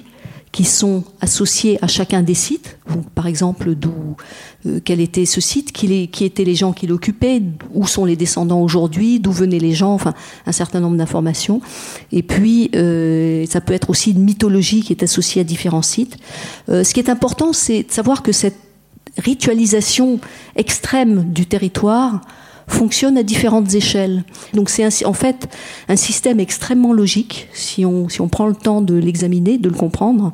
qui 0.52 0.64
sont 0.64 1.04
associés 1.20 1.78
à 1.82 1.86
chacun 1.86 2.22
des 2.22 2.34
sites. 2.34 2.78
Par 3.14 3.26
exemple, 3.26 3.74
d'où, 3.74 4.16
euh, 4.66 4.80
quel 4.82 5.00
était 5.00 5.26
ce 5.26 5.40
site, 5.40 5.72
qui, 5.72 6.08
qui 6.08 6.24
étaient 6.24 6.44
les 6.44 6.54
gens 6.54 6.72
qui 6.72 6.86
l'occupaient, 6.86 7.42
où 7.74 7.86
sont 7.86 8.04
les 8.04 8.16
descendants 8.16 8.60
aujourd'hui, 8.60 9.20
d'où 9.20 9.32
venaient 9.32 9.58
les 9.58 9.74
gens, 9.74 9.92
enfin 9.92 10.14
un 10.46 10.52
certain 10.52 10.80
nombre 10.80 10.96
d'informations. 10.96 11.60
Et 12.12 12.22
puis, 12.22 12.70
euh, 12.74 13.44
ça 13.46 13.60
peut 13.60 13.74
être 13.74 13.90
aussi 13.90 14.12
une 14.12 14.22
mythologie 14.22 14.82
qui 14.82 14.92
est 14.92 15.02
associée 15.02 15.42
à 15.42 15.44
différents 15.44 15.82
sites. 15.82 16.16
Euh, 16.68 16.84
ce 16.84 16.94
qui 16.94 17.00
est 17.00 17.10
important, 17.10 17.52
c'est 17.52 17.82
de 17.82 17.92
savoir 17.92 18.22
que 18.22 18.32
cette 18.32 18.56
ritualisation 19.18 20.20
extrême 20.56 21.32
du 21.32 21.46
territoire 21.46 22.20
fonctionne 22.68 23.18
à 23.18 23.22
différentes 23.22 23.74
échelles. 23.74 24.24
Donc 24.54 24.70
c'est 24.70 25.04
en 25.04 25.12
fait 25.12 25.48
un 25.88 25.96
système 25.96 26.38
extrêmement 26.38 26.92
logique, 26.92 27.48
si 27.52 27.84
on, 27.84 28.08
si 28.08 28.20
on 28.20 28.28
prend 28.28 28.46
le 28.46 28.54
temps 28.54 28.80
de 28.80 28.94
l'examiner, 28.94 29.58
de 29.58 29.68
le 29.68 29.74
comprendre, 29.74 30.32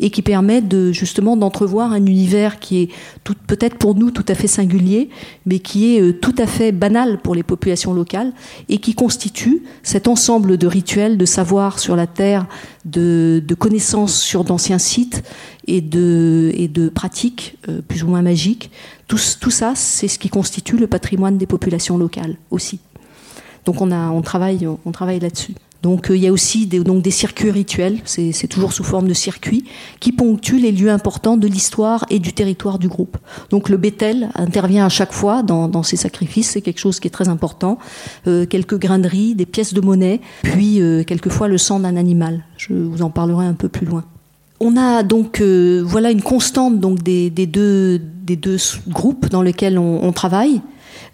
et 0.00 0.10
qui 0.10 0.22
permet 0.22 0.60
de 0.60 0.92
justement 0.92 1.36
d'entrevoir 1.36 1.92
un 1.92 2.04
univers 2.06 2.58
qui 2.58 2.82
est 2.82 2.88
peut-être 3.46 3.76
pour 3.76 3.94
nous 3.94 4.10
tout 4.10 4.24
à 4.28 4.34
fait 4.34 4.46
singulier, 4.46 5.10
mais 5.46 5.58
qui 5.58 5.96
est 5.96 6.00
euh, 6.00 6.12
tout 6.12 6.34
à 6.38 6.46
fait 6.46 6.72
banal 6.72 7.20
pour 7.20 7.34
les 7.34 7.42
populations 7.42 7.92
locales, 7.92 8.32
et 8.68 8.78
qui 8.78 8.94
constitue 8.94 9.62
cet 9.82 10.08
ensemble 10.08 10.56
de 10.56 10.66
rituels, 10.66 11.16
de 11.16 11.26
savoirs 11.26 11.78
sur 11.78 11.96
la 11.96 12.06
Terre, 12.06 12.46
de, 12.84 13.42
de 13.46 13.54
connaissances 13.54 14.20
sur 14.20 14.44
d'anciens 14.44 14.78
sites, 14.78 15.22
et 15.66 15.80
de, 15.80 16.52
et 16.54 16.68
de 16.68 16.88
pratiques 16.88 17.56
euh, 17.68 17.80
plus 17.80 18.02
ou 18.04 18.08
moins 18.08 18.22
magiques. 18.22 18.70
Tout, 19.08 19.18
tout 19.40 19.50
ça, 19.50 19.74
c'est 19.74 20.08
ce 20.08 20.18
qui 20.18 20.28
constitue 20.28 20.76
le 20.76 20.86
patrimoine 20.86 21.38
des 21.38 21.46
populations 21.46 21.96
locales 21.98 22.36
aussi. 22.50 22.80
Donc 23.64 23.80
on, 23.80 23.90
a, 23.90 24.10
on 24.10 24.20
travaille, 24.20 24.66
on 24.84 24.92
travaille 24.92 25.20
là-dessus. 25.20 25.54
Donc 25.84 26.10
euh, 26.10 26.16
il 26.16 26.22
y 26.22 26.26
a 26.26 26.32
aussi 26.32 26.66
des, 26.66 26.80
donc, 26.80 27.02
des 27.02 27.12
circuits 27.12 27.50
rituels, 27.50 27.98
c'est 28.06 28.48
toujours 28.48 28.72
sous 28.72 28.82
forme 28.82 29.06
de 29.06 29.14
circuits, 29.14 29.64
qui 30.00 30.10
ponctuent 30.10 30.58
les 30.58 30.72
lieux 30.72 30.90
importants 30.90 31.36
de 31.36 31.46
l'histoire 31.46 32.06
et 32.10 32.18
du 32.18 32.32
territoire 32.32 32.78
du 32.78 32.88
groupe. 32.88 33.18
Donc 33.50 33.68
le 33.68 33.76
Bethel 33.76 34.30
intervient 34.34 34.86
à 34.86 34.88
chaque 34.88 35.12
fois 35.12 35.42
dans, 35.42 35.82
ces 35.82 35.96
sacrifices, 35.96 36.50
c'est 36.50 36.62
quelque 36.62 36.80
chose 36.80 36.98
qui 36.98 37.08
est 37.08 37.10
très 37.10 37.28
important. 37.28 37.78
Euh, 38.26 38.46
quelques 38.46 38.78
grains 38.78 38.98
de 38.98 39.08
riz, 39.08 39.34
des 39.34 39.46
pièces 39.46 39.74
de 39.74 39.80
monnaie, 39.82 40.20
puis 40.42 40.80
quelquefois 41.06 41.48
le 41.48 41.58
sang 41.58 41.78
d'un 41.80 41.96
animal. 41.96 42.44
Je 42.56 42.72
vous 42.72 43.02
en 43.02 43.10
parlerai 43.10 43.44
un 43.44 43.54
peu 43.54 43.68
plus 43.68 43.86
loin. 43.86 44.04
On 44.60 44.76
a 44.76 45.02
donc 45.02 45.40
euh, 45.40 45.82
voilà 45.84 46.10
une 46.10 46.22
constante 46.22 46.80
donc 46.80 47.02
des, 47.02 47.28
deux, 47.30 47.98
des 47.98 48.36
deux 48.36 48.56
groupes 48.88 49.28
dans 49.28 49.42
lesquels 49.42 49.78
on, 49.78 50.12
travaille. 50.12 50.62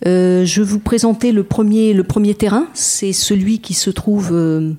Euh, 0.06 0.44
je 0.44 0.62
vous 0.62 0.78
présenter 0.78 1.32
le 1.32 1.44
premier, 1.44 1.92
le 1.92 2.04
premier 2.04 2.34
terrain. 2.34 2.66
C'est 2.74 3.12
celui 3.12 3.60
qui 3.60 3.74
se 3.74 3.90
trouve 3.90 4.30
euh, 4.32 4.72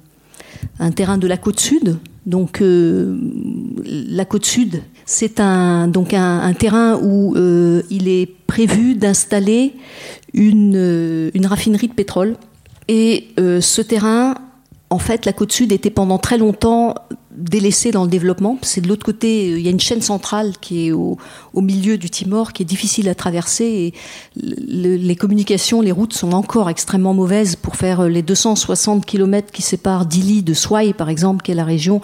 un 0.80 0.91
terrain 0.91 1.17
de 1.17 1.28
la 1.28 1.38
côte 1.38 1.59
sud. 1.59 1.97
Donc 2.28 2.61
la 2.61 4.26
côte 4.26 4.45
sud, 4.45 4.84
c'est 5.07 5.39
un 5.39 5.88
donc 5.88 6.13
un, 6.13 6.53
terrain 6.53 6.99
où 7.01 7.36
il 7.89 8.07
est 8.07 8.28
prévu 8.45 8.93
d'installer 8.93 9.73
une, 10.36 11.32
une 11.34 11.45
raffinerie 11.47 11.88
de 11.88 11.93
pétrole. 11.93 12.36
Et 12.88 13.30
ce 13.38 13.82
terrain 13.82 14.36
En 14.91 14.99
fait, 14.99 15.26
la 15.26 15.34
côte 15.34 15.51
sud 15.51 15.71
était 15.71 15.89
pendant 15.89 16.19
très 16.19 16.38
longtemps 16.38 16.93
délaissé 17.36 17.91
dans 17.91 18.03
le 18.03 18.09
développement. 18.09 18.57
C'est 18.61 18.82
de 18.82 18.88
l'autre 18.88 19.05
côté, 19.05 19.49
il 19.49 19.61
y 19.61 19.67
a 19.67 19.71
une 19.71 19.79
chaîne 19.79 20.01
centrale 20.01 20.53
qui 20.59 20.88
est 20.88 20.91
au, 20.91 21.17
milieu 21.55 21.97
du 21.97 22.09
Timor, 22.09 22.53
qui 22.53 22.63
est 22.63 22.65
difficile 22.65 23.07
à 23.09 23.15
traverser. 23.15 23.65
Et 23.65 23.93
les 24.36 25.15
communications, 25.15 25.82
les 25.82 25.91
routes 25.91 26.13
sont 26.13 26.34
encore 26.34 26.69
extrêmement 26.69 27.13
mauvaises 27.13 27.55
pour 27.55 27.75
faire 27.75 28.07
les 28.07 28.21
260 28.21 29.05
km 29.05 29.51
qui 29.51 29.61
séparent 29.61 30.05
Dili 30.05 30.43
de 30.43 30.53
Swai, 30.53 30.93
par 30.93 31.09
exemple, 31.09 31.43
qui 31.43 31.51
est 31.51 31.55
la 31.55 31.63
région. 31.63 32.01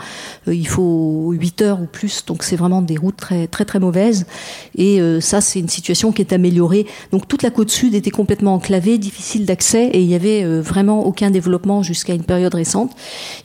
Euh, 0.48 0.54
il 0.54 0.68
faut 0.68 1.32
8 1.32 1.62
heures 1.62 1.82
ou 1.82 1.86
plus, 1.86 2.26
donc 2.26 2.44
c'est 2.44 2.56
vraiment 2.56 2.82
des 2.82 2.98
routes 2.98 3.18
très 3.18 3.48
très 3.48 3.66
très 3.66 3.80
mauvaises. 3.80 4.26
Et 4.76 5.02
euh, 5.02 5.22
ça, 5.22 5.42
c'est 5.42 5.60
une 5.60 5.70
situation 5.70 6.12
qui 6.12 6.22
est 6.22 6.34
améliorée. 6.34 6.86
Donc 7.12 7.28
toute 7.28 7.44
la 7.44 7.50
côte 7.50 7.70
sud 7.70 7.94
était 7.94 8.12
complètement 8.12 8.56
enclavée, 8.56 8.98
difficile 8.98 9.46
d'accès, 9.46 9.88
et 9.88 10.02
il 10.02 10.08
y 10.08 10.16
avait 10.16 10.44
euh, 10.44 10.62
vraiment 10.62 11.06
aucun 11.06 11.30
développement 11.30 11.84
jusqu'à 11.84 12.14
une 12.14 12.24
période 12.24 12.54
récente. 12.54 12.92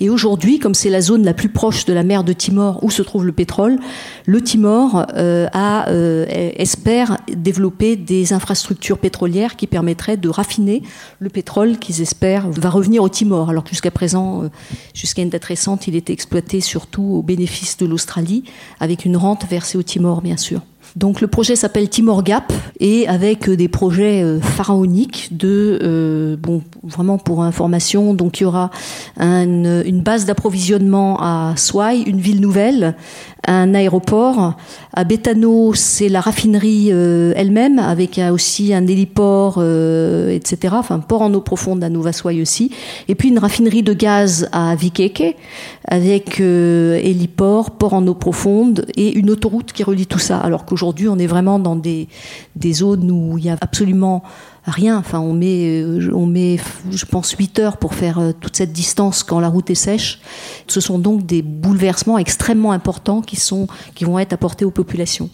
Et 0.00 0.10
aujourd'hui, 0.10 0.58
comme 0.58 0.74
c'est 0.74 0.90
la 0.90 1.00
zone 1.00 1.24
la 1.24 1.34
plus 1.34 1.48
proche 1.48 1.71
de 1.86 1.92
la 1.92 2.02
mer 2.02 2.22
de 2.22 2.32
Timor 2.32 2.82
où 2.84 2.90
se 2.90 3.02
trouve 3.02 3.24
le 3.24 3.32
pétrole, 3.32 3.78
le 4.26 4.40
Timor 4.42 5.06
euh, 5.16 5.48
euh, 5.54 6.26
espère 6.28 7.16
développer 7.34 7.96
des 7.96 8.32
infrastructures 8.32 8.98
pétrolières 8.98 9.56
qui 9.56 9.66
permettraient 9.66 10.16
de 10.16 10.28
raffiner 10.28 10.82
le 11.18 11.30
pétrole 11.30 11.78
qu'ils 11.78 12.02
espèrent 12.02 12.48
va 12.50 12.70
revenir 12.70 13.02
au 13.02 13.08
Timor. 13.08 13.50
Alors 13.50 13.64
que 13.64 13.70
jusqu'à 13.70 13.90
présent, 13.90 14.44
euh, 14.44 14.48
jusqu'à 14.94 15.22
une 15.22 15.30
date 15.30 15.44
récente, 15.44 15.88
il 15.88 15.96
était 15.96 16.12
exploité 16.12 16.60
surtout 16.60 17.02
au 17.02 17.22
bénéfice 17.22 17.76
de 17.78 17.86
l'Australie, 17.86 18.44
avec 18.78 19.04
une 19.04 19.16
rente 19.16 19.46
versée 19.48 19.78
au 19.78 19.82
Timor, 19.82 20.20
bien 20.20 20.36
sûr. 20.36 20.60
Donc 20.96 21.22
le 21.22 21.26
projet 21.26 21.56
s'appelle 21.56 21.88
Timor 21.88 22.22
Gap 22.22 22.52
et 22.78 23.08
avec 23.08 23.48
euh, 23.48 23.56
des 23.56 23.68
projets 23.68 24.22
euh, 24.22 24.40
pharaoniques 24.40 25.34
de 25.34 25.78
euh, 25.82 26.36
bon 26.36 26.62
vraiment 26.82 27.16
pour 27.16 27.42
information 27.42 28.12
donc 28.12 28.40
il 28.40 28.42
y 28.42 28.46
aura 28.46 28.70
une 29.18 30.02
base 30.02 30.26
d'approvisionnement 30.26 31.18
à 31.20 31.54
Swai, 31.56 32.00
une 32.00 32.18
ville 32.18 32.40
nouvelle, 32.40 32.94
un 33.46 33.74
aéroport. 33.74 34.56
À 34.92 35.04
Betano, 35.04 35.74
c'est 35.74 36.08
la 36.08 36.20
raffinerie 36.20 36.90
elle-même, 36.90 37.78
avec 37.78 38.20
aussi 38.32 38.74
un 38.74 38.86
héliport, 38.86 39.62
etc. 39.62 40.74
Enfin, 40.78 40.98
port 40.98 41.22
en 41.22 41.32
eau 41.34 41.40
profonde 41.40 41.82
à 41.84 41.88
Novaswai 41.88 42.40
aussi. 42.40 42.72
Et 43.08 43.14
puis 43.14 43.28
une 43.28 43.38
raffinerie 43.38 43.82
de 43.82 43.92
gaz 43.94 44.48
à 44.52 44.74
Vikeke, 44.74 45.36
avec 45.86 46.40
héliport, 46.40 47.72
port 47.72 47.94
en 47.94 48.06
eau 48.06 48.14
profonde 48.14 48.86
et 48.96 49.12
une 49.12 49.30
autoroute 49.30 49.72
qui 49.72 49.82
relie 49.84 50.06
tout 50.06 50.18
ça. 50.18 50.38
Alors 50.38 50.64
qu'aujourd'hui, 50.82 51.08
on 51.08 51.18
est 51.18 51.28
vraiment 51.28 51.60
dans 51.60 51.76
des, 51.76 52.08
des 52.56 52.72
zones 52.72 53.08
où 53.08 53.38
il 53.38 53.44
y 53.44 53.50
a 53.50 53.56
absolument 53.60 54.24
rien. 54.66 54.98
Enfin, 54.98 55.20
on 55.20 55.32
met, 55.32 55.80
euh, 55.80 56.10
on 56.12 56.26
met, 56.26 56.58
je 56.90 57.04
pense, 57.04 57.30
8 57.30 57.58
heures 57.60 57.76
pour 57.76 57.94
faire 57.94 58.18
euh, 58.18 58.32
toute 58.32 58.56
cette 58.56 58.72
distance 58.72 59.22
quand 59.22 59.38
la 59.38 59.48
route 59.48 59.70
est 59.70 59.76
sèche. 59.76 60.20
Ce 60.66 60.80
sont 60.80 60.98
donc 60.98 61.24
des 61.24 61.40
bouleversements 61.42 62.18
extrêmement 62.18 62.72
importants 62.72 63.22
qui 63.22 63.36
sont, 63.36 63.68
qui 63.94 64.04
vont 64.04 64.18
être 64.18 64.32
apportés 64.32 64.64
aux 64.64 64.72
populations. 64.72 65.30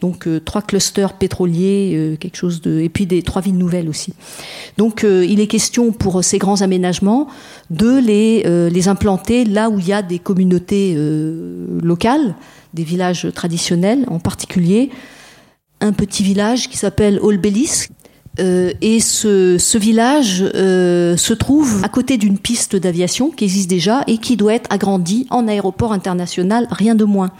Donc 0.00 0.26
euh, 0.26 0.40
trois 0.40 0.62
clusters 0.62 1.12
pétroliers, 1.12 2.16
quelque 2.20 2.36
chose 2.36 2.60
de, 2.60 2.80
et 2.80 2.88
puis 2.88 3.06
des 3.06 3.22
trois 3.22 3.42
villes 3.42 3.58
nouvelles 3.58 3.88
aussi. 3.88 4.14
Donc 4.78 5.04
il 5.04 5.40
est 5.40 5.46
question 5.46 5.92
pour 5.92 6.22
ces 6.24 6.38
grands 6.38 6.62
aménagements 6.62 7.28
de 7.70 7.98
les, 7.98 8.70
les 8.70 8.88
implanter 8.88 9.44
là 9.44 9.70
où 9.70 9.78
il 9.78 9.86
y 9.86 9.92
a 9.92 10.02
des 10.02 10.18
communautés 10.18 10.96
locales, 11.82 12.34
des 12.74 12.84
villages 12.84 13.28
traditionnels 13.34 14.04
en 14.08 14.18
particulier 14.18 14.90
un 15.80 15.92
petit 15.92 16.22
village 16.22 16.68
qui 16.68 16.76
s'appelle 16.76 17.20
Olbelis, 17.22 17.88
euh, 18.40 18.72
et 18.80 19.00
ce, 19.00 19.78
village 19.78 20.44
euh, 20.54 21.16
se 21.16 21.32
trouve 21.32 21.80
à 21.82 21.88
côté 21.88 22.18
d'une 22.18 22.38
piste 22.38 22.76
d'aviation 22.76 23.30
qui 23.30 23.44
existe 23.44 23.68
déjà 23.68 24.04
et 24.06 24.18
qui 24.18 24.36
doit 24.36 24.54
être 24.54 24.72
agrandie 24.72 25.26
en 25.30 25.48
aéroport 25.48 25.92
international, 25.92 26.68
rien 26.70 26.94
de 26.94 27.04
moins. 27.04 27.30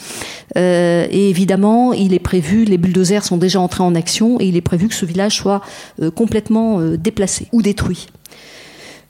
Euh, 0.57 1.07
et 1.11 1.31
évidemment, 1.31 1.93
il 1.93 2.15
est 2.15 2.19
prévu, 2.19 2.65
les 2.65 2.79
bulldozers 2.79 3.25
sont 3.25 3.37
déjà 3.37 3.61
entrés 3.61 3.85
en 3.85 3.95
action 3.95 4.41
et 4.41 4.47
il 4.47 4.57
est 4.57 4.63
prévu 4.63 4.89
que 4.89 4.95
ce 4.95 5.07
village 5.07 5.37
soit 5.37 5.61
complètement 6.15 6.81
déplacé 6.97 7.47
ou 7.53 7.63
détruit. 7.63 8.07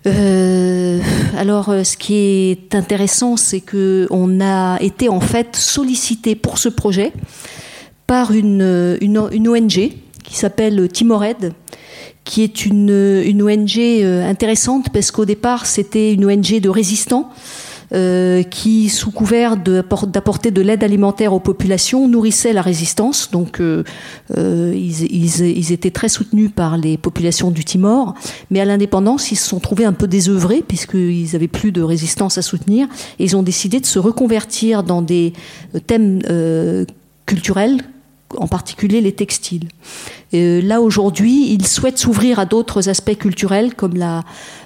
Alors, 0.07 1.67
ce 1.85 1.97
qui 1.97 2.15
est 2.15 2.75
intéressant, 2.75 3.37
c'est 3.37 3.61
que 3.61 4.07
on 4.11 4.41
a 4.41 4.79
été 4.81 5.09
en 5.09 5.21
fait 5.21 5.57
sollicité 5.57 6.35
pour 6.35 6.59
ce 6.59 6.69
projet 6.69 7.13
par 8.07 8.33
une, 8.33 8.97
une, 9.01 9.29
une 9.33 9.49
ONG 9.49 9.93
qui 10.25 10.37
s'appelle 10.37 10.89
Timored, 10.89 11.53
qui 12.25 12.43
est 12.43 12.67
une, 12.67 13.23
une 13.25 13.43
ONG 13.43 13.79
euh, 13.79 14.29
intéressante 14.29 14.91
parce 14.93 15.11
qu'au 15.11 15.25
départ 15.25 15.65
c'était 15.65 16.13
une 16.13 16.27
ONG 16.27 16.61
de 16.61 16.69
résistants. 16.69 17.31
Euh, 17.95 18.43
qui, 18.43 18.91
sous 18.91 19.11
couvert 19.11 19.57
d'apporter 19.57 20.51
de 20.51 20.61
l'aide 20.61 20.85
alimentaire 20.85 21.33
aux 21.33 21.41
populations, 21.41 22.07
nourrissait 22.07 22.53
la 22.53 22.61
résistance. 22.61 23.31
Donc, 23.31 23.61
euh, 23.61 23.83
euh, 24.37 24.75
ils, 24.77 25.73
étaient 25.73 25.91
très 25.91 26.11
soutenus 26.11 26.51
par 26.55 26.77
les 26.77 26.99
populations 26.99 27.51
du 27.51 27.65
Timor. 27.65 28.13
Mais 28.51 28.61
à 28.61 28.67
l'indépendance, 28.67 29.33
ils 29.33 29.37
se 29.37 29.49
sont 29.49 29.59
trouvés 29.59 29.87
un 29.87 29.95
peu 29.95 30.07
désœuvrés 30.07 30.63
puisqu'ils 30.67 31.31
n'avaient 31.33 31.49
plus 31.49 31.73
de 31.73 31.81
résistance 31.81 32.37
à 32.37 32.43
soutenir. 32.43 32.89
Et 33.19 33.25
ils 33.25 33.37
ont 33.37 33.43
décidé 33.43 33.81
de 33.81 33.87
se 33.87 33.99
reconvertir 33.99 34.83
dans 34.83 35.01
des 35.01 35.33
thèmes 35.87 36.21
culturels 37.25 37.79
en 38.37 38.47
particulier 38.49 39.01
les 39.01 39.13
textiles. 39.13 39.69
Là 40.33 40.83
aujourd'hui, 40.83 41.51
ils 41.55 41.67
souhaitent 41.67 41.97
s'ouvrir 41.97 42.39
à 42.39 42.45
d'autres 42.45 42.91
aspects 42.91 43.17
culturels 43.17 43.75
comme 43.75 43.97
la, 43.97 44.25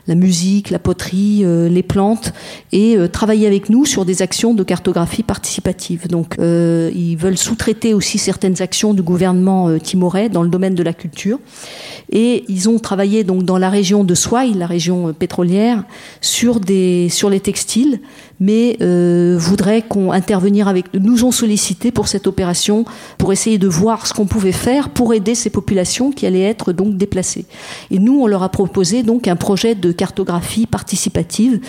la 0.09 0.15
musique, 0.15 0.71
la 0.71 0.79
poterie, 0.79 1.43
euh, 1.45 1.69
les 1.69 1.83
plantes, 1.83 2.33
et 2.73 2.97
euh, 2.97 3.09
travailler 3.09 3.47
avec 3.47 3.71
nous 3.71 3.87
sur 3.87 4.05
des 4.05 4.23
actions 4.23 4.53
de 4.55 4.63
cartographie 4.63 5.23
participative. 5.23 6.09
Donc, 6.09 6.37
euh, 6.39 6.91
ils 6.95 7.17
veulent 7.17 7.39
sous-traiter 7.39 7.95
aussi 7.95 8.19
certaines 8.19 8.61
actions 8.63 8.95
du 8.95 9.03
gouvernement 9.03 9.79
timorais 9.79 10.29
dans 10.29 10.43
le 10.43 10.49
domaine 10.49 10.75
de 10.75 10.83
la 10.83 10.93
culture. 10.93 11.39
Et 12.11 12.45
ils 12.49 12.69
ont 12.69 12.79
travaillé 12.79 13.25
donc 13.25 13.45
dans 13.45 13.59
la 13.59 13.71
région 13.71 14.05
de 14.05 14.15
Swai, 14.15 14.53
la 14.55 14.67
région 14.67 15.13
pétrolière, 15.13 15.85
sur 16.21 16.61
des 16.61 17.09
sur 17.09 17.31
les 17.31 17.41
textiles, 17.41 18.01
mais 18.41 18.77
voudraient 19.39 19.83
qu'on 19.83 20.13
intervenir 20.13 20.69
avec 20.69 20.87
nous 20.95 21.25
ont 21.25 21.31
sollicité 21.31 21.91
pour 21.91 22.09
cette 22.09 22.27
opération 22.27 22.85
pour 23.19 23.33
essayer 23.33 23.59
de 23.59 23.69
voir 23.69 24.07
ce 24.07 24.13
qu'on 24.13 24.27
pouvait 24.27 24.53
faire 24.53 24.91
pour 24.91 25.15
aider 25.15 25.35
ces 25.35 25.49
populations 25.49 26.11
qui 26.11 26.27
allaient 26.27 26.43
être 26.43 26.73
donc 26.73 26.97
déplacées. 26.97 27.47
Et 27.91 27.99
nous, 27.99 28.21
on 28.21 28.27
leur 28.27 28.43
a 28.43 28.51
proposé 28.51 29.03
donc 29.03 29.29
un 29.29 29.37
projet 29.37 29.75
de 29.75 29.92
cartographie 29.93 30.67
participative. 30.67 31.61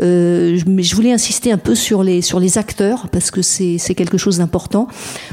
Euh, 0.00 0.58
mais 0.66 0.82
je 0.82 0.94
voulais 0.94 1.12
insister 1.12 1.52
un 1.52 1.58
peu 1.58 1.74
sur 1.74 2.02
les, 2.02 2.22
sur 2.22 2.40
les 2.40 2.58
acteurs, 2.58 3.08
parce 3.08 3.30
que 3.30 3.42
c'est 3.42 3.94
quelque 3.94 4.18
chose 4.18 4.38
d'important. 4.38 4.88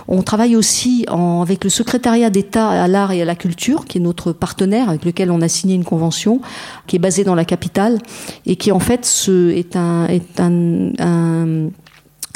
On 0.07 0.21
travaille 0.21 0.55
aussi 0.55 1.05
en, 1.09 1.41
avec 1.41 1.63
le 1.63 1.69
secrétariat 1.69 2.29
d'État 2.29 2.69
à 2.69 2.87
l'art 2.87 3.11
et 3.11 3.21
à 3.21 3.25
la 3.25 3.35
culture, 3.35 3.85
qui 3.85 3.97
est 3.97 4.01
notre 4.01 4.31
partenaire, 4.31 4.89
avec 4.89 5.05
lequel 5.05 5.31
on 5.31 5.41
a 5.41 5.47
signé 5.47 5.75
une 5.75 5.85
convention, 5.85 6.41
qui 6.87 6.95
est 6.95 6.99
basée 6.99 7.23
dans 7.23 7.35
la 7.35 7.45
capitale, 7.45 7.99
et 8.45 8.55
qui 8.55 8.71
en 8.71 8.79
fait 8.79 9.05
est 9.29 9.75
un, 9.75 10.07
est 10.07 10.39
un 10.39 11.69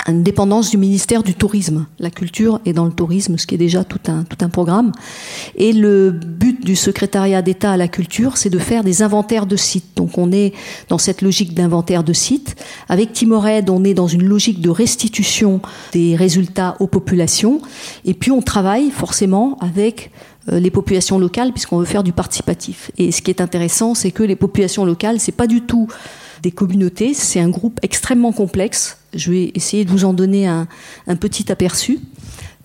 une 0.08 0.24
dépendance 0.24 0.70
du 0.70 0.78
ministère 0.78 1.24
du 1.24 1.34
Tourisme. 1.34 1.88
La 2.00 2.12
culture 2.12 2.60
est 2.66 2.74
dans 2.74 2.86
le 2.86 2.92
tourisme, 2.92 3.38
ce 3.38 3.48
qui 3.48 3.56
est 3.56 3.60
déjà 3.60 3.84
tout 3.84 4.00
un, 4.08 4.24
tout 4.24 4.38
un 4.42 4.50
programme. 4.50 4.92
Et 5.56 5.74
le 5.74 6.12
but 6.12 6.64
du 6.64 6.76
secrétariat 6.76 7.42
d'État 7.42 7.72
à 7.72 7.78
la 7.78 7.88
culture, 7.88 8.38
c'est 8.38 8.52
de 8.52 8.60
faire 8.60 8.84
des 8.84 9.02
inventaires 9.02 9.48
de 9.48 9.56
sites. 9.56 9.96
Donc 9.96 10.18
on 10.18 10.32
est 10.32 10.54
dans 10.90 11.00
cette 11.00 11.22
logique 11.22 11.56
d'inventaire 11.56 12.04
de 12.04 12.14
sites. 12.14 12.56
Avec 12.88 13.14
Timored, 13.14 13.70
on 13.70 13.84
est 13.84 13.96
dans 13.96 14.08
une 14.08 14.24
logique 14.24 14.62
de 14.62 14.70
restitution 14.70 15.60
des 15.92 16.16
résultats 16.16 16.76
aux 16.80 16.88
populations. 16.88 17.62
Et 18.06 18.14
puis 18.14 18.30
on 18.32 18.44
travaille 18.44 18.92
forcément 18.92 19.58
avec 19.60 20.12
euh, 20.52 20.60
les 20.60 20.70
populations 20.70 21.18
locales 21.18 21.52
puisqu'on 21.52 21.80
veut 21.80 21.86
faire 21.86 22.04
du 22.04 22.14
participatif. 22.14 22.92
Et 23.00 23.12
ce 23.12 23.24
qui 23.24 23.32
est 23.32 23.42
intéressant, 23.42 23.96
c'est 23.96 24.12
que 24.12 24.22
les 24.22 24.36
populations 24.36 24.86
locales, 24.86 25.20
c'est 25.20 25.32
pas 25.32 25.48
du 25.48 25.62
tout 25.62 25.88
des 26.44 26.52
communautés, 26.52 27.14
c'est 27.14 27.40
un 27.40 27.50
groupe 27.50 27.80
extrêmement 27.82 28.32
complexe 28.32 28.98
je 29.16 29.32
vais 29.32 29.52
essayer 29.56 29.86
de 29.86 29.90
vous 29.90 30.06
en 30.06 30.14
donner 30.14 30.48
un, 30.48 30.68
petit 31.20 31.52
aperçu. 31.52 32.00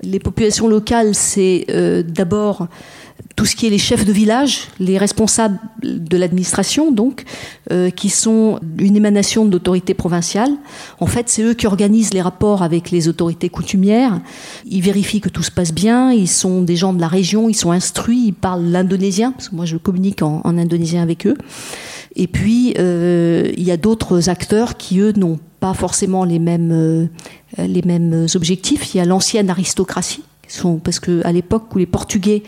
Les 0.03 0.19
populations 0.19 0.67
locales, 0.67 1.15
c'est 1.15 1.67
euh, 1.71 2.03
d'abord 2.03 2.69
tout 3.37 3.47
ce 3.47 3.55
qui 3.55 3.67
est 3.67 3.71
les 3.71 3.79
chefs 3.79 4.05
de 4.05 4.13
village, 4.13 4.69
les 4.81 4.99
responsables 4.99 5.59
de 5.83 6.17
l'administration, 6.17 6.91
donc, 6.91 7.25
euh, 7.71 7.91
qui 7.91 8.09
sont 8.09 8.59
une 8.79 8.97
émanation 8.97 9.45
de 9.45 9.53
l'autorité 9.53 9.95
provinciale. 9.95 10.51
En 10.99 11.07
fait, 11.07 11.29
c'est 11.29 11.43
eux 11.43 11.55
qui 11.55 11.67
organisent 11.67 12.13
les 12.13 12.23
rapports 12.23 12.63
avec 12.63 12.91
les 12.91 13.09
autorités 13.09 13.49
coutumières. 13.49 14.21
Ils 14.67 14.83
vérifient 14.83 15.21
que 15.21 15.29
tout 15.29 15.43
se 15.43 15.51
passe 15.51 15.73
bien. 15.73 16.13
Ils 16.13 16.29
sont 16.29 16.63
des 16.63 16.77
gens 16.77 16.93
de 16.93 17.01
la 17.01 17.09
région. 17.09 17.49
Ils 17.49 17.55
sont 17.55 17.71
instruits. 17.71 18.25
Ils 18.27 18.35
parlent 18.35 18.65
l'indonésien, 18.65 19.33
parce 19.33 19.51
que 19.51 19.55
moi, 19.55 19.65
je 19.65 19.77
communique 19.77 20.23
en, 20.23 20.43
indonésien 20.45 21.03
avec 21.03 21.27
eux. 21.27 21.37
Et 22.17 22.27
puis, 22.27 22.75
euh, 22.79 23.51
il 23.57 23.63
y 23.63 23.71
a 23.71 23.77
d'autres 23.77 24.29
acteurs 24.29 24.77
qui, 24.77 24.99
eux, 24.99 25.13
n'ont 25.17 25.39
pas 25.61 25.75
forcément 25.75 26.25
les 26.25 26.39
mêmes, 26.39 26.73
euh, 26.73 28.27
objectifs. 28.35 28.95
Il 28.95 28.99
y 28.99 29.01
a 29.01 29.05
l'ancienne 29.05 29.51
aristocratie, 29.51 30.25
parce 30.83 30.99
qu'à 30.99 31.33
l'époque 31.33 31.75
où 31.75 31.79
les 31.79 31.87
Portugais 31.87 32.43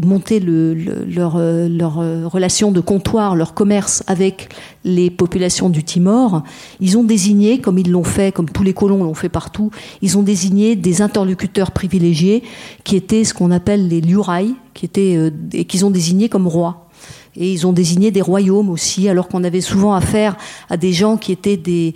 monter 0.00 0.40
leur, 0.40 1.36
leur, 1.36 1.94
relation 2.32 2.72
de 2.72 2.80
comptoir, 2.80 3.36
leur 3.36 3.52
commerce 3.52 4.02
avec 4.06 4.48
les 4.84 5.10
populations 5.10 5.68
du 5.68 5.84
Timor, 5.84 6.44
ils 6.80 6.96
ont 6.96 7.04
désigné, 7.04 7.60
comme 7.60 7.78
ils 7.78 7.90
l'ont 7.90 8.04
fait, 8.04 8.32
comme 8.32 8.48
tous 8.48 8.62
les 8.62 8.72
colons 8.72 9.04
l'ont 9.04 9.12
fait 9.12 9.28
partout, 9.28 9.70
ils 10.00 10.16
ont 10.16 10.22
désigné 10.22 10.76
des 10.76 11.02
interlocuteurs 11.02 11.72
privilégiés 11.72 12.42
qui 12.84 12.96
étaient 12.96 13.24
ce 13.24 13.34
qu'on 13.34 13.50
appelle 13.50 13.86
les 13.86 14.00
liurai, 14.00 14.46
qui 14.72 14.86
étaient 14.86 15.30
et 15.52 15.66
qu'ils 15.66 15.84
ont 15.84 15.90
désignés 15.90 16.30
comme 16.30 16.46
rois. 16.46 16.88
Et 17.34 17.50
ils 17.50 17.66
ont 17.66 17.72
désigné 17.72 18.10
des 18.10 18.20
royaumes 18.20 18.68
aussi, 18.68 19.08
alors 19.08 19.26
qu'on 19.28 19.42
avait 19.42 19.62
souvent 19.62 19.94
affaire 19.94 20.36
à 20.68 20.76
des 20.76 20.92
gens 20.92 21.16
qui 21.16 21.32
étaient 21.32 21.56
des, 21.56 21.94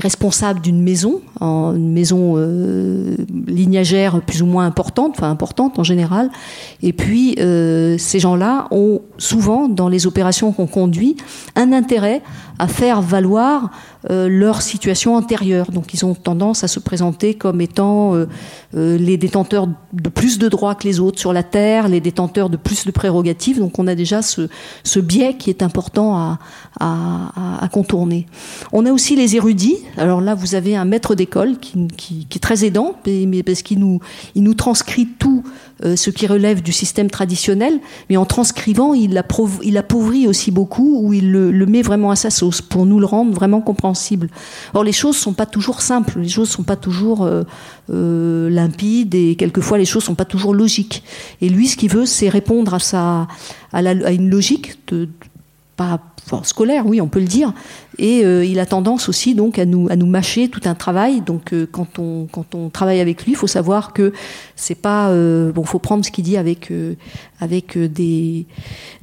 responsables 0.00 0.62
d'une 0.62 0.82
maison, 0.82 1.20
une 1.40 1.92
maison 1.92 2.34
euh, 2.36 3.16
lignagère 3.46 4.22
plus 4.22 4.40
ou 4.40 4.46
moins 4.46 4.64
importante, 4.64 5.12
enfin 5.16 5.30
importante 5.30 5.78
en 5.78 5.84
général. 5.84 6.30
Et 6.82 6.94
puis, 6.94 7.34
euh, 7.38 7.98
ces 7.98 8.18
gens-là 8.18 8.66
ont 8.70 9.02
souvent, 9.18 9.68
dans 9.68 9.90
les 9.90 10.06
opérations 10.06 10.52
qu'on 10.52 10.66
conduit, 10.66 11.16
un 11.54 11.72
intérêt 11.72 12.22
à 12.58 12.68
faire 12.68 13.02
valoir 13.02 13.70
euh, 14.10 14.28
leur 14.28 14.62
situation 14.62 15.16
antérieure. 15.16 15.72
Donc 15.72 15.92
ils 15.92 16.04
ont 16.04 16.14
tendance 16.14 16.62
à 16.62 16.68
se 16.68 16.78
présenter 16.78 17.34
comme 17.34 17.60
étant 17.60 18.14
euh, 18.14 18.26
euh, 18.76 18.96
les 18.96 19.16
détenteurs 19.16 19.66
de 19.92 20.08
plus 20.08 20.38
de 20.38 20.48
droits 20.48 20.74
que 20.76 20.86
les 20.86 21.00
autres 21.00 21.18
sur 21.18 21.32
la 21.32 21.42
terre, 21.42 21.88
les 21.88 22.00
détenteurs 22.00 22.48
de 22.48 22.56
plus 22.56 22.86
de 22.86 22.92
prérogatives. 22.92 23.58
Donc 23.58 23.78
on 23.78 23.86
a 23.86 23.94
déjà 23.94 24.22
ce, 24.22 24.48
biais 25.00 25.34
qui 25.34 25.50
est 25.50 25.62
important 25.62 26.38
à, 26.80 27.68
contourner. 27.72 28.26
On 28.72 28.86
a 28.86 28.92
aussi 28.92 29.16
les 29.16 29.36
érudits. 29.36 29.78
Alors 29.96 30.20
là, 30.20 30.34
vous 30.34 30.54
avez 30.54 30.76
un 30.76 30.84
maître 30.84 31.14
d'école 31.14 31.58
qui, 31.58 32.26
est 32.34 32.38
très 32.38 32.64
aidant, 32.64 32.94
mais 33.06 33.42
parce 33.42 33.62
qu'il 33.62 33.80
nous, 33.80 34.00
il 34.34 34.42
nous 34.42 34.54
transcrit 34.54 35.06
tout 35.06 35.42
ce 35.82 36.10
qui 36.10 36.26
relève 36.26 36.62
du 36.62 36.72
système 36.72 37.10
traditionnel, 37.10 37.80
mais 38.08 38.16
en 38.16 38.24
transcrivant, 38.24 38.94
il, 38.94 39.22
il 39.62 39.76
appauvrit 39.76 40.26
aussi 40.26 40.50
beaucoup, 40.50 41.00
ou 41.02 41.12
il 41.12 41.30
le, 41.30 41.66
met 41.66 41.82
vraiment 41.82 42.10
à 42.10 42.16
sa 42.16 42.30
sauce 42.30 42.62
pour 42.62 42.86
nous 42.86 42.98
le 42.98 43.06
rendre 43.06 43.34
vraiment 43.34 43.60
compréhensible 43.60 44.28
Or, 44.74 44.84
les 44.84 44.92
choses 44.92 45.16
sont 45.16 45.32
pas 45.32 45.46
toujours 45.46 45.80
simples, 45.80 46.18
les 46.20 46.28
choses 46.28 46.50
sont 46.50 46.62
pas 46.62 46.76
toujours 46.76 47.24
euh, 47.24 47.42
euh, 47.90 48.50
limpides 48.50 49.14
et 49.14 49.36
quelquefois 49.36 49.78
les 49.78 49.84
choses 49.84 50.04
sont 50.04 50.14
pas 50.14 50.24
toujours 50.24 50.54
logiques. 50.54 51.02
Et 51.40 51.48
lui, 51.48 51.68
ce 51.68 51.76
qu'il 51.76 51.90
veut, 51.90 52.06
c'est 52.06 52.28
répondre 52.28 52.76
à, 52.92 53.26
une 53.72 54.30
logique 54.30 54.78
de, 54.88 55.08
pas 55.76 56.00
scolaire, 56.42 56.86
oui, 56.86 57.00
on 57.00 57.08
peut 57.08 57.20
le 57.20 57.26
dire. 57.26 57.52
Et 57.98 58.24
euh, 58.24 58.44
il 58.44 58.58
a 58.58 58.66
tendance 58.66 59.08
aussi 59.08 59.34
donc 59.34 59.58
à 59.58 59.64
nous 59.64 59.88
à 59.90 59.96
nous 59.96 60.06
mâcher 60.06 60.48
tout 60.48 60.60
un 60.64 60.74
travail. 60.74 61.20
Donc 61.20 61.54
quand 61.72 61.98
on 61.98 62.26
quand 62.30 62.54
on 62.54 62.68
travaille 62.68 63.00
avec 63.00 63.24
lui, 63.24 63.32
il 63.32 63.36
faut 63.36 63.46
savoir 63.46 63.92
que 63.92 64.12
c'est 64.54 64.74
pas 64.74 65.12
bon, 65.52 65.64
faut 65.64 65.78
prendre 65.78 66.04
ce 66.04 66.10
qu'il 66.10 66.24
dit 66.24 66.36
avec 66.36 66.72
avec 67.40 67.78
des 67.78 68.46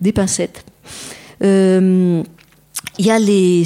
des 0.01 0.11
pincettes. 0.11 0.65
Il 2.99 3.07
y 3.07 3.09
a 3.09 3.17
les, 3.17 3.63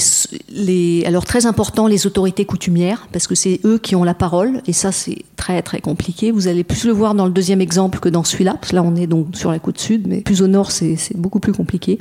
les, 0.49 1.03
alors 1.05 1.25
très 1.25 1.45
important, 1.45 1.87
les 1.87 2.07
autorités 2.07 2.45
coutumières, 2.45 3.09
parce 3.11 3.27
que 3.27 3.35
c'est 3.35 3.59
eux 3.65 3.77
qui 3.77 3.93
ont 3.93 4.05
la 4.05 4.13
parole, 4.13 4.61
et 4.67 4.73
ça 4.73 4.93
c'est 4.93 5.17
très 5.35 5.61
très 5.61 5.81
compliqué. 5.81 6.31
Vous 6.31 6.47
allez 6.47 6.63
plus 6.63 6.85
le 6.85 6.93
voir 6.93 7.13
dans 7.13 7.25
le 7.25 7.31
deuxième 7.31 7.59
exemple 7.59 7.99
que 7.99 8.07
dans 8.07 8.23
celui-là, 8.23 8.53
parce 8.53 8.69
que 8.69 8.75
là 8.75 8.83
on 8.83 8.95
est 8.95 9.05
donc 9.05 9.35
sur 9.35 9.51
la 9.51 9.59
côte 9.59 9.79
sud, 9.79 10.07
mais 10.07 10.21
plus 10.21 10.41
au 10.41 10.47
nord 10.47 10.71
c'est 10.71 10.97
beaucoup 11.15 11.41
plus 11.41 11.51
compliqué. 11.51 11.99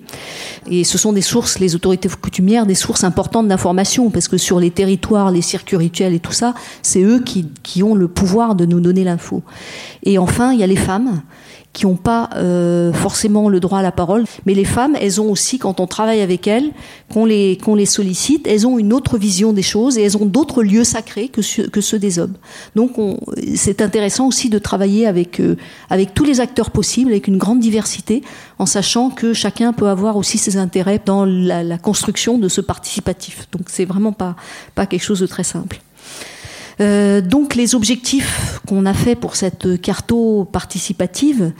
Et 0.70 0.84
ce 0.84 0.98
sont 0.98 1.12
des 1.12 1.20
sources, 1.20 1.58
les 1.58 1.74
autorités 1.74 2.08
coutumières, 2.08 2.64
des 2.64 2.76
sources 2.76 3.02
importantes 3.02 3.48
d'information, 3.48 4.10
parce 4.10 4.28
que 4.28 4.36
sur 4.36 4.60
les 4.60 4.70
territoires, 4.70 5.32
les 5.32 5.42
circuits 5.42 5.76
rituels 5.76 6.14
et 6.14 6.20
tout 6.20 6.32
ça, 6.32 6.54
c'est 6.82 7.02
eux 7.02 7.20
qui, 7.24 7.48
qui 7.64 7.82
ont 7.82 7.96
le 7.96 8.06
pouvoir 8.06 8.54
de 8.54 8.66
nous 8.66 8.78
donner 8.78 9.02
l'info. 9.02 9.42
Et 10.04 10.18
enfin, 10.18 10.52
il 10.52 10.60
y 10.60 10.62
a 10.62 10.68
les 10.68 10.76
femmes 10.76 11.22
qui 11.76 11.84
n'ont 11.84 11.96
pas 11.96 12.30
euh, 12.36 12.90
forcément 12.94 13.50
le 13.50 13.60
droit 13.60 13.80
à 13.80 13.82
la 13.82 13.92
parole. 13.92 14.24
Mais 14.46 14.54
les 14.54 14.64
femmes, 14.64 14.96
elles 14.98 15.20
ont 15.20 15.30
aussi, 15.30 15.58
quand 15.58 15.78
on 15.78 15.86
travaille 15.86 16.22
avec 16.22 16.46
elles, 16.46 16.70
qu'on 17.12 17.26
les, 17.26 17.58
les 17.76 17.86
sollicite, 17.86 18.46
elles 18.46 18.66
ont 18.66 18.78
une 18.78 18.94
autre 18.94 19.18
vision 19.18 19.52
des 19.52 19.60
choses 19.62 19.98
et 19.98 20.02
elles 20.02 20.16
ont 20.16 20.24
d'autres 20.24 20.62
lieux 20.62 20.84
sacrés 20.84 21.28
que, 21.28 21.42
que 21.68 21.80
ceux 21.82 21.98
des 21.98 22.18
hommes. 22.18 22.32
Donc 22.76 22.92
c'est 23.54 23.82
intéressant 23.82 24.26
aussi 24.26 24.48
de 24.48 24.58
travailler 24.58 25.06
avec, 25.06 25.38
euh, 25.38 25.56
avec 25.90 26.14
tous 26.14 26.24
les 26.24 26.40
acteurs 26.40 26.70
possibles, 26.70 27.10
avec 27.10 27.28
une 27.28 27.36
grande 27.36 27.60
diversité, 27.60 28.22
en 28.58 28.64
sachant 28.64 29.10
que 29.10 29.34
chacun 29.34 29.74
peut 29.74 29.88
avoir 29.88 30.16
aussi 30.16 30.38
ses 30.38 30.56
intérêts 30.56 31.00
dans 31.04 31.26
la, 31.26 31.62
la 31.62 31.76
construction 31.76 32.38
de 32.38 32.48
ce 32.48 32.62
participatif. 32.62 33.48
Donc 33.52 33.64
c'est 33.66 33.84
vraiment 33.84 34.12
pas, 34.12 34.34
pas 34.74 34.86
quelque 34.86 35.04
chose 35.04 35.20
de 35.20 35.26
très 35.26 35.44
simple. 35.44 35.82
Euh, 36.80 37.20
donc 37.20 37.54
les 37.54 37.74
objectifs 37.74 38.60
qu'on 38.66 38.84
a 38.84 38.92
fait 38.92 39.14
pour 39.14 39.36
cette 39.36 39.80
carto 39.80 40.44
participative, 40.44 41.52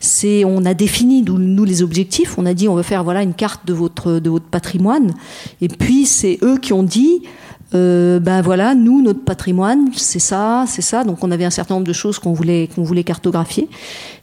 c'est 0.00 0.44
on 0.44 0.64
a 0.64 0.74
défini 0.74 1.22
nous 1.22 1.64
les 1.64 1.82
objectifs. 1.82 2.38
On 2.38 2.46
a 2.46 2.54
dit 2.54 2.68
on 2.68 2.74
veut 2.74 2.82
faire 2.82 3.04
voilà 3.04 3.22
une 3.22 3.34
carte 3.34 3.66
de 3.66 3.72
votre 3.72 4.18
de 4.18 4.30
votre 4.30 4.46
patrimoine. 4.46 5.12
Et 5.60 5.68
puis 5.68 6.06
c'est 6.06 6.38
eux 6.42 6.58
qui 6.58 6.72
ont 6.72 6.82
dit 6.82 7.22
euh, 7.74 8.20
ben 8.20 8.42
voilà, 8.42 8.74
nous, 8.74 9.00
notre 9.00 9.24
patrimoine, 9.24 9.88
c'est 9.96 10.18
ça, 10.18 10.64
c'est 10.66 10.82
ça. 10.82 11.04
Donc 11.04 11.24
on 11.24 11.30
avait 11.30 11.44
un 11.44 11.50
certain 11.50 11.74
nombre 11.74 11.86
de 11.86 11.92
choses 11.92 12.18
qu'on 12.18 12.32
voulait, 12.32 12.68
qu'on 12.74 12.82
voulait 12.82 13.04
cartographier. 13.04 13.68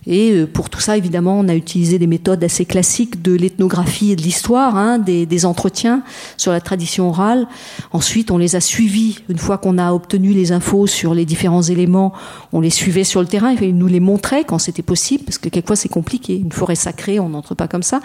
Et 0.07 0.31
euh, 0.31 0.47
pour 0.47 0.69
tout 0.69 0.79
ça, 0.79 0.97
évidemment, 0.97 1.37
on 1.39 1.47
a 1.47 1.55
utilisé 1.55 1.99
des 1.99 2.07
méthodes 2.07 2.43
assez 2.43 2.65
classiques 2.65 3.21
de 3.21 3.33
l'ethnographie 3.33 4.11
et 4.11 4.15
de 4.15 4.21
l'histoire, 4.21 4.75
hein, 4.75 4.97
des, 4.97 5.25
des, 5.25 5.45
entretiens 5.45 6.03
sur 6.37 6.51
la 6.51 6.61
tradition 6.61 7.09
orale. 7.09 7.47
Ensuite, 7.91 8.31
on 8.31 8.37
les 8.37 8.55
a 8.55 8.61
suivis. 8.61 9.19
Une 9.29 9.37
fois 9.37 9.57
qu'on 9.57 9.77
a 9.77 9.93
obtenu 9.93 10.31
les 10.31 10.51
infos 10.51 10.87
sur 10.87 11.13
les 11.13 11.25
différents 11.25 11.61
éléments, 11.61 12.13
on 12.53 12.61
les 12.61 12.69
suivait 12.69 13.03
sur 13.03 13.21
le 13.21 13.27
terrain 13.27 13.55
et 13.55 13.71
nous 13.71 13.87
les 13.87 13.99
montrait 13.99 14.43
quand 14.43 14.57
c'était 14.57 14.81
possible, 14.81 15.23
parce 15.25 15.37
que 15.37 15.49
quelquefois 15.49 15.75
c'est 15.75 15.89
compliqué. 15.89 16.37
Une 16.37 16.51
forêt 16.51 16.75
sacrée, 16.75 17.19
on 17.19 17.29
n'entre 17.29 17.55
pas 17.55 17.67
comme 17.67 17.83
ça. 17.83 17.99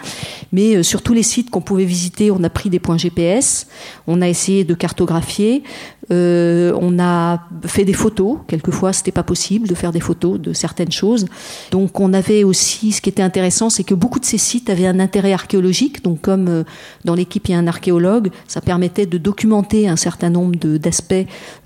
Mais 0.51 0.75
euh, 0.75 0.83
sur 0.83 1.01
tous 1.01 1.13
les 1.13 1.23
sites 1.23 1.49
qu'on 1.49 1.61
pouvait 1.61 1.85
visiter, 1.85 2.31
on 2.31 2.43
a 2.43 2.49
pris 2.49 2.69
des 2.69 2.79
points 2.79 2.97
GPS, 2.97 3.67
on 4.07 4.21
a 4.21 4.27
essayé 4.27 4.63
de 4.63 4.73
cartographier, 4.73 5.63
euh, 6.11 6.77
on 6.79 6.99
a 6.99 7.47
fait 7.65 7.85
des 7.85 7.93
photos. 7.93 8.37
Quelquefois, 8.47 8.93
c'était 8.93 9.11
pas 9.11 9.23
possible 9.23 9.67
de 9.67 9.75
faire 9.75 9.91
des 9.91 9.99
photos 9.99 10.39
de 10.39 10.53
certaines 10.53 10.91
choses. 10.91 11.25
Donc, 11.71 11.99
on 11.99 12.13
avait 12.13 12.43
aussi, 12.43 12.91
ce 12.91 13.01
qui 13.01 13.09
était 13.09 13.23
intéressant, 13.23 13.69
c'est 13.69 13.83
que 13.83 13.93
beaucoup 13.93 14.19
de 14.19 14.25
ces 14.25 14.37
sites 14.37 14.69
avaient 14.69 14.87
un 14.87 14.99
intérêt 14.99 15.33
archéologique. 15.33 16.03
Donc, 16.03 16.21
comme 16.21 16.47
euh, 16.47 16.63
dans 17.03 17.15
l'équipe 17.15 17.47
il 17.47 17.51
y 17.51 17.55
a 17.55 17.57
un 17.57 17.67
archéologue, 17.67 18.29
ça 18.47 18.61
permettait 18.61 19.05
de 19.05 19.17
documenter 19.17 19.87
un 19.87 19.95
certain 19.95 20.29
nombre 20.29 20.55
d'aspects 20.77 21.15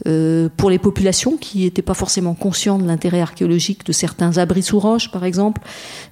euh, 0.07 0.49
pour 0.55 0.69
les 0.69 0.79
populations 0.79 1.37
qui 1.37 1.63
n'étaient 1.63 1.81
pas 1.81 1.93
forcément 1.93 2.33
conscients 2.33 2.79
de 2.79 2.87
l'intérêt 2.87 3.21
archéologique 3.21 3.85
de 3.85 3.91
certains 3.91 4.37
abris 4.37 4.63
sous 4.63 4.79
roche, 4.79 5.11
par 5.11 5.23
exemple. 5.25 5.61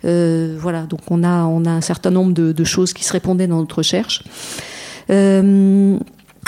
Voilà. 0.03 0.83
Donc, 0.83 1.01
on 1.09 1.23
a 1.23 1.29
un 1.29 1.81
certain 1.81 2.11
nombre 2.11 2.33
de, 2.33 2.63
choses 2.63 2.93
qui 2.93 3.03
se 3.03 3.13
répondaient 3.13 3.47
dans 3.47 3.59
notre 3.59 3.77
recherche. 3.77 4.23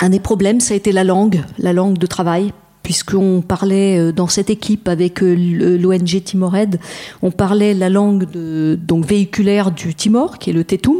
Un 0.00 0.10
des 0.10 0.20
problèmes, 0.20 0.60
ça 0.60 0.74
a 0.74 0.76
été 0.76 0.92
la 0.92 1.04
langue, 1.04 1.42
la 1.58 1.72
langue 1.72 1.98
de 1.98 2.06
travail, 2.06 2.52
puisqu'on 2.82 3.42
parlait 3.46 3.98
euh, 3.98 4.12
dans 4.12 4.26
cette 4.26 4.50
équipe 4.50 4.88
avec 4.88 5.22
euh, 5.22 5.78
l'ONG 5.78 6.22
Timored, 6.24 6.78
on 7.22 7.30
parlait 7.30 7.74
la 7.74 7.88
langue 7.88 8.26
donc 8.76 9.04
véhiculaire 9.04 9.70
du 9.70 9.94
Timor, 9.94 10.38
qui 10.38 10.50
est 10.50 10.52
le 10.52 10.64
Tetum. 10.64 10.96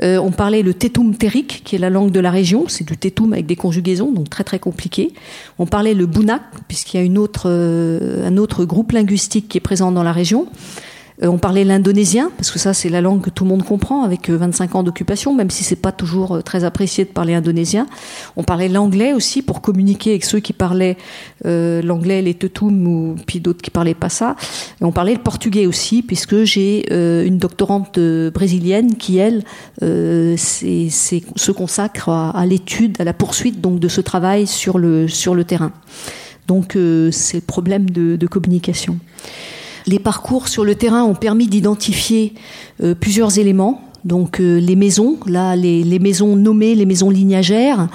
Euh, 0.00 0.18
on 0.18 0.30
parlait 0.30 0.62
le 0.62 0.74
Tetum 0.74 1.16
Terik, 1.16 1.62
qui 1.64 1.76
est 1.76 1.78
la 1.78 1.90
langue 1.90 2.12
de 2.12 2.20
la 2.20 2.30
région, 2.30 2.64
c'est 2.68 2.84
du 2.84 2.96
Tetum 2.96 3.32
avec 3.32 3.46
des 3.46 3.56
conjugaisons, 3.56 4.12
donc 4.12 4.30
très 4.30 4.44
très 4.44 4.58
compliqué. 4.58 5.12
On 5.58 5.66
parlait 5.66 5.94
le 5.94 6.06
Bunak, 6.06 6.42
puisqu'il 6.68 6.98
y 6.98 7.00
a 7.00 7.02
une 7.04 7.18
autre, 7.18 7.50
un 7.50 8.36
autre 8.36 8.64
groupe 8.64 8.92
linguistique 8.92 9.48
qui 9.48 9.58
est 9.58 9.60
présent 9.60 9.90
dans 9.90 10.04
la 10.04 10.12
région. 10.12 10.46
Euh, 11.22 11.26
on 11.26 11.38
parlait 11.38 11.64
l'indonésien, 11.64 12.30
parce 12.36 12.50
que 12.50 12.58
ça 12.58 12.74
c'est 12.74 12.88
la 12.88 13.00
langue 13.00 13.20
que 13.20 13.30
tout 13.30 13.44
le 13.44 13.50
monde 13.50 13.64
comprend 13.64 14.02
avec 14.02 14.30
25 14.30 14.70
euh, 14.70 14.78
ans 14.78 14.82
d'occupation, 14.82 15.34
même 15.34 15.50
si 15.50 15.64
c'est 15.64 15.76
pas 15.76 15.92
toujours 15.92 16.36
euh, 16.36 16.42
très 16.42 16.64
apprécié 16.64 17.04
de 17.04 17.10
parler 17.10 17.34
indonésien. 17.34 17.86
On 18.36 18.44
parlait 18.44 18.68
l'anglais 18.68 19.12
aussi 19.12 19.42
pour 19.42 19.60
communiquer 19.60 20.10
avec 20.10 20.24
ceux 20.24 20.40
qui 20.40 20.52
parlaient 20.52 20.96
l'anglais, 21.44 22.22
les 22.22 22.34
tetum 22.34 22.86
ou 22.86 23.16
puis 23.26 23.40
d'autres 23.40 23.62
qui 23.62 23.70
parlaient 23.70 23.94
pas 23.94 24.08
ça. 24.08 24.36
Et 24.80 24.84
on 24.84 24.92
parlait 24.92 25.14
le 25.14 25.20
portugais 25.20 25.66
aussi, 25.66 26.02
puisque 26.02 26.44
j'ai 26.44 26.92
une 26.92 27.38
doctorante 27.38 27.98
brésilienne 27.98 28.96
qui 28.96 29.18
elle 29.18 29.44
se 30.36 31.50
consacre 31.50 32.08
à, 32.08 32.46
l'étude, 32.46 33.00
à 33.00 33.04
la 33.04 33.12
poursuite 33.12 33.60
donc 33.60 33.80
de 33.80 33.88
ce 33.88 34.00
travail 34.00 34.46
sur 34.46 34.78
le 34.78 35.08
sur 35.08 35.34
le 35.34 35.44
terrain. 35.44 35.72
Donc 36.46 36.76
c'est 37.10 37.38
le 37.38 37.42
problème 37.42 37.90
de 37.90 38.26
communication. 38.26 38.98
Les 39.88 39.98
parcours 39.98 40.48
sur 40.48 40.66
le 40.66 40.74
terrain 40.74 41.02
ont 41.04 41.14
permis 41.14 41.46
d'identifier 41.46 42.34
euh, 42.82 42.94
plusieurs 42.94 43.38
éléments. 43.38 43.80
Donc 44.04 44.38
euh, 44.38 44.60
les 44.60 44.76
maisons, 44.76 45.16
là 45.26 45.56
les, 45.56 45.98
maisons 45.98 46.36
nommées, 46.36 46.74
les 46.74 46.84
maisons 46.84 47.08
lignagères, 47.08 47.88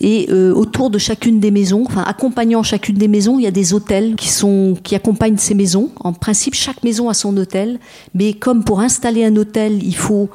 et 0.00 0.28
euh, 0.30 0.54
autour 0.54 0.90
de 0.90 0.98
chacune 0.98 1.40
des 1.40 1.50
maisons, 1.50 1.82
enfin 1.84 2.02
accompagnant 2.02 2.62
chacune 2.62 2.96
des 2.96 3.08
maisons, 3.08 3.38
il 3.38 3.42
y 3.42 3.48
a 3.48 3.50
des 3.50 3.74
hôtels 3.74 4.14
qui 4.14 4.28
sont 4.28 4.76
qui 4.82 4.94
accompagnent 4.94 5.36
ces 5.38 5.54
maisons. 5.54 5.90
En 5.98 6.12
principe, 6.12 6.54
chaque 6.54 6.82
maison 6.84 7.08
a 7.08 7.14
son 7.14 7.36
hôtel, 7.36 7.80
mais 8.14 8.32
comme 8.32 8.62
pour 8.62 8.80
installer 8.80 9.24
un 9.24 9.34
hôtel, 9.36 9.82
il 9.82 9.96
faut 9.96 10.30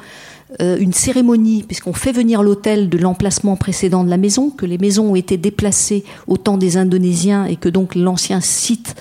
une 0.60 0.94
cérémonie, 0.94 1.64
puisqu'on 1.64 1.92
fait 1.92 2.14
venir 2.14 2.42
l'hôtel 2.42 2.88
de 2.88 2.98
l'emplacement 2.98 3.58
précédent 3.58 4.06
de 4.06 4.10
la 4.10 4.16
maison, 4.16 4.52
que 4.52 4.66
les 4.66 4.78
maisons 4.78 5.12
ont 5.12 5.16
été 5.16 5.36
déplacées 5.36 6.06
au 6.28 6.38
temps 6.38 6.58
des 6.58 6.78
Indonésiens 6.78 7.44
et 7.44 7.58
que 7.58 7.68
donc 7.68 7.94
l'ancien 7.94 8.40
site 8.40 8.96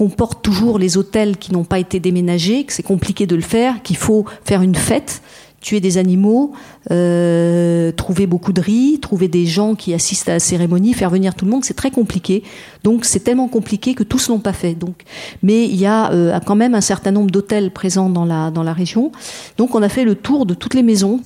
comporte 0.00 0.42
toujours 0.42 0.78
les 0.78 0.96
hôtels 0.96 1.36
qui 1.36 1.52
n'ont 1.52 1.64
pas 1.64 1.78
été 1.78 2.00
déménagés, 2.00 2.64
que 2.64 2.72
c'est 2.72 2.82
compliqué 2.82 3.26
de 3.26 3.36
le 3.36 3.42
faire, 3.42 3.82
qu'il 3.82 3.98
faut 3.98 4.24
faire 4.46 4.62
une 4.62 4.74
fête 4.74 5.20
tuer 5.60 5.80
des 5.80 5.98
animaux, 5.98 6.52
euh, 6.90 7.92
trouver 7.92 8.26
beaucoup 8.26 8.54
de 8.54 8.62
riz, 8.62 8.98
trouver 8.98 9.28
des 9.28 9.44
gens 9.44 9.74
qui 9.74 9.92
assistent 9.92 10.30
à 10.30 10.32
la 10.32 10.40
cérémonie, 10.40 10.94
faire 10.94 11.10
venir 11.10 11.34
tout 11.34 11.44
le 11.44 11.50
monde, 11.50 11.64
c'est 11.64 11.74
très 11.74 11.90
compliqué. 11.90 12.42
Donc 12.82 13.04
c'est 13.04 13.20
tellement 13.20 13.48
compliqué 13.48 13.94
que 13.94 14.02
tous 14.02 14.28
l'ont 14.28 14.38
pas 14.38 14.54
fait. 14.54 14.74
Donc, 14.74 15.04
mais 15.42 15.66
il 15.66 15.76
y 15.76 15.84
a 15.84 16.12
euh, 16.12 16.40
quand 16.46 16.56
même 16.56 16.74
un 16.74 16.80
certain 16.80 17.10
nombre 17.10 17.30
d'hôtels 17.30 17.70
présents 17.72 18.08
dans 18.08 18.24
la 18.24 18.50
dans 18.50 18.62
la 18.62 18.72
région. 18.72 19.12
Donc 19.58 19.74
on 19.74 19.82
a 19.82 19.90
fait 19.90 20.04
le 20.04 20.14
tour 20.14 20.46
de 20.46 20.54
toutes 20.54 20.72
les 20.72 20.82
maisons. 20.82 21.20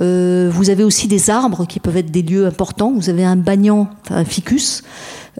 Euh, 0.00 0.50
vous 0.52 0.70
avez 0.70 0.82
aussi 0.82 1.06
des 1.06 1.30
arbres 1.30 1.64
qui 1.64 1.78
peuvent 1.78 1.96
être 1.96 2.10
des 2.10 2.22
lieux 2.22 2.46
importants. 2.46 2.90
Vous 2.92 3.10
avez 3.10 3.24
un 3.24 3.36
banyan, 3.36 3.88
un 4.10 4.24
ficus. 4.24 4.82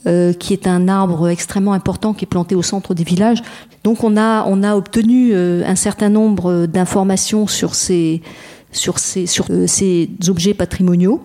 Euh, 0.07 0.33
qui 0.33 0.53
est 0.53 0.67
un 0.69 0.87
arbre 0.87 1.29
extrêmement 1.29 1.73
important 1.73 2.13
qui 2.13 2.25
est 2.25 2.29
planté 2.29 2.55
au 2.55 2.63
centre 2.63 2.95
des 2.95 3.03
villages. 3.03 3.43
Donc 3.83 4.05
on 4.05 4.17
a, 4.17 4.45
on 4.47 4.63
a 4.63 4.77
obtenu 4.77 5.31
euh, 5.33 5.65
un 5.67 5.75
certain 5.75 6.09
nombre 6.09 6.67
d'informations 6.67 7.47
sur 7.47 7.75
ces, 7.75 8.23
sur 8.71 8.99
ces, 8.99 9.27
sur 9.27 9.47
euh, 9.51 9.67
ces 9.67 10.09
objets 10.29 10.55
patrimoniaux. 10.55 11.23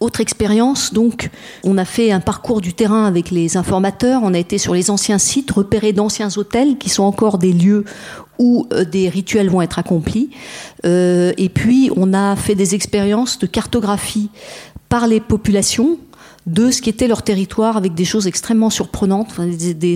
Autre 0.00 0.20
expérience, 0.20 0.92
donc, 0.92 1.30
on 1.62 1.78
a 1.78 1.86
fait 1.86 2.10
un 2.10 2.20
parcours 2.20 2.60
du 2.60 2.74
terrain 2.74 3.06
avec 3.06 3.30
les 3.30 3.56
informateurs. 3.56 4.20
On 4.22 4.34
a 4.34 4.38
été 4.38 4.58
sur 4.58 4.74
les 4.74 4.90
anciens 4.90 5.18
sites, 5.18 5.52
repérés 5.52 5.94
d'anciens 5.94 6.28
hôtels 6.36 6.76
qui 6.76 6.90
sont 6.90 7.04
encore 7.04 7.38
des 7.38 7.52
lieux 7.52 7.84
où 8.38 8.66
des 8.90 9.08
rituels 9.08 9.48
vont 9.48 9.62
être 9.62 9.78
accomplis. 9.78 10.28
Et 10.82 11.50
puis, 11.54 11.90
on 11.96 12.12
a 12.12 12.36
fait 12.36 12.56
des 12.56 12.74
expériences 12.74 13.38
de 13.38 13.46
cartographie 13.46 14.28
par 14.90 15.06
les 15.06 15.20
populations 15.20 15.96
de 16.46 16.70
ce 16.70 16.82
qui 16.82 16.90
était 16.90 17.08
leur 17.08 17.22
territoire 17.22 17.76
avec 17.76 17.94
des 17.94 18.04
choses 18.04 18.26
extrêmement 18.26 18.70
surprenantes. 18.70 19.34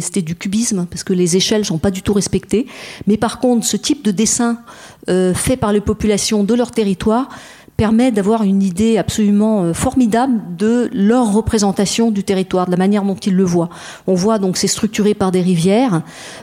C'était 0.01 0.23
du 0.23 0.35
cubisme 0.35 0.87
parce 0.91 1.05
que 1.05 1.13
les 1.13 1.37
échelles 1.37 1.65
sont 1.65 1.79
pas 1.79 1.91
du 1.91 2.03
tout 2.03 2.13
respectées. 2.13 2.67
Mais 3.07 3.17
par 3.17 3.39
contre, 3.39 3.67
ce 3.67 3.77
type 3.77 4.05
de 4.05 4.11
dessin 4.11 4.59
euh, 5.09 5.35
fait 5.35 5.57
par 5.57 5.73
les 5.73 5.81
populations 5.81 6.45
de 6.45 6.55
leur 6.55 6.71
territoire 6.71 7.29
permet 7.79 8.11
d'avoir 8.11 8.43
une 8.43 8.61
idée 8.61 8.99
absolument 8.99 9.63
euh, 9.63 9.73
formidable 9.73 10.41
de 10.59 10.91
leur 10.93 11.33
représentation 11.33 12.11
du 12.11 12.25
territoire, 12.25 12.67
de 12.67 12.73
la 12.73 12.77
manière 12.77 13.05
dont 13.05 13.15
ils 13.15 13.37
le 13.37 13.45
voient. 13.45 13.69
On 14.09 14.15
voit 14.15 14.41
donc 14.41 14.57
c'est 14.57 14.67
structuré 14.67 15.15
par 15.15 15.31
des 15.31 15.41
rivières, 15.41 16.03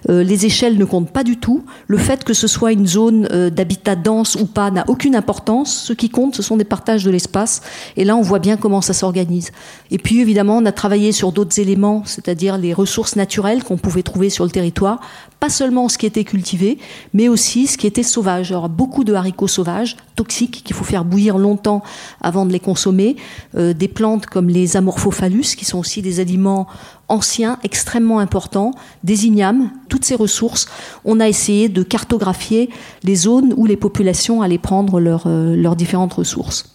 euh, 0.10 0.24
les 0.24 0.46
échelles 0.46 0.78
ne 0.78 0.86
comptent 0.86 1.12
pas 1.12 1.26
du 1.26 1.36
tout, 1.36 1.66
le 1.88 1.98
fait 1.98 2.24
que 2.24 2.34
ce 2.34 2.48
soit 2.48 2.72
une 2.72 2.88
zone 2.88 3.28
euh, 3.34 3.50
d'habitat 3.50 3.98
dense 3.98 4.36
ou 4.36 4.46
pas 4.46 4.72
n'a 4.72 4.86
aucune 4.88 5.14
importance, 5.14 5.76
ce 5.76 5.92
qui 5.92 6.10
compte 6.10 6.38
ce 6.38 6.42
sont 6.42 6.56
des 6.56 6.64
partages 6.64 7.04
de 7.04 7.12
l'espace, 7.12 7.62
et 7.98 8.06
là 8.06 8.16
on 8.16 8.22
voit 8.22 8.40
bien 8.40 8.56
comment 8.56 8.80
ça 8.80 8.94
s'organise. 8.94 9.52
Et 9.92 9.98
puis 9.98 10.22
évidemment 10.22 10.60
on 10.60 10.66
a 10.66 10.72
travaillé 10.72 11.12
sur 11.12 11.34
d'autres 11.34 11.60
éléments, 11.60 12.04
c'est-à-dire 12.06 12.58
les 12.58 12.74
ressources 12.74 13.18
naturelles 13.18 13.62
qu'on 13.62 13.76
pouvait 13.76 14.04
trouver 14.04 14.30
sur 14.30 14.46
le 14.46 14.52
territoire, 14.52 15.02
pas 15.42 15.50
seulement 15.50 15.90
ce 15.90 15.98
qui 15.98 16.06
était 16.06 16.24
cultivé, 16.24 16.78
mais 17.14 17.28
aussi 17.28 17.68
ce 17.68 17.78
qui 17.78 17.88
était 17.88 18.04
sauvage. 18.04 18.52
Alors 18.52 18.70
beaucoup 18.70 19.04
de 19.04 19.14
haricots 19.14 19.50
sauvages, 19.50 19.98
toxiques, 20.16 20.64
qu'il 20.64 20.76
faut 20.76 20.86
faire 20.86 21.04
bouillir 21.04 21.25
longtemps 21.34 21.84
avant 22.22 22.46
de 22.46 22.52
les 22.52 22.60
consommer. 22.60 23.16
Euh, 23.56 23.74
des 23.74 23.88
plantes 23.88 24.26
comme 24.28 24.50
les 24.50 24.78
amorphophallus, 24.78 25.56
qui 25.58 25.66
sont 25.66 25.80
aussi 25.80 26.02
des 26.02 26.20
aliments 26.20 26.68
anciens, 27.08 27.58
extrêmement 27.64 28.20
importants, 28.20 28.72
des 29.04 29.26
ignames, 29.26 29.72
toutes 29.90 30.06
ces 30.06 30.16
ressources. 30.16 30.68
On 31.04 31.20
a 31.20 31.28
essayé 31.28 31.70
de 31.70 31.84
cartographier 31.84 32.70
les 33.04 33.16
zones 33.16 33.54
où 33.58 33.66
les 33.66 33.78
populations 33.78 34.42
allaient 34.42 34.58
prendre 34.58 35.02
euh, 35.02 35.56
leurs 35.56 35.76
différentes 35.76 36.14
ressources. 36.14 36.74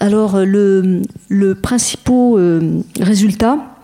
Alors 0.00 0.36
euh, 0.36 0.44
le, 0.44 1.02
le 1.28 1.54
principal 1.54 2.82
résultat, 3.00 3.75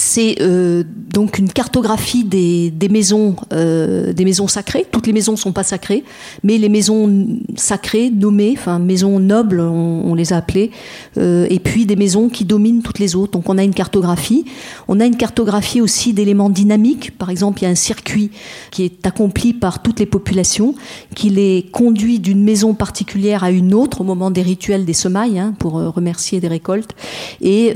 c'est 0.00 0.36
euh, 0.40 0.82
donc 1.12 1.38
une 1.38 1.52
cartographie 1.52 2.24
des, 2.24 2.72
maisons, 2.88 3.36
euh, 3.52 4.14
des 4.14 4.24
maisons 4.24 4.48
sacrées. 4.48 4.86
Toutes 4.90 5.06
les 5.06 5.12
maisons 5.12 5.32
ne 5.32 5.36
sont 5.36 5.52
pas 5.52 5.62
sacrées, 5.62 6.04
mais 6.42 6.56
les 6.56 6.70
maisons 6.70 7.26
sacrées, 7.54 8.10
nommées, 8.10 8.54
enfin 8.56 8.78
maisons 8.78 9.20
nobles, 9.20 9.60
on, 9.60 10.14
les 10.14 10.32
a 10.32 10.38
appelées, 10.38 10.70
euh, 11.18 11.46
et 11.50 11.58
puis 11.58 11.84
des 11.84 11.96
maisons 11.96 12.30
qui 12.30 12.46
dominent 12.46 12.82
toutes 12.82 12.98
les 12.98 13.14
autres. 13.14 13.32
Donc 13.32 13.48
on 13.48 13.58
a 13.58 13.62
une 13.62 13.74
cartographie. 13.74 14.46
On 14.88 15.00
a 15.00 15.04
une 15.04 15.16
cartographie 15.16 15.82
aussi 15.82 16.14
d'éléments 16.14 16.50
dynamiques. 16.50 17.16
Par 17.18 17.28
exemple, 17.28 17.60
il 17.60 17.64
y 17.64 17.68
a 17.68 17.70
un 17.70 17.74
circuit 17.74 18.30
qui 18.70 18.84
est 18.84 19.06
accompli 19.06 19.52
par 19.52 19.82
toutes 19.82 20.00
les 20.00 20.06
populations, 20.06 20.74
qui 21.14 21.28
les 21.28 21.68
conduit 21.72 22.20
d'une 22.20 22.42
maison 22.42 22.72
particulière 22.72 23.44
à 23.44 23.50
une 23.50 23.74
autre 23.74 24.00
au 24.00 24.04
moment 24.04 24.30
des 24.30 24.42
rituels 24.42 24.86
des 24.86 24.94
semailles, 24.94 25.38
hein, 25.38 25.54
pour 25.58 25.74
remercier 25.74 26.40
des 26.40 26.48
récoltes. 26.48 26.94
Et 27.42 27.74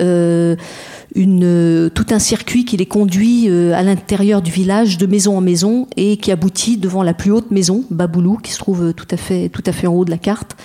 euh, 1.16 1.90
tout 1.90 2.06
un 2.10 2.18
circuit 2.18 2.64
qui 2.64 2.76
les 2.76 2.86
conduit 2.86 3.48
euh, 3.48 3.72
à 3.74 3.84
l'intérieur 3.84 4.42
du 4.42 4.50
village 4.50 4.98
de 4.98 5.06
maison 5.06 5.36
en 5.36 5.40
maison 5.40 5.86
et 5.96 6.16
qui 6.16 6.32
aboutit 6.32 6.76
devant 6.76 7.04
la 7.04 7.14
plus 7.14 7.30
haute 7.30 7.52
maison, 7.52 7.84
Baboulou, 7.90 8.38
qui 8.38 8.50
se 8.50 8.58
trouve 8.58 8.86
euh, 8.86 8.92
tout 8.92 9.06
à 9.12 9.16
fait, 9.16 9.48
tout 9.48 9.62
à 9.64 9.70
fait 9.70 9.86
en 9.86 9.94
haut 9.94 10.04
de 10.04 10.10
la 10.10 10.18
carte. 10.18 10.56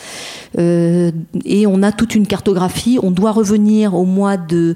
et 0.57 1.67
on 1.67 1.83
a 1.83 1.91
toute 1.91 2.15
une 2.15 2.25
cartographie. 2.25 2.97
On 3.03 3.11
doit 3.11 3.31
revenir 3.31 3.93
au 3.93 4.05
mois 4.05 4.37
de 4.37 4.75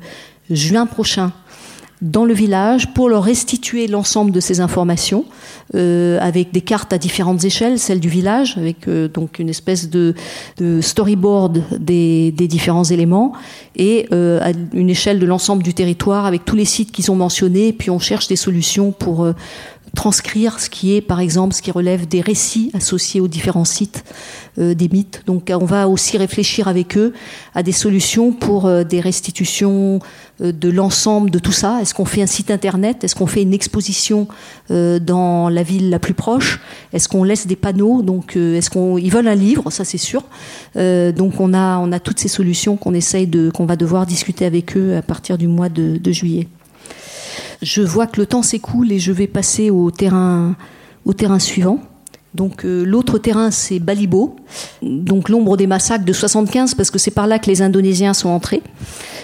juin 0.49 0.85
prochain 0.85 1.31
dans 2.03 2.25
le 2.25 2.33
village 2.33 2.93
pour 2.93 3.07
leur 3.07 3.23
restituer 3.23 3.87
l'ensemble 3.87 4.31
de 4.31 4.41
ces 4.41 4.59
informations 4.59 5.23
euh, 5.73 6.19
avec 6.19 6.51
des 6.51 6.59
cartes 6.59 6.91
à 6.91 6.97
différentes 6.97 7.45
échelles, 7.45 7.79
celle 7.79 8.01
du 8.01 8.09
village, 8.09 8.57
avec 8.57 8.89
euh, 8.89 9.07
donc 9.07 9.39
une 9.39 9.47
espèce 9.47 9.89
de, 9.89 10.13
storyboard 10.81 11.63
des, 11.79 12.31
différents 12.31 12.83
éléments 12.83 13.31
et 13.77 14.07
euh, 14.11 14.41
à 14.41 14.51
une 14.73 14.89
échelle 14.89 15.17
de 15.17 15.25
l'ensemble 15.25 15.63
du 15.63 15.73
territoire 15.73 16.25
avec 16.25 16.43
tous 16.43 16.57
les 16.57 16.65
sites 16.65 16.91
qu'ils 16.91 17.09
ont 17.09 17.15
mentionnés. 17.15 17.69
Et 17.69 17.73
puis 17.73 17.89
on 17.89 17.99
cherche 17.99 18.27
des 18.27 18.35
solutions 18.35 18.91
pour 18.91 19.25
transcrire 19.95 20.59
ce 20.59 20.69
qui 20.69 20.95
est, 20.95 21.01
par 21.01 21.19
exemple, 21.19 21.53
ce 21.53 21.61
qui 21.61 21.69
relève 21.69 22.07
des 22.07 22.21
récits 22.21 22.71
associés 22.73 23.21
aux 23.21 23.27
différents 23.27 23.65
sites, 23.65 24.03
euh, 24.57 24.73
des 24.73 24.89
mythes. 24.89 25.21
Donc 25.27 25.51
on 25.51 25.65
va 25.65 25.87
aussi 25.87 26.17
réfléchir 26.17 26.67
avec 26.67 26.97
eux 26.97 27.13
à 27.53 27.61
des 27.61 27.71
solutions 27.71 28.31
pour 28.31 28.65
euh, 28.65 28.83
des 28.83 28.99
restitutions 28.99 29.99
euh, 30.41 30.51
de 30.51 30.69
l'ensemble 30.69 31.29
de 31.29 31.37
tout 31.37 31.51
ça. 31.51 31.79
Est-ce 31.79 31.93
qu'on 31.93 32.05
fait 32.05 32.23
un 32.23 32.27
site 32.27 32.49
internet? 32.49 33.03
Est-ce 33.03 33.15
qu'on 33.15 33.27
fait 33.27 33.43
une 33.43 33.53
exposition 33.53 34.27
dans 34.69 35.49
la 35.49 35.63
ville 35.63 35.89
la 35.89 35.99
plus 35.99 36.13
proche? 36.13 36.59
Est-ce 36.91 37.07
qu'on 37.07 37.23
laisse 37.23 37.45
des 37.45 37.55
panneaux? 37.55 38.01
Donc 38.01 38.35
est-ce 38.35 38.69
qu'on 38.69 38.97
ils 38.97 39.11
veulent 39.11 39.27
un 39.27 39.35
livre 39.35 39.69
Ça 39.71 39.85
c'est 39.85 39.97
sûr. 39.97 40.23
donc 40.75 41.39
on 41.39 41.53
a 41.53 41.77
on 41.77 41.91
a 41.91 41.99
toutes 41.99 42.19
ces 42.19 42.27
solutions 42.27 42.77
qu'on 42.77 42.93
essaye 42.93 43.27
de 43.27 43.51
qu'on 43.51 43.65
va 43.65 43.75
devoir 43.75 44.05
discuter 44.05 44.45
avec 44.45 44.75
eux 44.75 44.95
à 44.95 45.01
partir 45.01 45.37
du 45.37 45.47
mois 45.47 45.69
de, 45.69 45.97
de 45.97 46.11
juillet 46.11 46.47
je 47.63 47.81
vois 47.81 48.07
que 48.07 48.19
le 48.19 48.27
temps 48.27 48.41
s'écoule 48.41 48.91
et 48.91 48.99
je 48.99 49.11
vais 49.11 49.27
passer 49.27 49.69
au 49.69 49.89
terrain, 49.91 50.55
au 51.05 51.13
terrain 51.13 51.39
suivant. 51.39 51.79
Donc 52.35 52.65
euh, 52.65 52.83
l'autre 52.83 53.19
terrain 53.19 53.51
c'est 53.51 53.79
Balibo, 53.79 54.35
donc 54.81 55.29
l'ombre 55.29 55.55
des 55.55 55.67
massacres 55.67 56.05
de 56.05 56.13
75 56.13 56.73
parce 56.73 56.89
que 56.89 56.97
c'est 56.97 57.11
par 57.11 57.27
là 57.27 57.37
que 57.37 57.49
les 57.49 57.61
Indonésiens 57.61 58.13
sont 58.13 58.29
entrés. 58.29 58.61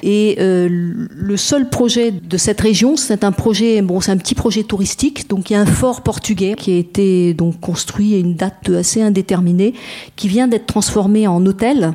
Et 0.04 0.38
euh, 0.40 0.70
le 0.70 1.38
seul 1.38 1.70
projet 1.70 2.12
de 2.12 2.38
cette 2.38 2.62
région, 2.62 2.96
c'est 2.96 3.24
un 3.24 3.32
projet, 3.32 3.82
bon 3.82 4.00
c'est 4.00 4.12
un 4.12 4.18
petit 4.18 4.36
projet 4.36 4.64
touristique, 4.64 5.28
donc 5.28 5.50
il 5.50 5.54
y 5.54 5.56
a 5.56 5.62
un 5.62 5.66
fort 5.66 6.02
portugais 6.02 6.54
qui 6.56 6.72
a 6.72 6.78
été 6.78 7.34
donc 7.34 7.60
construit 7.60 8.14
à 8.16 8.18
une 8.18 8.36
date 8.36 8.70
assez 8.70 9.02
indéterminée, 9.02 9.74
qui 10.16 10.28
vient 10.28 10.48
d'être 10.48 10.68
transformé 10.68 11.28
en 11.28 11.46
hôtel. 11.46 11.94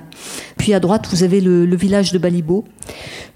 Puis 0.57 0.75
à 0.75 0.81
droite 0.81 1.07
vous 1.11 1.23
avez 1.23 1.41
le, 1.41 1.75
village 1.77 2.13
de 2.13 2.19
Balibo. 2.19 2.65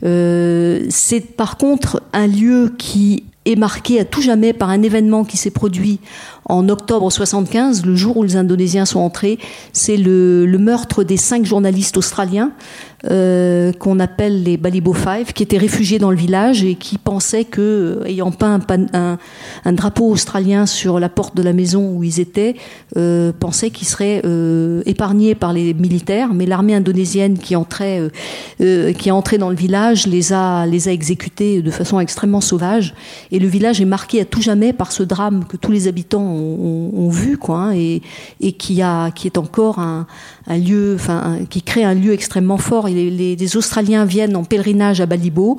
Euh, 0.05 0.87
c'est 0.91 1.21
par 1.21 1.57
contre 1.57 2.03
un 2.13 2.27
lieu 2.27 2.73
qui 2.77 3.25
est 3.49 3.57
marqué 3.57 3.99
à 3.99 4.05
tout 4.05 4.23
jamais 4.23 4.53
par 4.53 4.71
un 4.71 4.83
événement 4.83 5.25
qui 5.25 5.37
s'est 5.37 5.51
produit 5.51 6.01
en 6.45 6.69
octobre 6.69 7.11
75, 7.11 7.85
le 7.85 7.97
jour 7.97 8.19
où 8.19 8.23
les 8.23 8.37
Indonésiens 8.37 8.85
sont 8.85 9.01
entrés. 9.01 9.39
C'est 9.73 9.97
le, 9.97 10.47
le, 10.47 10.59
meurtre 10.59 11.03
des 11.05 11.17
cinq 11.17 11.45
journalistes 11.45 11.97
australiens 11.97 12.53
euh, 13.05 13.73
qu'on 13.73 14.01
appelle 14.01 14.43
les 14.43 14.57
Balibo 14.57 14.93
Five, 14.93 15.33
qui 15.33 15.45
étaient 15.45 15.59
réfugiés 15.59 16.01
dans 16.01 16.11
le 16.11 16.17
village 16.17 16.65
et 16.65 16.75
qui 16.75 16.99
pensaient 16.99 17.45
que, 17.45 18.03
ayant 18.07 18.33
peint 18.33 18.61
un, 18.93 19.73
drapeau 19.73 20.11
australien 20.11 20.67
sur 20.67 20.99
la 20.99 21.09
porte 21.09 21.37
de 21.37 21.43
la 21.43 21.53
maison 21.53 21.93
où 21.93 22.03
ils 22.03 22.19
étaient, 22.19 22.57
euh, 22.97 23.33
pensaient 23.39 23.71
qu'ils 23.71 23.87
seraient 23.87 24.23
euh, 24.25 24.83
épargnés 24.85 25.37
par 25.37 25.53
les 25.53 25.75
militaires. 25.75 26.35
Mais 26.35 26.45
l'armée 26.47 26.75
indonésienne 26.75 27.39
qui 27.39 27.55
entrait, 27.55 28.01
euh, 28.01 28.09
euh, 28.61 28.93
qui 28.93 29.11
est 29.11 29.13
entrée 29.13 29.39
dans 29.39 29.51
le 29.51 29.57
village 29.57 30.07
les 30.07 30.33
a, 30.33 30.67
les 30.67 30.89
a 30.89 30.93
exécutés 30.93 31.63
de 31.63 31.71
façon 31.71 32.01
extrêmement 32.01 32.41
sauvage. 32.41 32.95
Et 33.31 33.39
le 33.39 33.47
village 33.47 33.81
est 33.81 33.85
marqué 33.85 34.21
à 34.21 34.25
tout 34.25 34.43
jamais 34.43 34.73
par 34.73 34.91
ce 34.91 35.05
drame 35.05 35.45
que 35.45 35.57
tous 35.57 35.71
les 35.71 35.87
habitants 35.87 36.23
ont, 36.25 37.09
vu, 37.11 37.39
quoi, 37.39 37.59
hein, 37.59 37.73
et, 37.75 38.03
et 38.41 38.53
qui, 38.53 38.83
a, 38.83 39.11
qui 39.13 39.29
est 39.29 39.39
encore 39.39 39.79
un, 39.79 40.07
un 40.49 40.59
lieu, 40.59 40.95
enfin, 40.95 41.39
qui 41.49 41.63
crée 41.63 41.85
un 41.85 41.95
lieu 41.95 42.13
extrêmement 42.13 42.59
fort. 42.59 42.88
Les, 42.89 43.57
Australiens 43.57 44.05
viennent 44.05 44.37
en 44.37 44.45
pèlerinage 44.45 45.01
à 45.01 45.07
Balibo, 45.07 45.59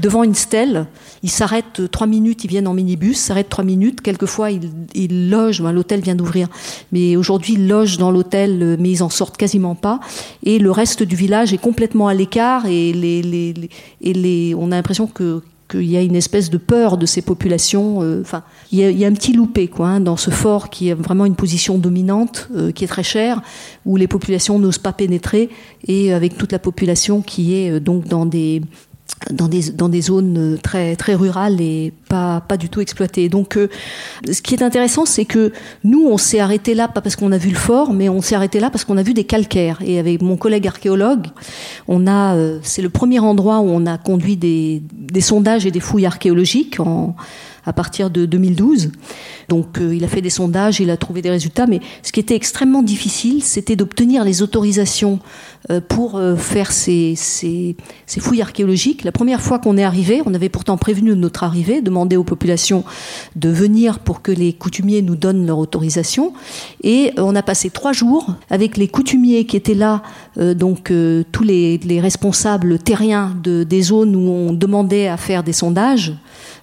devant 0.00 0.24
une 0.24 0.34
stèle. 0.34 0.86
Ils 1.22 1.30
s'arrêtent 1.30 1.90
trois 1.90 2.06
minutes, 2.06 2.44
ils 2.44 2.48
viennent 2.48 2.68
en 2.68 2.74
minibus, 2.74 3.18
s'arrêtent 3.18 3.48
trois 3.48 3.64
minutes. 3.64 4.00
Quelquefois, 4.00 4.50
ils, 4.50 4.70
ils 4.94 5.30
logent. 5.30 5.62
Ben, 5.62 5.72
l'hôtel 5.72 6.00
vient 6.00 6.14
d'ouvrir, 6.14 6.48
mais 6.92 7.16
aujourd'hui, 7.16 7.54
ils 7.54 7.68
logent 7.68 7.98
dans 7.98 8.10
l'hôtel, 8.10 8.76
mais 8.78 8.90
ils 8.90 9.02
en 9.02 9.10
sortent 9.10 9.36
quasiment 9.36 9.74
pas. 9.74 10.00
Et 10.42 10.58
le 10.58 10.70
reste 10.70 11.02
du 11.02 11.16
village 11.16 11.52
est 11.52 11.58
complètement 11.58 12.08
à 12.08 12.14
l'écart. 12.14 12.66
Et 12.66 12.92
les, 12.92 13.22
les, 13.22 13.54
et 14.00 14.12
les, 14.12 14.54
on 14.56 14.72
a 14.72 14.76
l'impression 14.76 15.06
que 15.06 15.42
qu'il 15.70 15.90
y 15.90 15.96
a 15.96 16.02
une 16.02 16.16
espèce 16.16 16.50
de 16.50 16.58
peur 16.58 16.98
de 16.98 17.06
ces 17.06 17.22
populations. 17.22 18.02
Euh, 18.02 18.20
enfin, 18.20 18.42
il, 18.72 18.78
y 18.80 19.04
a 19.04 19.08
un 19.08 19.12
petit 19.12 19.32
loupé 19.32 19.68
quoi 19.68 19.88
hein, 19.88 20.00
dans 20.00 20.16
ce 20.16 20.30
fort 20.30 20.68
qui 20.68 20.88
est 20.88 20.94
vraiment 20.94 21.24
une 21.24 21.36
position 21.36 21.78
dominante, 21.78 22.48
euh, 22.54 22.72
qui 22.72 22.84
est 22.84 22.88
très 22.88 23.02
chère, 23.02 23.40
où 23.86 23.96
les 23.96 24.08
populations 24.08 24.58
n'osent 24.58 24.78
pas 24.78 24.92
pénétrer, 24.92 25.48
et 25.86 26.12
avec 26.12 26.36
toute 26.36 26.52
la 26.52 26.58
population 26.58 27.22
qui 27.22 27.54
est 27.54 27.70
euh, 27.70 27.80
donc 27.80 28.06
dans 28.06 28.26
des 28.26 28.62
dans 29.30 29.48
des, 29.48 29.70
dans 29.70 29.88
des 29.88 30.00
zones 30.00 30.54
euh, 30.54 30.56
très, 30.56 30.96
très 30.96 31.14
rurales 31.14 31.60
et 31.60 31.92
pas, 32.08 32.40
pas 32.40 32.56
du 32.56 32.68
tout 32.68 32.80
exploitées. 32.80 33.28
Donc, 33.28 33.56
euh, 33.56 33.68
ce 34.30 34.40
qui 34.42 34.54
est 34.54 34.62
intéressant, 34.62 35.04
c'est 35.04 35.24
que 35.24 35.52
nous, 35.84 36.06
on 36.06 36.16
s'est 36.16 36.40
arrêté 36.40 36.74
là, 36.74 36.88
pas 36.88 37.00
parce 37.00 37.16
qu'on 37.16 37.32
a 37.32 37.38
vu 37.38 37.50
le 37.50 37.56
fort, 37.56 37.92
mais 37.92 38.08
on 38.08 38.22
s'est 38.22 38.34
arrêté 38.34 38.60
là 38.60 38.70
parce 38.70 38.84
qu'on 38.84 38.96
a 38.96 39.02
vu 39.02 39.14
des 39.14 39.24
calcaires. 39.24 39.78
Et 39.84 39.98
avec 39.98 40.22
mon 40.22 40.36
collègue 40.36 40.66
archéologue, 40.66 41.26
on 41.88 42.06
a, 42.06 42.34
euh, 42.34 42.58
c'est 42.62 42.82
le 42.82 42.90
premier 42.90 43.18
endroit 43.18 43.60
où 43.60 43.68
on 43.68 43.86
a 43.86 43.98
conduit 43.98 44.36
des, 44.36 44.82
des 44.92 45.20
sondages 45.20 45.66
et 45.66 45.70
des 45.70 45.80
fouilles 45.80 46.06
archéologiques 46.06 46.80
en, 46.80 47.14
à 47.64 47.72
partir 47.72 48.10
de 48.10 48.26
2012. 48.26 48.90
Donc 49.48 49.78
euh, 49.80 49.94
il 49.94 50.04
a 50.04 50.08
fait 50.08 50.22
des 50.22 50.30
sondages, 50.30 50.80
il 50.80 50.90
a 50.90 50.96
trouvé 50.96 51.22
des 51.22 51.30
résultats, 51.30 51.66
mais 51.66 51.80
ce 52.02 52.12
qui 52.12 52.20
était 52.20 52.36
extrêmement 52.36 52.82
difficile, 52.82 53.42
c'était 53.42 53.76
d'obtenir 53.76 54.24
les 54.24 54.42
autorisations 54.42 55.18
euh, 55.70 55.80
pour 55.80 56.16
euh, 56.16 56.36
faire 56.36 56.70
ces, 56.70 57.14
fouilles 58.06 58.42
archéologiques. 58.42 59.02
La 59.02 59.12
première 59.12 59.40
fois 59.40 59.58
qu'on 59.58 59.76
est 59.76 59.82
arrivé, 59.82 60.22
on 60.24 60.34
avait 60.34 60.48
pourtant 60.48 60.76
prévenu 60.76 61.10
de 61.10 61.16
notre 61.16 61.42
arrivée, 61.42 61.82
demandé 61.82 62.16
aux 62.16 62.24
populations 62.24 62.84
de 63.34 63.48
venir 63.48 63.98
pour 63.98 64.22
que 64.22 64.30
les 64.30 64.52
coutumiers 64.52 65.02
nous 65.02 65.16
donnent 65.16 65.46
leur 65.46 65.58
autorisation. 65.58 66.32
Et 66.84 67.12
on 67.16 67.34
a 67.34 67.42
passé 67.42 67.70
trois 67.70 67.92
jours 67.92 68.34
avec 68.50 68.76
les 68.76 68.86
coutumiers 68.86 69.46
qui 69.46 69.56
étaient 69.56 69.74
là, 69.74 70.02
donc 70.36 70.92
tous 71.32 71.42
les, 71.42 71.78
les 71.78 72.00
responsables 72.00 72.78
terriens 72.78 73.36
de, 73.42 73.64
des 73.64 73.82
zones 73.82 74.14
où 74.14 74.28
on 74.28 74.52
demandait 74.52 75.08
à 75.08 75.16
faire 75.16 75.42
des 75.42 75.52
sondages. 75.52 76.14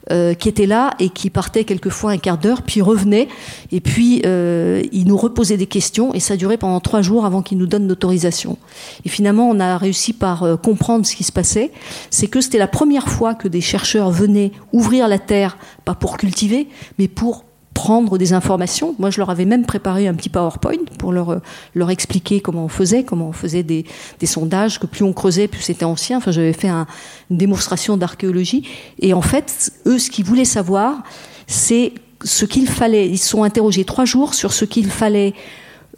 Euh, 0.10 0.34
qui 0.36 0.48
était 0.48 0.68
là 0.68 0.92
et 1.00 1.10
qui 1.10 1.30
partait 1.30 1.66
quelquefois 1.66 2.12
un 2.12 2.18
quart 2.18 2.38
d'heure, 2.38 2.62
puis 2.62 2.82
revenait, 2.82 3.28
et 3.74 3.82
puis 3.82 4.22
euh, 4.26 4.82
il 4.94 5.06
nous 5.06 5.18
reposait 5.18 5.58
des 5.58 5.66
questions, 5.66 6.14
et 6.14 6.22
ça 6.22 6.38
durait 6.38 6.56
pendant 6.56 6.80
trois 6.80 7.02
jours 7.02 7.26
avant 7.26 7.42
qu'il 7.42 7.58
nous 7.58 7.66
donne 7.66 7.90
l'autorisation. 7.90 8.58
Et 9.04 9.10
finalement, 9.10 9.50
on 9.50 9.60
a 9.60 9.78
réussi 9.78 10.14
par 10.14 10.44
euh, 10.44 10.56
comprendre 10.56 11.06
ce 11.06 11.14
qui 11.14 11.26
se 11.26 11.34
passait, 11.34 11.74
c'est 12.10 12.28
que 12.28 12.40
c'était 12.40 12.58
la 12.58 12.70
première 12.70 13.10
fois 13.10 13.36
que 13.36 13.50
des 13.50 13.60
chercheurs 13.60 14.10
venaient 14.10 14.54
ouvrir 14.72 15.10
la 15.10 15.20
terre, 15.20 15.58
pas 15.84 15.96
pour 15.96 16.16
cultiver, 16.16 16.70
mais 17.00 17.10
pour 17.10 17.44
prendre 17.78 18.18
des 18.18 18.34
informations. 18.34 18.96
Moi, 18.98 19.12
je 19.12 19.20
leur 19.20 19.30
avais 19.30 19.46
même 19.46 19.64
préparé 19.64 20.08
un 20.08 20.16
petit 20.16 20.30
PowerPoint 20.30 20.84
pour 20.98 21.14
leur, 21.14 21.42
leur 21.76 21.92
expliquer 21.92 22.40
comment 22.42 22.66
on 22.66 22.70
faisait, 22.70 23.04
comment 23.04 23.28
on 23.30 23.34
faisait 23.34 23.62
des, 23.62 23.86
sondages, 24.26 24.80
que 24.80 24.88
plus 24.88 25.04
on 25.04 25.14
creusait, 25.14 25.48
plus 25.48 25.62
c'était 25.62 25.86
ancien. 25.86 26.18
Enfin, 26.18 26.32
j'avais 26.32 26.54
fait 26.54 26.70
un, 26.70 26.88
une 27.30 27.38
démonstration 27.38 27.96
d'archéologie. 27.96 28.68
Et 29.00 29.14
en 29.14 29.22
fait, 29.22 29.72
eux, 29.86 30.00
ce 30.00 30.10
qu'ils 30.10 30.26
voulaient 30.26 30.44
savoir, 30.44 31.04
c'est 31.46 31.94
ce 32.24 32.46
qu'il 32.46 32.68
fallait. 32.68 33.08
Ils 33.08 33.20
se 33.20 33.30
sont 33.30 33.44
interrogés 33.44 33.86
trois 33.86 34.06
jours 34.06 34.34
sur 34.34 34.54
ce 34.54 34.66
qu'il 34.66 34.90
fallait 34.90 35.36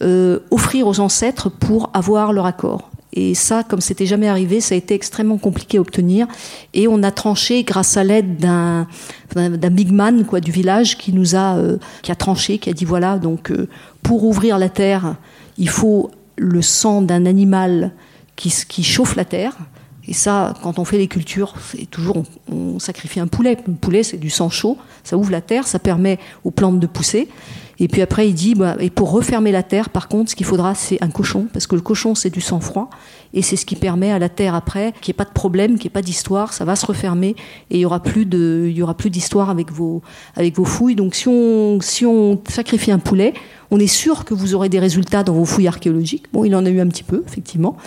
euh, 0.02 0.40
offrir 0.52 0.86
aux 0.86 1.00
ancêtres 1.00 1.48
pour 1.48 1.92
avoir 1.94 2.34
leur 2.34 2.46
accord. 2.46 2.90
Et 3.14 3.34
ça, 3.34 3.64
comme 3.64 3.82
c'était 3.82 4.06
jamais 4.06 4.28
arrivé, 4.28 4.62
ça 4.62 4.76
a 4.76 4.78
été 4.78 4.94
extrêmement 4.94 5.38
compliqué 5.38 5.78
à 5.78 5.82
obtenir. 5.82 6.28
Et 6.74 6.88
on 6.88 7.02
a 7.02 7.12
tranché 7.12 7.64
grâce 7.64 7.98
à 7.98 8.04
l'aide 8.04 8.38
d'un 8.38 8.88
d'un 9.36 9.70
big 9.70 9.92
man 9.92 10.26
quoi 10.26 10.40
du 10.40 10.52
village 10.52 10.98
qui 10.98 11.14
nous 11.14 11.36
a 11.36 11.56
euh, 11.58 11.78
qui 12.02 12.12
a 12.12 12.16
tranché, 12.16 12.58
qui 12.58 12.70
a 12.70 12.74
dit 12.74 12.86
voilà 12.86 13.20
donc 13.20 13.52
euh, 13.52 13.68
pour 14.02 14.24
ouvrir 14.24 14.58
la 14.58 14.70
terre, 14.70 15.16
il 15.58 15.70
faut 15.70 16.10
le 16.36 16.62
sang 16.62 17.02
d'un 17.02 17.26
animal 17.26 17.92
qui, 18.36 18.84
chauffe 18.84 19.16
la 19.16 19.26
terre. 19.26 19.58
Et 20.08 20.14
ça, 20.14 20.56
quand 20.64 20.80
on 20.80 20.86
fait 20.86 20.98
les 20.98 21.08
cultures, 21.08 21.54
c'est 21.62 21.86
toujours 21.86 22.24
on, 22.52 22.80
sacrifie 22.80 23.20
un 23.20 23.28
poulet. 23.28 23.58
Un 23.68 23.74
poulet, 23.74 24.02
c'est 24.02 24.18
du 24.18 24.30
sang 24.30 24.50
chaud, 24.50 24.78
ça 25.04 25.18
ouvre 25.18 25.32
la 25.32 25.42
terre, 25.42 25.68
ça 25.68 25.78
permet 25.78 26.18
aux 26.44 26.52
plantes 26.52 26.80
de 26.80 26.88
pousser. 26.88 27.28
Et 27.80 27.88
puis 27.88 28.02
après, 28.02 28.28
il 28.28 28.34
dit, 28.34 28.56
bah, 28.56 28.76
et 28.80 28.90
pour 28.90 29.12
refermer 29.12 29.52
la 29.52 29.64
terre, 29.64 29.90
par 29.90 30.08
contre, 30.08 30.32
ce 30.32 30.36
qu'il 30.36 30.46
faudra, 30.46 30.76
c'est 30.76 31.02
un 31.02 31.10
cochon, 31.10 31.48
parce 31.54 31.66
que 31.66 31.76
le 31.76 31.82
cochon, 31.82 32.14
c'est 32.14 32.30
du 32.30 32.42
sang 32.42 32.60
froid, 32.60 32.90
et 33.34 33.42
c'est 33.42 33.56
ce 33.56 33.66
qui 33.66 33.76
permet 33.76 34.12
à 34.12 34.20
la 34.20 34.28
terre 34.28 34.56
après 34.56 34.94
qu'il 35.02 35.12
n'y 35.12 35.16
ait 35.16 35.22
pas 35.22 35.26
de 35.26 35.34
problème, 35.34 35.74
qu'il 35.78 35.84
n'y 35.84 35.88
ait 35.88 35.90
pas 35.92 36.02
d'histoire, 36.02 36.52
ça 36.52 36.66
va 36.66 36.76
se 36.76 36.86
refermer, 36.86 37.36
et 37.70 37.78
il 37.78 37.80
y 37.80 37.86
aura 37.86 38.02
plus 38.02 38.26
de, 38.26 38.66
il 38.68 38.76
y 38.76 38.82
aura 38.82 38.96
plus 38.96 39.10
d'histoire 39.10 39.50
avec 39.50 39.72
vos, 39.72 40.02
avec 40.36 40.56
vos 40.56 40.66
fouilles. 40.66 40.96
Donc 40.96 41.16
si 41.16 41.28
on, 41.28 41.80
si 41.80 42.06
on 42.06 42.42
sacrifie 42.50 42.92
un 42.92 43.00
poulet, 43.00 43.34
on 43.72 43.80
est 43.80 43.88
sûr 43.88 44.26
que 44.26 44.34
vous 44.34 44.56
aurez 44.56 44.68
des 44.68 44.80
résultats 44.80 45.24
dans 45.24 45.34
vos 45.34 45.46
fouilles 45.46 45.68
archéologiques. 45.68 46.26
Bon, 46.34 46.44
il 46.44 46.56
en 46.56 46.66
a 46.66 46.70
eu 46.70 46.80
un 46.80 46.88
petit 46.88 47.04
peu, 47.04 47.24
effectivement. 47.28 47.78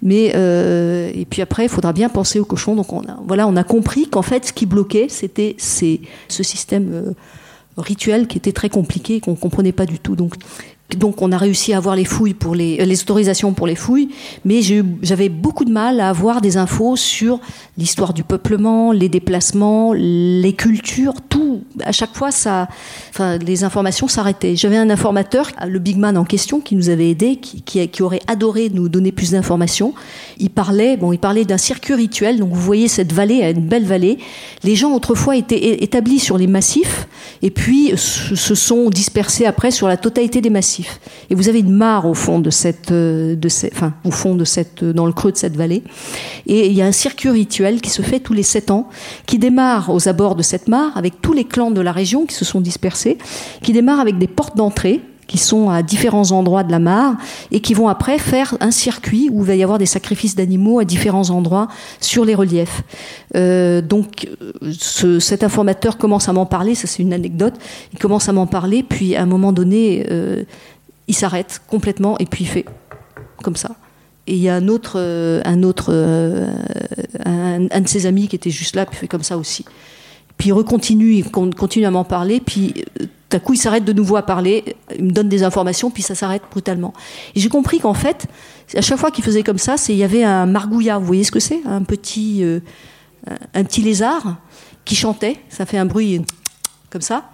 Mais 0.00 0.32
euh, 0.36 1.10
et 1.12 1.24
puis 1.24 1.42
après, 1.42 1.64
il 1.64 1.68
faudra 1.68 1.92
bien 1.92 2.08
penser 2.08 2.38
au 2.38 2.44
cochon. 2.44 2.76
Donc 2.76 2.92
on 2.92 3.00
a, 3.00 3.18
voilà, 3.26 3.48
on 3.48 3.56
a 3.56 3.64
compris 3.64 4.06
qu'en 4.06 4.22
fait, 4.22 4.46
ce 4.46 4.52
qui 4.52 4.64
bloquait, 4.64 5.06
c'était 5.08 5.56
ce 5.58 6.42
système 6.42 6.90
euh, 6.92 7.12
rituel 7.76 8.26
qui 8.26 8.38
était 8.38 8.52
très 8.52 8.68
compliqué, 8.68 9.20
qu'on 9.20 9.34
comprenait 9.34 9.72
pas 9.72 9.86
du 9.86 9.98
tout. 9.98 10.16
Donc 10.16 10.34
donc 10.90 11.22
on 11.22 11.32
a 11.32 11.38
réussi 11.38 11.72
à 11.72 11.78
avoir 11.78 11.96
les 11.96 12.04
fouilles 12.04 12.34
pour 12.34 12.54
les, 12.54 12.80
euh, 12.80 12.84
les 12.84 13.00
autorisations 13.00 13.52
pour 13.52 13.66
les 13.66 13.74
fouilles, 13.74 14.10
mais 14.44 14.60
j'avais 15.02 15.28
beaucoup 15.28 15.64
de 15.64 15.72
mal 15.72 15.98
à 15.98 16.10
avoir 16.10 16.40
des 16.40 16.56
infos 16.56 16.96
sur 16.96 17.40
l'histoire 17.78 18.12
du 18.12 18.22
peuplement, 18.22 18.92
les 18.92 19.08
déplacements, 19.08 19.92
les 19.94 20.52
cultures, 20.52 21.14
tout. 21.28 21.62
À 21.82 21.92
chaque 21.92 22.14
fois, 22.14 22.30
ça, 22.30 22.68
enfin, 23.10 23.38
les 23.38 23.64
informations 23.64 24.08
s'arrêtaient. 24.08 24.56
J'avais 24.56 24.76
un 24.76 24.90
informateur, 24.90 25.50
le 25.66 25.78
big 25.78 25.96
man 25.96 26.16
en 26.16 26.24
question, 26.24 26.60
qui 26.60 26.76
nous 26.76 26.90
avait 26.90 27.10
aidé, 27.10 27.36
qui, 27.36 27.62
qui, 27.62 28.02
aurait 28.02 28.22
adoré 28.26 28.70
nous 28.72 28.88
donner 28.88 29.10
plus 29.10 29.30
d'informations. 29.32 29.94
Il 30.38 30.50
parlait, 30.50 30.96
bon, 30.96 31.12
il 31.12 31.18
parlait 31.18 31.44
d'un 31.44 31.58
circuit 31.58 31.94
rituel. 31.94 32.38
Donc 32.38 32.50
vous 32.52 32.60
voyez 32.60 32.88
cette 32.88 33.12
vallée, 33.12 33.42
une 33.42 33.66
belle 33.66 33.84
vallée. 33.84 34.18
Les 34.62 34.76
gens 34.76 34.92
autrefois 34.92 35.36
étaient 35.36 35.82
établis 35.82 36.20
sur 36.20 36.38
les 36.38 36.46
massifs, 36.46 37.08
et 37.42 37.50
puis 37.50 37.92
se 37.96 38.54
sont 38.54 38.90
dispersés 38.90 39.46
après 39.46 39.70
sur 39.70 39.88
la 39.88 39.96
totalité 39.96 40.40
des 40.40 40.50
massifs. 40.50 40.73
Et 41.30 41.34
vous 41.34 41.48
avez 41.48 41.60
une 41.60 41.72
mare 41.72 42.06
au 42.06 42.14
fond 42.14 42.38
de 42.38 42.50
cette, 42.50 42.90
euh, 42.90 43.36
enfin, 43.72 43.94
au 44.04 44.10
fond 44.10 44.34
de 44.34 44.44
cette, 44.44 44.82
euh, 44.82 44.92
dans 44.92 45.06
le 45.06 45.12
creux 45.12 45.32
de 45.32 45.36
cette 45.36 45.56
vallée. 45.56 45.82
Et 46.46 46.66
il 46.66 46.72
y 46.72 46.82
a 46.82 46.86
un 46.86 46.92
circuit 46.92 47.30
rituel 47.30 47.80
qui 47.80 47.90
se 47.90 48.02
fait 48.02 48.20
tous 48.20 48.32
les 48.32 48.42
sept 48.42 48.70
ans, 48.70 48.88
qui 49.26 49.38
démarre 49.38 49.90
aux 49.90 50.08
abords 50.08 50.34
de 50.34 50.42
cette 50.42 50.68
mare 50.68 50.96
avec 50.96 51.20
tous 51.20 51.32
les 51.32 51.44
clans 51.44 51.70
de 51.70 51.80
la 51.80 51.92
région 51.92 52.26
qui 52.26 52.34
se 52.34 52.44
sont 52.44 52.60
dispersés, 52.60 53.18
qui 53.62 53.72
démarre 53.72 54.00
avec 54.00 54.18
des 54.18 54.28
portes 54.28 54.56
d'entrée 54.56 55.00
qui 55.26 55.38
sont 55.38 55.70
à 55.70 55.82
différents 55.82 56.32
endroits 56.32 56.64
de 56.64 56.70
la 56.70 56.78
mare 56.78 57.14
et 57.50 57.60
qui 57.60 57.74
vont 57.74 57.88
après 57.88 58.18
faire 58.18 58.56
un 58.60 58.70
circuit 58.70 59.28
où 59.32 59.42
il 59.42 59.46
va 59.46 59.54
y 59.54 59.62
avoir 59.62 59.78
des 59.78 59.86
sacrifices 59.86 60.34
d'animaux 60.34 60.78
à 60.78 60.84
différents 60.84 61.30
endroits 61.30 61.68
sur 62.00 62.24
les 62.24 62.34
reliefs. 62.34 62.82
Euh, 63.34 63.80
donc 63.80 64.28
ce, 64.78 65.18
cet 65.18 65.42
informateur 65.42 65.98
commence 65.98 66.28
à 66.28 66.32
m'en 66.32 66.46
parler, 66.46 66.74
ça 66.74 66.86
c'est 66.86 67.02
une 67.02 67.12
anecdote, 67.12 67.54
il 67.92 67.98
commence 67.98 68.28
à 68.28 68.32
m'en 68.32 68.46
parler, 68.46 68.82
puis 68.82 69.16
à 69.16 69.22
un 69.22 69.26
moment 69.26 69.52
donné, 69.52 70.06
euh, 70.10 70.44
il 71.08 71.14
s'arrête 71.14 71.60
complètement 71.68 72.18
et 72.18 72.26
puis 72.26 72.44
il 72.44 72.48
fait 72.48 72.64
comme 73.42 73.56
ça. 73.56 73.70
Et 74.26 74.34
il 74.34 74.40
y 74.40 74.48
a 74.48 74.54
un 74.54 74.68
autre, 74.68 74.94
euh, 74.96 75.42
un, 75.44 75.62
autre 75.62 75.92
un, 77.24 77.80
de 77.80 77.88
ses 77.88 78.06
amis 78.06 78.26
qui 78.26 78.36
était 78.36 78.50
juste 78.50 78.74
là, 78.74 78.86
puis 78.86 78.96
fait 78.96 79.08
comme 79.08 79.22
ça 79.22 79.36
aussi. 79.36 79.66
Puis 80.38 80.48
il 80.48 80.52
recontinue, 80.52 81.12
il 81.14 81.30
continue 81.30 81.86
à 81.86 81.90
m'en 81.90 82.04
parler, 82.04 82.40
puis 82.40 82.84
euh, 83.00 83.06
à 83.32 83.40
coup 83.40 83.54
il 83.54 83.58
s'arrête 83.58 83.84
de 83.84 83.92
nouveau 83.92 84.16
à 84.16 84.22
parler, 84.22 84.76
il 84.96 85.04
me 85.04 85.10
donne 85.10 85.28
des 85.28 85.42
informations, 85.42 85.90
puis 85.90 86.02
ça 86.02 86.14
s'arrête 86.14 86.42
brutalement. 86.50 86.92
Et 87.34 87.40
j'ai 87.40 87.48
compris 87.48 87.78
qu'en 87.78 87.94
fait, 87.94 88.26
à 88.74 88.80
chaque 88.80 88.98
fois 88.98 89.10
qu'il 89.10 89.24
faisait 89.24 89.42
comme 89.42 89.58
ça, 89.58 89.76
c'est 89.76 89.92
il 89.92 89.98
y 89.98 90.04
avait 90.04 90.24
un 90.24 90.46
margouillat, 90.46 90.98
vous 90.98 91.06
voyez 91.06 91.24
ce 91.24 91.32
que 91.32 91.40
c'est? 91.40 91.60
Un 91.66 91.82
petit, 91.82 92.42
euh, 92.42 92.60
un 93.54 93.64
petit 93.64 93.82
lézard 93.82 94.36
qui 94.84 94.96
chantait, 94.96 95.36
ça 95.48 95.66
fait 95.66 95.78
un 95.78 95.86
bruit 95.86 96.22
comme 96.90 97.02
ça. 97.02 97.30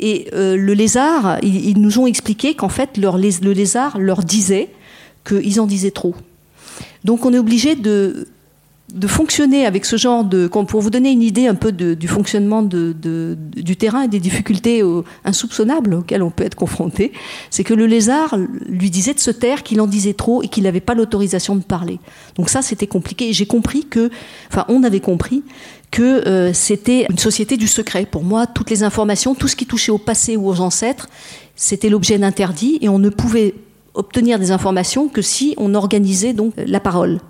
Et 0.00 0.28
euh, 0.34 0.56
le 0.56 0.74
lézard, 0.74 1.38
ils, 1.42 1.80
nous 1.80 1.98
ont 1.98 2.06
expliqué 2.06 2.54
qu'en 2.54 2.68
fait, 2.68 2.96
le 2.96 3.52
lézard 3.52 3.98
leur 3.98 4.22
disait 4.22 4.70
qu'ils 5.26 5.60
en 5.60 5.66
disaient 5.66 5.92
trop. 5.92 6.14
Donc 7.04 7.24
on 7.24 7.32
est 7.32 7.38
obligé 7.38 7.76
de, 7.76 8.28
de 8.94 9.06
fonctionner 9.08 9.66
avec 9.66 9.84
ce 9.84 9.96
genre 9.96 10.24
de... 10.24 10.46
Pour 10.46 10.80
vous 10.80 10.90
donner 10.90 11.10
une 11.10 11.22
idée 11.22 11.48
un 11.48 11.56
peu 11.56 11.72
du 11.72 12.08
fonctionnement 12.08 12.62
du 12.62 13.76
terrain 13.76 14.02
et 14.02 14.08
des 14.08 14.20
difficultés 14.20 14.82
insoupçonnables 15.24 15.94
auxquelles 15.94 16.22
on 16.22 16.30
peut 16.30 16.44
être 16.44 16.54
confronté, 16.54 17.12
c'est 17.50 17.64
que 17.64 17.74
le 17.74 17.86
lézard 17.86 18.36
lui 18.68 18.90
disait 18.90 19.14
de 19.14 19.18
se 19.18 19.32
taire, 19.32 19.64
qu'il 19.64 19.80
en 19.80 19.86
disait 19.86 20.14
trop 20.14 20.42
et 20.42 20.48
qu'il 20.48 20.62
n'avait 20.62 20.80
pas 20.80 20.94
l'autorisation 20.94 21.56
de 21.56 21.62
parler. 21.62 21.98
Donc 22.36 22.48
ça, 22.48 22.62
c'était 22.62 22.86
compliqué. 22.86 23.32
J'ai 23.32 23.46
compris 23.46 23.84
que... 23.84 24.10
Enfin, 24.48 24.64
on 24.68 24.84
avait 24.84 25.00
compris 25.00 25.42
que 25.90 26.26
euh, 26.26 26.52
c'était 26.52 27.06
une 27.10 27.18
société 27.18 27.56
du 27.56 27.66
secret. 27.66 28.06
Pour 28.06 28.22
moi, 28.22 28.46
toutes 28.46 28.70
les 28.70 28.84
informations, 28.84 29.34
tout 29.34 29.48
ce 29.48 29.56
qui 29.56 29.66
touchait 29.66 29.92
au 29.92 29.98
passé 29.98 30.36
ou 30.36 30.48
aux 30.48 30.60
ancêtres, 30.60 31.08
c'était 31.56 31.88
l'objet 31.88 32.18
d'interdit 32.18 32.78
et 32.80 32.88
on 32.88 32.98
ne 32.98 33.10
pouvait 33.10 33.54
obtenir 33.94 34.38
des 34.38 34.50
informations 34.50 35.08
que 35.08 35.22
si 35.22 35.54
on 35.56 35.74
organisait 35.74 36.32
donc 36.32 36.54
la 36.56 36.80
parole. 36.80 37.20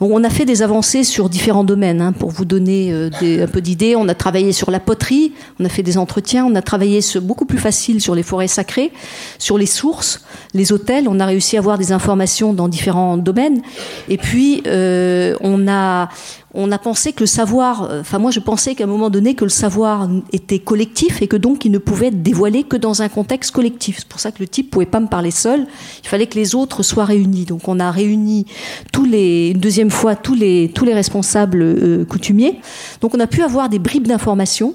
On 0.00 0.24
a 0.24 0.30
fait 0.30 0.44
des 0.44 0.62
avancées 0.62 1.04
sur 1.04 1.28
différents 1.28 1.64
domaines 1.64 2.00
hein, 2.00 2.12
pour 2.12 2.30
vous 2.30 2.44
donner 2.44 2.92
euh, 2.92 3.10
un 3.22 3.46
peu 3.46 3.60
d'idées. 3.60 3.94
On 3.96 4.08
a 4.08 4.14
travaillé 4.14 4.52
sur 4.52 4.70
la 4.70 4.80
poterie, 4.80 5.32
on 5.60 5.64
a 5.64 5.68
fait 5.68 5.82
des 5.82 5.98
entretiens, 5.98 6.46
on 6.46 6.54
a 6.54 6.62
travaillé 6.62 7.00
beaucoup 7.22 7.44
plus 7.44 7.58
facile 7.58 8.00
sur 8.00 8.14
les 8.14 8.22
forêts 8.22 8.48
sacrées, 8.48 8.90
sur 9.38 9.58
les 9.58 9.66
sources, 9.66 10.24
les 10.54 10.72
hôtels. 10.72 11.08
On 11.08 11.20
a 11.20 11.26
réussi 11.26 11.56
à 11.56 11.60
avoir 11.60 11.78
des 11.78 11.92
informations 11.92 12.52
dans 12.52 12.68
différents 12.68 13.16
domaines. 13.16 13.62
Et 14.08 14.16
puis 14.16 14.62
euh, 14.66 15.36
on 15.40 15.68
a 15.68 16.08
on 16.54 16.70
a 16.70 16.78
pensé 16.78 17.12
que 17.12 17.20
le 17.20 17.26
savoir, 17.26 17.82
euh, 17.82 18.00
enfin 18.00 18.18
moi 18.18 18.30
je 18.30 18.38
pensais 18.38 18.74
qu'à 18.74 18.84
un 18.84 18.86
moment 18.86 19.10
donné 19.10 19.34
que 19.34 19.44
le 19.44 19.50
savoir 19.50 20.08
était 20.32 20.60
collectif 20.60 21.20
et 21.20 21.26
que 21.26 21.36
donc 21.36 21.64
il 21.64 21.72
ne 21.72 21.78
pouvait 21.78 22.06
être 22.06 22.22
dévoilé 22.22 22.62
que 22.62 22.76
dans 22.76 23.02
un 23.02 23.08
contexte 23.08 23.50
collectif. 23.50 23.96
C'est 23.98 24.08
pour 24.08 24.20
ça 24.20 24.30
que 24.30 24.38
le 24.38 24.46
type 24.46 24.70
pouvait 24.70 24.86
pas 24.86 25.00
me 25.00 25.08
parler 25.08 25.32
seul. 25.32 25.66
Il 26.04 26.08
fallait 26.08 26.26
que 26.26 26.36
les 26.36 26.54
autres 26.54 26.84
soient 26.84 27.04
réunis. 27.04 27.44
Donc 27.44 27.66
on 27.66 27.80
a 27.80 27.90
réuni 27.90 28.46
tous 28.92 29.04
les, 29.04 29.50
une 29.50 29.60
deuxième 29.60 29.90
fois 29.90 30.14
tous 30.14 30.34
les 30.34 30.70
tous 30.72 30.84
les 30.84 30.94
responsables 30.94 31.60
euh, 31.62 32.04
coutumiers. 32.04 32.60
Donc 33.00 33.14
on 33.14 33.20
a 33.20 33.26
pu 33.26 33.42
avoir 33.42 33.68
des 33.68 33.80
bribes 33.80 34.06
d'informations 34.06 34.74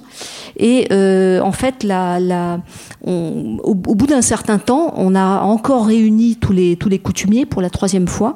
et 0.58 0.88
euh, 0.92 1.40
en 1.40 1.54
fait 1.54 1.86
on, 3.02 3.58
au, 3.64 3.72
au 3.72 3.96
bout 3.96 4.08
d'un 4.08 4.22
certain 4.22 4.58
temps, 4.58 4.94
on 4.98 5.16
a 5.16 5.42
encore 5.42 5.86
réuni 5.86 6.36
tous 6.36 6.52
les 6.52 6.76
tous 6.76 6.90
les 6.90 7.00
coutumiers 7.00 7.46
pour 7.46 7.62
la 7.62 7.70
troisième 7.70 8.08
fois 8.08 8.36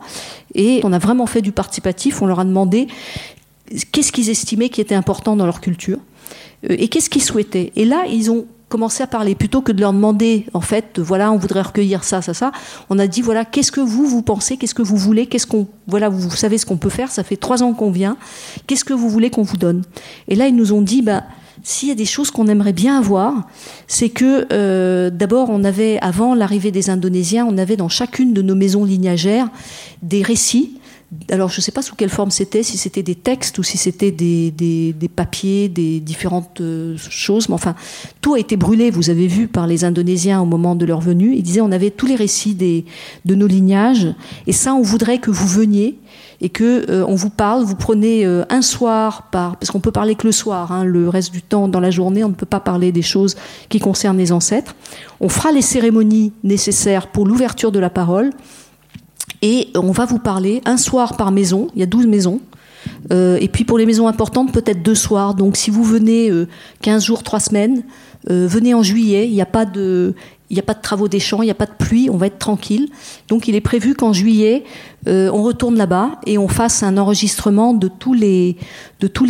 et 0.56 0.82
on 0.84 0.94
a 0.94 1.00
vraiment 1.00 1.26
fait 1.26 1.42
du 1.42 1.52
participatif. 1.52 2.22
On 2.22 2.26
leur 2.26 2.40
a 2.40 2.46
demandé 2.46 2.88
qu'est-ce 3.92 4.12
qu'ils 4.12 4.30
estimaient 4.30 4.70
qui 4.70 4.82
était 4.82 4.96
important 4.96 5.36
dans 5.36 5.46
leur 5.46 5.62
culture 5.62 6.00
euh, 6.70 6.76
et 6.78 6.88
qu'est-ce 6.88 7.10
qu'ils 7.10 7.24
souhaitaient. 7.24 7.72
Et 7.76 7.86
là, 7.86 8.06
ils 8.10 8.32
ont 8.32 8.46
commencé 8.70 9.04
à 9.04 9.08
parler 9.08 9.36
plutôt 9.36 9.62
que 9.62 9.72
de 9.72 9.80
leur 9.82 9.94
demander 9.94 10.48
en 10.56 10.62
fait 10.62 10.98
voilà 10.98 11.32
on 11.32 11.38
voudrait 11.38 11.62
recueillir 11.62 12.04
ça 12.04 12.24
ça 12.24 12.34
ça 12.34 12.52
on 12.90 12.98
a 12.98 13.06
dit 13.06 13.22
voilà 13.22 13.46
qu'est-ce 13.46 13.72
que 13.72 13.82
vous 13.82 14.08
vous 14.08 14.24
pensez 14.24 14.58
qu'est-ce 14.58 14.74
que 14.74 14.82
vous 14.82 14.98
voulez 14.98 15.28
qu'est-ce 15.28 15.46
qu'on 15.46 15.68
voilà 15.86 16.10
vous 16.10 16.32
savez 16.32 16.58
ce 16.58 16.66
qu'on 16.66 16.78
peut 16.78 16.90
faire 16.90 17.12
ça 17.12 17.24
fait 17.24 17.36
trois 17.36 17.62
ans 17.62 17.74
qu'on 17.74 17.92
vient 17.92 18.18
qu'est-ce 18.66 18.84
que 18.84 18.94
vous 18.94 19.10
voulez 19.10 19.30
qu'on 19.30 19.44
vous 19.44 19.58
donne? 19.58 19.84
Et 20.28 20.34
là 20.34 20.48
ils 20.48 20.56
nous 20.56 20.74
ont 20.74 20.82
dit 20.82 21.04
ben 21.04 21.24
s'il 21.64 21.88
y 21.88 21.92
a 21.92 21.96
des 21.96 22.06
choses 22.06 22.30
qu'on 22.30 22.48
aimerait 22.48 22.74
bien 22.74 22.98
avoir, 22.98 23.48
c'est 23.88 24.10
que 24.10 24.46
euh, 24.52 25.10
d'abord 25.10 25.50
on 25.50 25.64
avait 25.64 25.98
avant 26.02 26.36
l'arrivée 26.36 26.72
des 26.72 26.90
Indonésiens, 26.90 27.48
on 27.50 27.58
avait 27.58 27.78
dans 27.78 27.90
chacune 27.90 28.34
de 28.34 28.42
nos 28.42 28.56
maisons 28.56 28.84
lignagères 28.84 29.50
des 30.02 30.22
récits 30.22 30.78
alors 31.30 31.50
je 31.50 31.58
ne 31.58 31.62
sais 31.62 31.72
pas 31.72 31.82
sous 31.82 31.96
quelle 31.96 32.10
forme 32.10 32.32
c'était, 32.32 32.64
si 32.64 32.78
c'était 32.78 33.04
des 33.04 33.16
textes 33.16 33.58
ou 33.58 33.64
si 33.64 33.78
c'était 33.78 34.12
des, 34.12 34.94
papiers, 35.16 35.70
des 35.70 36.00
différentes 36.00 36.62
euh, 36.62 36.96
choses, 36.98 37.50
mais 37.50 37.56
enfin, 37.56 37.76
tout 38.22 38.36
a 38.36 38.40
été 38.40 38.58
brûlé, 38.58 38.92
vous 38.92 39.10
avez 39.10 39.28
vu, 39.28 39.48
par 39.48 39.68
les 39.68 39.84
Indonésiens 39.86 40.42
au 40.42 40.46
moment 40.46 40.76
de 40.76 40.86
leur 40.86 41.02
venue. 41.02 41.36
Ils 41.36 41.44
disaient, 41.44 41.62
on 41.62 41.72
avait 41.72 41.92
tous 41.92 42.06
les 42.06 42.16
récits 42.16 42.56
des, 42.56 42.86
de 43.26 43.36
nos 43.36 43.48
lignages, 43.48 44.08
et 44.48 44.52
ça, 44.52 44.74
on 44.74 44.82
voudrait 44.82 45.20
que 45.20 45.32
vous 45.32 45.48
veniez 45.48 46.00
et 46.42 46.50
que 46.50 46.90
euh, 46.90 47.06
on 47.08 47.16
vous 47.16 47.30
parle, 47.30 47.64
vous 47.64 47.76
prenez 47.76 48.26
euh, 48.26 48.44
un 48.50 48.62
soir 48.62 49.30
par, 49.32 49.56
parce 49.56 49.72
qu'on 49.72 49.80
peut 49.80 49.92
parler 49.92 50.16
que 50.16 50.28
le 50.28 50.34
soir, 50.34 50.72
hein, 50.72 50.84
le 50.84 51.08
reste 51.08 51.32
du 51.32 51.42
temps 51.42 51.68
dans 51.70 51.80
la 51.80 51.90
journée, 51.90 52.24
on 52.24 52.30
ne 52.30 52.34
peut 52.34 52.46
pas 52.46 52.60
parler 52.60 52.92
des 52.92 53.02
choses 53.02 53.36
qui 53.70 53.80
concernent 53.80 54.18
les 54.18 54.32
ancêtres. 54.32 54.76
On 55.22 55.30
fera 55.30 55.52
les 55.52 55.62
cérémonies 55.62 56.34
nécessaires 56.44 57.08
pour 57.08 57.26
l'ouverture 57.26 57.72
de 57.72 57.80
la 57.80 57.90
parole 57.90 58.32
et 59.44 59.68
on 59.76 59.92
va 59.92 60.06
vous 60.06 60.20
parler 60.20 60.62
un 60.66 60.78
soir 60.78 61.18
par 61.18 61.32
maison, 61.32 61.68
il 61.76 61.82
y 61.82 61.84
a 61.84 61.86
12 61.86 62.08
maisons, 62.08 62.40
euh, 63.12 63.38
et 63.42 63.50
puis 63.50 63.66
pour 63.66 63.78
les 63.78 63.86
maisons 63.86 64.08
importantes, 64.08 64.54
peut-être 64.54 64.82
deux 64.82 64.96
soirs. 64.96 65.36
Donc 65.36 65.58
si 65.58 65.70
vous 65.70 65.84
venez 65.84 66.32
euh, 66.32 66.48
15 66.82 67.04
jours, 67.04 67.24
3 67.24 67.42
semaines, 67.42 67.84
euh, 68.30 68.48
venez 68.50 68.74
en 68.74 68.82
juillet, 68.82 69.28
il 69.28 69.34
n'y 69.34 69.42
a 69.42 69.46
pas 69.46 69.66
de... 69.66 70.16
Il 70.54 70.58
n'y 70.58 70.60
a 70.60 70.64
pas 70.64 70.76
de 70.76 70.82
travaux 70.84 71.08
des 71.08 71.20
champs, 71.20 71.42
il 71.42 71.46
n'y 71.46 71.52
a 71.52 71.56
pas 71.56 71.66
de 71.66 71.74
pluie, 71.76 72.12
on 72.12 72.18
va 72.18 72.28
être 72.28 72.38
tranquille. 72.38 72.90
Donc 73.28 73.48
il 73.48 73.56
est 73.56 73.62
prévu 73.62 73.96
qu'en 73.96 74.14
juillet, 74.14 74.66
euh, 75.08 75.32
on 75.34 75.42
retourne 75.42 75.76
là-bas 75.76 76.20
et 76.28 76.38
on 76.38 76.48
fasse 76.48 76.84
un 76.84 76.96
enregistrement 77.00 77.74
de 77.74 77.88
tous 77.88 78.14
les, 78.14 78.56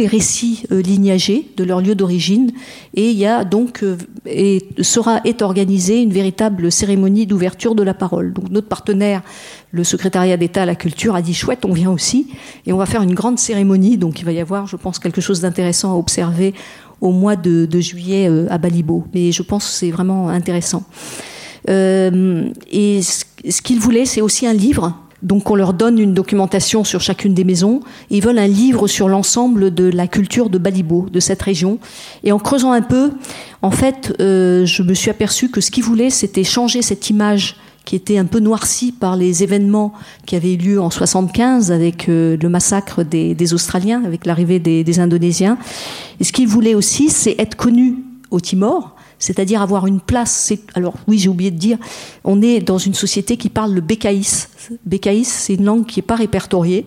récits 0.05 0.65
euh, 0.73 0.81
lignagés 0.81 1.47
de 1.55 1.63
leur 1.63 1.79
lieu 1.79 1.95
d'origine. 1.95 2.51
Et 2.93 3.11
il 3.11 3.17
y 3.17 3.25
a 3.25 3.45
donc, 3.45 3.83
euh, 3.83 3.95
et 4.25 4.67
sera, 4.81 5.21
est 5.23 5.41
organisée 5.41 6.01
une 6.01 6.11
véritable 6.11 6.69
cérémonie 6.69 7.25
d'ouverture 7.25 7.73
de 7.73 7.83
la 7.83 7.93
parole. 7.93 8.33
Donc 8.33 8.49
notre 8.49 8.67
partenaire, 8.67 9.21
le 9.71 9.85
secrétariat 9.85 10.35
d'État 10.35 10.63
à 10.63 10.65
la 10.65 10.75
culture, 10.75 11.15
a 11.15 11.21
dit 11.21 11.33
chouette, 11.33 11.63
on 11.63 11.71
vient 11.71 11.89
aussi. 11.89 12.27
Et 12.65 12.73
on 12.73 12.77
va 12.77 12.85
faire 12.85 13.01
une 13.01 13.13
grande 13.15 13.39
cérémonie. 13.39 13.95
Donc 13.95 14.19
il 14.19 14.25
va 14.25 14.33
y 14.33 14.41
avoir, 14.41 14.67
je 14.67 14.75
pense, 14.75 14.99
quelque 14.99 15.21
chose 15.21 15.39
d'intéressant 15.39 15.93
à 15.93 15.95
observer 15.95 16.53
au 17.03 17.11
mois 17.11 17.35
de, 17.35 17.67
juillet 17.79 18.29
euh, 18.29 18.47
à 18.49 18.57
Balibo. 18.57 19.03
Mais 19.13 19.31
je 19.31 19.43
pense 19.43 19.65
que 19.65 19.71
c'est 19.71 19.91
vraiment 19.91 20.29
intéressant. 20.29 20.83
Euh, 21.69 22.49
et 22.71 23.01
ce, 23.01 23.61
qu'ils 23.61 23.79
voulaient, 23.79 24.05
c'est 24.05 24.21
aussi 24.21 24.47
un 24.47 24.53
livre. 24.53 24.97
Donc 25.21 25.49
on 25.51 25.55
leur 25.55 25.73
donne 25.73 25.99
une 25.99 26.13
documentation 26.13 26.85
sur 26.85 27.01
chacune 27.01 27.33
des 27.33 27.43
maisons. 27.43 27.81
Ils 28.09 28.21
veulent 28.21 28.39
un 28.39 28.47
livre 28.47 28.87
sur 28.87 29.09
l'ensemble 29.09 29.73
de 29.73 29.83
la 29.85 30.07
culture 30.07 30.49
de 30.49 30.57
Balibo, 30.57 31.07
de 31.11 31.19
cette 31.19 31.41
région. 31.41 31.77
Et 32.23 32.31
en 32.31 32.39
creusant 32.39 32.71
un 32.71 32.81
peu, 32.81 33.11
en 33.61 33.71
fait, 33.71 34.15
euh, 34.21 34.65
je 34.65 34.81
me 34.81 34.93
suis 34.93 35.09
aperçu 35.09 35.49
que 35.49 35.59
ce 35.59 35.71
qu'ils 35.71 35.83
voulaient, 35.83 36.09
c'était 36.09 36.43
changer 36.45 36.81
cette 36.81 37.09
image 37.09 37.57
qui 37.85 37.95
était 37.95 38.17
un 38.17 38.25
peu 38.25 38.39
noirci 38.39 38.91
par 38.91 39.15
les 39.15 39.43
événements 39.43 39.93
qui 40.25 40.35
avaient 40.35 40.53
eu 40.53 40.57
lieu 40.57 40.81
en 40.81 40.89
75 40.89 41.71
avec 41.71 42.07
euh, 42.07 42.37
le 42.41 42.49
massacre 42.49 43.03
des, 43.03 43.53
Australiens, 43.53 44.03
avec 44.05 44.25
l'arrivée 44.25 44.59
des, 44.59 44.99
Indonésiens. 44.99 45.57
Et 46.19 46.23
ce 46.23 46.31
qu'ils 46.31 46.47
voulaient 46.47 46.75
aussi, 46.75 47.09
c'est 47.09 47.35
être 47.39 47.55
connus 47.55 47.95
au 48.31 48.39
Timor, 48.39 48.95
c'est-à-dire 49.19 49.61
avoir 49.61 49.85
une 49.85 49.99
place. 49.99 50.53
Alors 50.75 50.93
oui, 51.07 51.17
j'ai 51.19 51.29
oublié 51.29 51.51
de 51.51 51.57
dire, 51.57 51.77
on 52.23 52.41
est 52.41 52.61
dans 52.61 52.77
une 52.77 52.93
société 52.93 53.37
qui 53.37 53.49
parle 53.49 53.73
le 53.73 53.81
bécaïs. 53.81 54.49
Bécaïs, 54.85 55.27
c'est 55.27 55.55
une 55.55 55.65
langue 55.65 55.85
qui 55.85 55.99
n'est 55.99 56.05
pas 56.05 56.15
répertoriée. 56.15 56.85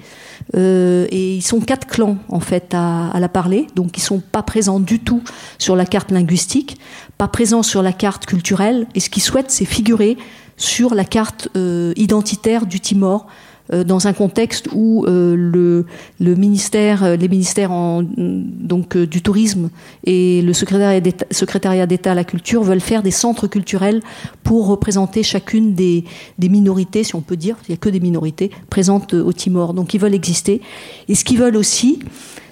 Euh, 0.54 1.06
et 1.10 1.36
ils 1.36 1.42
sont 1.42 1.60
quatre 1.60 1.86
clans 1.86 2.16
en 2.28 2.40
fait 2.40 2.72
à, 2.72 3.08
à, 3.08 3.20
la 3.20 3.28
parler, 3.28 3.66
donc 3.74 3.98
ils 3.98 4.02
sont 4.02 4.20
pas 4.20 4.42
présents 4.42 4.80
du 4.80 5.00
tout 5.00 5.22
sur 5.58 5.76
la 5.76 5.84
carte 5.84 6.10
linguistique, 6.10 6.78
pas 7.18 7.28
présents 7.28 7.62
sur 7.62 7.82
la 7.82 7.92
carte 7.92 8.26
culturelle. 8.26 8.86
Et 8.94 9.00
ce 9.00 9.10
qu'ils 9.10 9.22
souhaitent, 9.22 9.50
c'est 9.50 9.64
figurer 9.64 10.16
sur 10.56 10.94
la 10.94 11.04
carte 11.04 11.48
euh, 11.56 11.92
identitaire 11.96 12.66
du 12.66 12.80
Timor 12.80 13.26
euh, 13.72 13.84
dans 13.84 14.06
un 14.06 14.12
contexte 14.12 14.68
où 14.72 15.04
euh, 15.04 15.34
le, 15.36 15.86
le, 16.20 16.34
ministère, 16.34 17.16
les 17.16 17.28
ministères 17.28 17.72
en, 17.72 18.02
donc 18.02 18.96
du 18.96 19.22
tourisme 19.22 19.70
et 20.04 20.40
le 20.42 20.52
secrétariat 20.52 21.86
d'État 21.86 22.12
à 22.12 22.14
la 22.14 22.24
culture 22.24 22.62
veulent 22.62 22.80
faire 22.80 23.02
des 23.02 23.10
centres 23.10 23.46
culturels 23.46 24.02
pour 24.44 24.66
représenter 24.66 25.22
chacune 25.22 25.74
des, 25.74 26.04
des 26.38 26.48
minorités, 26.48 27.04
si 27.04 27.14
on 27.14 27.20
peut 27.20 27.36
dire, 27.36 27.56
il 27.68 27.72
n'y 27.72 27.74
a 27.74 27.78
que 27.78 27.88
des 27.88 28.00
minorités 28.00 28.50
présentes 28.70 29.14
au 29.14 29.32
Timor. 29.32 29.74
Donc 29.74 29.94
ils 29.94 30.00
veulent 30.00 30.14
exister. 30.14 30.60
Et 31.08 31.14
ce 31.14 31.24
qu'ils 31.24 31.38
veulent 31.38 31.56
aussi, 31.56 31.98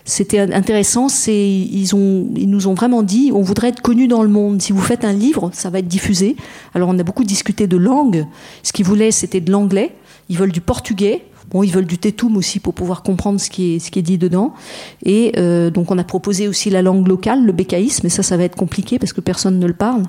c'était 0.04 0.38
intéressant, 0.38 1.08
c'est 1.08 1.48
ils 1.48 1.88
nous 1.94 2.66
ont 2.66 2.74
vraiment 2.74 3.02
dit 3.02 3.30
on 3.32 3.40
voudrait 3.40 3.68
être 3.68 3.80
connu 3.80 4.06
dans 4.06 4.22
le 4.22 4.28
monde. 4.28 4.60
Si 4.60 4.72
vous 4.72 4.82
faites 4.82 5.04
un 5.04 5.14
livre, 5.14 5.50
ça 5.54 5.70
va 5.70 5.78
être 5.78 5.88
diffusé. 5.88 6.36
Alors 6.74 6.90
on 6.90 6.98
a 6.98 7.02
beaucoup 7.02 7.24
discuté 7.24 7.66
de 7.66 7.76
langue. 7.78 8.26
Ce 8.62 8.72
qu'ils 8.72 8.84
voulaient, 8.84 9.10
c'était 9.10 9.40
de 9.40 9.50
l'anglais. 9.50 9.94
Ils 10.28 10.36
veulent 10.36 10.52
du 10.52 10.60
portugais. 10.60 11.22
Bon, 11.50 11.62
ils 11.62 11.70
veulent 11.70 11.86
du 11.86 11.98
tétoum 11.98 12.36
aussi 12.36 12.58
pour 12.58 12.74
pouvoir 12.74 13.02
comprendre 13.02 13.40
ce 13.40 13.48
qui 13.48 13.74
est, 13.74 13.78
ce 13.78 13.90
dit 13.98 14.18
dedans. 14.18 14.54
Et 15.04 15.32
euh, 15.36 15.70
donc, 15.70 15.90
on 15.90 15.98
a 15.98 16.04
proposé 16.04 16.48
aussi 16.48 16.70
la 16.70 16.82
langue 16.82 17.06
locale, 17.06 17.44
le 17.44 17.52
bécaïsme, 17.52 18.00
mais 18.04 18.08
ça, 18.08 18.22
ça 18.22 18.36
va 18.36 18.44
être 18.44 18.56
compliqué 18.56 18.98
parce 18.98 19.12
que 19.12 19.20
personne 19.20 19.58
ne 19.58 19.66
le 19.66 19.74
parle. 19.74 20.04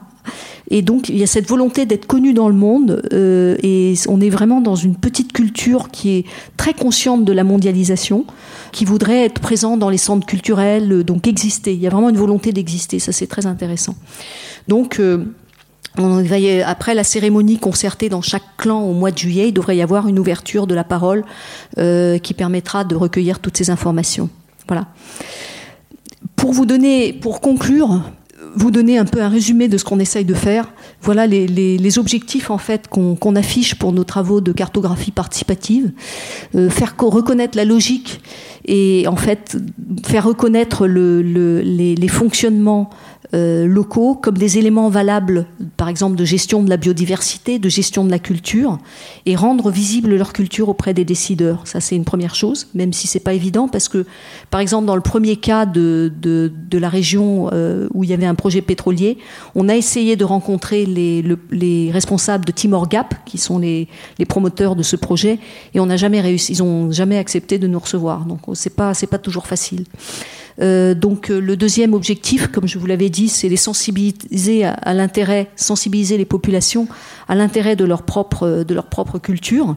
Et 0.70 0.82
donc, 0.82 1.10
il 1.10 1.18
y 1.18 1.24
a 1.24 1.28
cette 1.28 1.48
volonté 1.48 1.86
d'être 1.86 2.06
connu 2.06 2.34
dans 2.34 2.50
le 2.50 2.56
monde. 2.56 3.08
Euh, 3.14 3.56
et 3.62 3.94
on 4.08 4.20
est 4.22 4.30
vraiment 4.30 4.62
dans 4.62 4.76
une 4.76 4.96
petite 4.96 5.32
culture 5.34 5.90
qui 5.92 6.18
est 6.18 6.26
très 6.58 6.74
consciente 6.74 7.26
de 7.26 7.34
la 7.34 7.44
mondialisation, 7.44 8.26
qui 8.72 8.86
voudrait 8.86 9.26
être 9.26 9.40
présent 9.40 9.78
dans 9.78 9.90
les 9.90 9.98
centres 9.98 10.26
culturels, 10.26 11.04
donc 11.04 11.28
exister. 11.28 11.74
Il 11.74 11.80
y 11.80 11.88
a 11.88 11.90
vraiment 11.90 12.10
une 12.10 12.18
volonté 12.18 12.52
d'exister. 12.52 13.00
Ça, 13.00 13.12
c'est 13.12 13.28
très 13.28 13.46
intéressant. 13.46 13.96
Donc, 14.68 15.00
euh, 15.00 15.26
après 16.66 16.94
la 16.94 17.04
cérémonie 17.04 17.58
concertée 17.58 18.10
dans 18.10 18.22
chaque 18.22 18.58
clan 18.58 18.82
au 18.82 18.94
mois 18.94 19.12
de 19.12 19.18
juillet, 19.18 19.50
il 19.50 19.54
devrait 19.54 19.78
y 19.78 19.82
avoir 19.82 20.08
une 20.08 20.20
ouverture 20.20 20.68
de 20.68 20.76
la 20.76 20.84
parole 20.84 21.24
euh, 21.78 22.18
qui 22.18 22.34
permettra 22.34 22.84
de 22.84 22.96
recueillir 22.96 23.40
toutes 23.40 23.58
ces 23.58 23.70
informations. 23.70 24.30
Voilà. 24.68 24.88
Pour 26.36 26.52
vous 26.52 26.66
donner, 26.66 27.14
pour 27.14 27.40
conclure, 27.40 28.02
vous 28.56 28.72
donner 28.72 28.98
un 28.98 29.06
peu 29.06 29.22
un 29.22 29.30
résumé 29.30 29.68
de 29.68 29.78
ce 29.78 29.84
qu'on 29.84 30.00
essaye 30.00 30.26
de 30.26 30.34
faire. 30.34 30.72
Voilà 31.02 31.28
les, 31.28 32.00
objectifs 32.00 32.50
en 32.50 32.58
fait 32.58 32.88
qu'on 32.88 33.16
qu 33.16 33.38
affiche 33.38 33.76
pour 33.76 33.94
nos 33.94 34.04
travaux 34.04 34.42
de 34.42 34.52
cartographie 34.52 35.12
participative. 35.12 35.92
Euh, 36.56 36.70
faire 36.70 36.96
reconnaître 36.98 37.58
la 37.58 37.66
logique 37.66 38.22
et 38.66 39.06
en 39.08 39.16
fait 39.16 39.58
faire 40.06 40.26
reconnaître 40.26 40.88
le, 40.88 41.22
le, 41.22 41.62
les, 41.62 41.96
les 41.96 42.08
fonctionnements 42.08 42.90
euh, 43.34 43.66
locaux 43.66 44.16
comme 44.16 44.38
des 44.38 44.58
éléments 44.58 44.90
valables, 44.90 45.46
par 45.78 45.90
exemple 45.90 46.16
de 46.16 46.26
gestion 46.26 46.64
de 46.64 46.70
la 46.70 46.78
biodiversité, 46.78 47.60
de 47.60 47.70
gestion 47.70 48.06
de 48.06 48.12
la 48.12 48.20
culture, 48.20 48.78
et 49.26 49.36
rendre 49.36 49.72
visible 49.72 50.16
leur 50.16 50.34
culture 50.34 50.70
auprès 50.70 50.94
des 50.94 51.06
décideurs. 51.06 51.62
Ça, 51.66 51.80
c'est 51.80 51.96
une 51.96 52.06
première 52.06 52.36
chose, 52.36 52.68
même 52.74 52.94
si 52.94 53.08
c'est 53.08 53.20
pas 53.20 53.34
évident, 53.34 53.68
parce 53.68 53.90
que, 53.90 54.06
par 54.50 54.60
exemple, 54.60 54.86
dans 54.86 54.96
le 54.96 55.02
premier 55.02 55.38
cas 55.38 55.66
de, 55.66 56.12
de, 56.22 56.52
de 56.70 56.78
la 56.78 56.90
région 56.90 57.50
euh, 57.54 57.88
où 57.94 58.04
il 58.04 58.10
y 58.10 58.14
avait 58.14 58.26
un 58.26 58.36
projet 58.36 58.62
pétrolier, 58.62 59.18
on 59.56 59.70
a 59.70 59.76
essayé 59.76 60.16
de 60.16 60.26
rencontrer 60.26 60.86
les, 60.86 61.22
le, 61.22 61.40
les 61.52 61.92
responsables 61.92 62.46
de 62.46 62.52
Timor 62.52 62.88
Gap, 62.88 63.16
qui 63.26 63.38
sont 63.38 63.60
les, 63.60 63.88
les 64.20 64.26
promoteurs 64.26 64.76
de 64.76 64.84
ce 64.84 64.96
projet, 64.96 65.40
et 65.74 65.80
on 65.80 65.88
n'a 65.88 65.98
jamais 65.98 66.22
réussi, 66.22 66.54
ils 66.54 66.64
ont 66.64 66.92
jamais 66.92 67.18
accepté 67.18 67.60
de 67.60 67.68
nous 67.68 67.80
recevoir. 67.80 68.26
Donc, 68.26 68.42
c'est 68.54 68.76
pas, 68.76 68.94
c'est 68.94 69.08
pas 69.08 69.18
toujours 69.18 69.48
facile. 69.48 69.86
Donc 70.60 71.30
le 71.30 71.56
deuxième 71.56 71.94
objectif, 71.94 72.48
comme 72.48 72.68
je 72.68 72.80
vous 72.80 72.86
l'avais 72.86 73.10
dit, 73.10 73.30
c'est 73.30 73.50
les 73.50 73.58
sensibiliser 73.58 74.66
à, 74.66 74.94
l'intérêt, 74.94 75.50
sensibiliser 75.56 76.18
les 76.18 76.26
populations 76.26 76.88
à 77.28 77.36
l'intérêt 77.36 77.76
de 77.76 77.86
leur 77.86 78.04
propre 78.04 78.64
de 78.68 78.74
leur 78.74 78.86
propre 78.86 79.20
culture, 79.20 79.76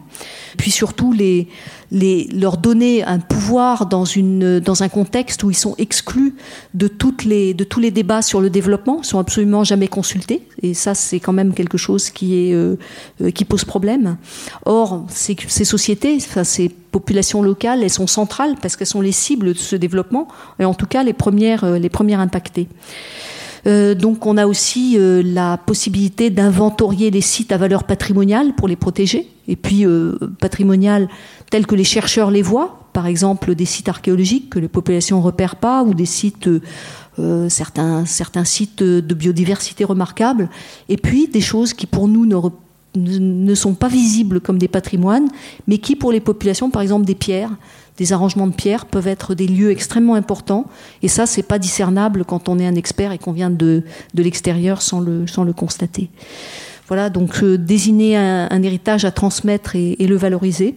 puis 0.57 0.71
surtout 0.71 1.15
leur 1.91 2.57
donner 2.57 3.05
un 3.05 3.19
pouvoir 3.19 3.87
dans 3.87 4.05
une 4.05 4.61
dans 4.61 4.83
un 4.83 4.89
contexte 4.89 5.43
où 5.43 5.51
ils 5.51 5.57
sont 5.57 5.75
exclus 5.79 6.35
de 6.75 6.89
toutes 6.89 7.25
les 7.25 7.55
de 7.55 7.65
tous 7.65 7.81
les 7.81 7.91
débats 7.91 8.23
sur 8.23 8.41
le 8.41 8.51
développement, 8.51 9.03
sont 9.03 9.19
absolument 9.19 9.65
jamais 9.65 9.89
consultés 9.89 10.47
et 10.63 10.75
ça 10.75 10.95
c'est 10.95 11.21
quand 11.21 11.33
même 11.33 11.55
quelque 11.55 11.79
chose 11.79 12.11
qui 12.11 12.35
est 12.35 12.57
qui 13.33 13.45
pose 13.45 13.65
problème. 13.65 14.17
Or 14.65 15.05
ces, 15.09 15.37
ces 15.49 15.65
sociétés, 15.65 16.17
enfin 16.17 16.45
ces 16.45 16.69
populations 16.69 17.43
locales, 17.43 17.83
elles 17.83 17.91
sont 17.91 18.07
centrales 18.07 18.57
parce 18.61 18.77
qu'elles 18.77 18.87
sont 18.87 19.01
les 19.01 19.13
cibles 19.13 19.55
de 19.55 19.59
ce 19.59 19.77
développement 19.77 20.29
et 20.59 20.65
en 20.65 20.75
tout 20.75 20.87
cas 20.87 21.03
les 21.03 21.13
premières, 21.13 21.65
euh, 21.65 21.79
les 21.79 21.89
premières 21.89 22.21
impactées. 22.21 22.69
Euh, 23.67 23.95
donc 23.95 24.27
on 24.27 24.37
a 24.37 24.47
aussi 24.47 24.97
euh, 24.97 25.23
la 25.25 25.57
possibilité 25.57 26.31
d'inventorier 26.31 27.11
les 27.11 27.21
sites 27.21 27.53
à 27.53 27.57
valeur 27.57 27.85
patrimoniale 27.85 28.55
pour 28.55 28.69
les 28.69 28.77
protéger, 28.77 29.29
et 29.47 29.57
puis 29.57 29.85
euh, 29.85 30.17
patrimoniales 30.41 31.09
tels 31.51 31.67
que 31.67 31.75
les 31.75 31.85
chercheurs 31.85 32.31
les 32.31 32.43
voient, 32.43 32.89
par 32.93 33.07
exemple 33.07 33.55
des 33.55 33.65
sites 33.65 33.89
archéologiques 33.89 34.51
que 34.51 34.59
les 34.59 34.69
populations 34.69 35.19
ne 35.19 35.25
repèrent 35.25 35.57
pas, 35.57 35.83
ou 35.83 35.95
des 35.95 36.07
sites, 36.07 36.49
certains, 37.49 38.07
certains 38.07 38.45
sites 38.45 38.83
de 38.83 39.15
biodiversité 39.15 39.85
remarquables, 39.85 40.49
et 40.89 40.97
puis 40.97 41.27
des 41.27 41.41
choses 41.41 41.73
qui 41.75 41.87
pour 41.87 42.07
nous 42.07 42.27
ne 42.27 42.37
ne 42.97 43.55
sont 43.55 43.75
pas 43.75 43.89
visibles 43.89 44.41
comme 44.41 44.59
des 44.59 44.69
patrimoines, 44.69 45.29
mais 45.67 45.79
qui 45.79 45.95
pour 45.95 46.11
les 46.11 46.21
populations, 46.21 46.71
par 46.71 46.83
exemple 46.83 47.05
des 47.05 47.15
pierres, 47.15 47.53
des 47.99 48.13
arrangements 48.13 48.47
de 48.47 48.55
pierres, 48.55 48.87
peuvent 48.87 49.09
être 49.09 49.35
des 49.35 49.47
lieux 49.47 49.71
extrêmement 49.71 50.15
importants. 50.15 50.67
Et 51.03 51.09
ça, 51.09 51.27
c'est 51.27 51.43
pas 51.43 51.59
discernable 51.59 52.25
quand 52.25 52.49
on 52.49 52.59
est 52.59 52.67
un 52.67 52.77
expert 52.77 53.13
et 53.13 53.19
qu'on 53.19 53.33
vient 53.33 53.51
de, 53.51 53.83
de 54.15 54.23
l'extérieur 54.23 54.81
sans 54.81 55.01
le, 55.01 55.27
sans 55.27 55.45
le 55.45 55.53
constater. 55.53 56.09
Voilà, 56.89 57.11
donc 57.11 57.43
euh, 57.43 57.59
désigner 57.59 58.17
un, 58.17 58.63
héritage 58.63 59.05
à 59.05 59.11
transmettre 59.11 59.77
et, 59.77 59.97
le 59.99 60.17
valoriser. 60.17 60.75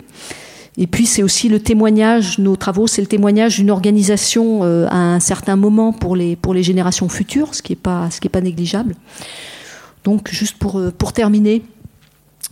Et 0.77 0.87
puis 0.87 1.05
c'est 1.05 1.23
aussi 1.23 1.47
le 1.47 1.59
témoignage, 1.59 2.37
nos 2.37 2.55
travaux, 2.55 2.87
c'est 2.87 3.01
le 3.01 3.07
témoignage 3.07 3.57
d'une 3.57 3.71
organisation 3.71 4.63
euh, 4.63 4.87
à 4.89 4.97
un 4.97 5.19
certain 5.19 5.55
moment 5.55 5.93
pour 5.93 6.15
les, 6.15 6.35
pour 6.35 6.53
les 6.53 6.63
générations 6.63 7.07
futures, 7.07 7.55
ce 7.55 7.61
qui 7.61 7.73
n'est 7.73 7.77
pas, 7.77 8.09
pas 8.31 8.41
négligeable. 8.41 8.95
Donc 10.03 10.29
juste 10.31 10.57
pour, 10.57 10.79
euh, 10.79 10.91
pour 10.91 11.13
terminer, 11.13 11.61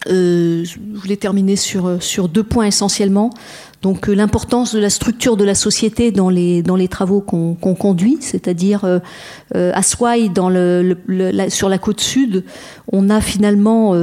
euh, 0.07 0.63
je 0.63 0.77
voulais 0.93 1.17
terminer 1.17 1.55
sur, 1.55 2.01
sur 2.01 2.29
deux 2.29 2.43
points 2.43 2.65
essentiellement. 2.65 3.31
Donc 3.81 4.09
euh, 4.09 4.13
l'importance 4.13 4.73
de 4.75 4.79
la 4.79 4.89
structure 4.89 5.37
de 5.37 5.45
la 5.45 5.55
société 5.55 6.11
dans 6.11 6.29
les, 6.29 6.61
dans 6.61 6.75
les 6.75 6.89
travaux 6.89 7.21
qu'on 7.21 7.55
conduit, 7.55 8.17
c'est-à-dire 8.19 8.83
euh, 8.83 8.99
euh, 9.55 9.71
à 9.73 9.83
Swai, 9.83 10.27
dans 10.27 10.49
le, 10.49 10.97
sur 11.49 11.69
la 11.69 11.77
côte 11.77 12.01
sud, 12.01 12.43
on 12.91 13.09
a 13.09 13.21
finalement 13.21 13.95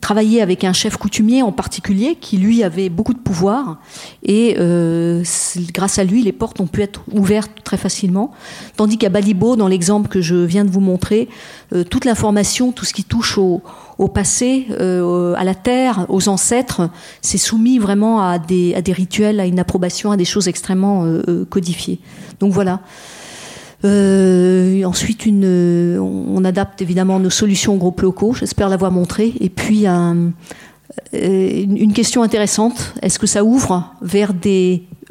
travaillé 0.00 0.42
avec 0.42 0.64
un 0.64 0.72
chef 0.72 0.96
coutumier 0.96 1.42
en 1.42 1.52
particulier 1.52 2.16
qui 2.20 2.36
lui 2.36 2.62
avait 2.62 2.88
beaucoup 2.88 3.14
de 3.14 3.18
pouvoir 3.18 3.80
et 4.22 4.56
grâce 5.72 5.98
à 5.98 6.04
lui 6.04 6.22
les 6.22 6.32
portes 6.32 6.60
ont 6.60 6.66
pu 6.66 6.82
être 6.82 7.02
ouvertes 7.12 7.50
très 7.64 7.76
facilement. 7.76 8.32
Tandis 8.76 8.98
qu'à 8.98 9.08
Balibo, 9.08 9.56
dans 9.56 9.68
l'exemple 9.68 10.08
que 10.08 10.20
je 10.20 10.36
viens 10.36 10.64
de 10.64 10.70
vous 10.70 10.80
montrer, 10.80 11.28
toute 11.90 12.04
l'information, 12.04 12.72
tout 12.72 12.84
ce 12.84 12.92
qui 12.92 13.04
touche 13.04 13.38
au, 13.38 13.62
au 14.02 14.08
passé, 14.08 14.66
à 14.70 15.44
la 15.44 15.54
terre, 15.54 16.06
aux 16.08 16.28
ancêtres, 16.28 16.90
c'est 17.20 17.38
soumis 17.38 17.78
vraiment 17.78 18.20
à 18.20 18.38
des, 18.38 18.74
rituels, 18.88 19.40
à 19.40 19.46
une 19.46 19.58
approbation, 19.58 20.10
à 20.10 20.16
des 20.16 20.24
choses 20.24 20.48
extrêmement 20.48 21.04
euh, 21.04 21.22
euh, 21.28 21.44
codifiées. 21.44 22.00
Donc 22.40 22.52
voilà. 22.52 22.80
Euh, 23.84 24.84
ensuite, 24.84 25.26
on 25.26 26.44
adapte 26.44 26.82
évidemment 26.82 27.18
nos 27.18 27.30
solutions 27.30 27.74
aux 27.74 27.78
groupes 27.78 28.00
locaux. 28.00 28.34
J'espère 28.34 28.68
l'avoir 28.68 28.92
montré. 28.92 29.32
Et 29.40 29.48
puis 29.48 29.86
une 31.12 31.92
question 31.94 32.22
intéressante 32.22 32.94
est-ce 33.02 33.18
que 33.18 33.26
ça 33.26 33.44
ouvre 33.44 33.92
vers 34.00 34.32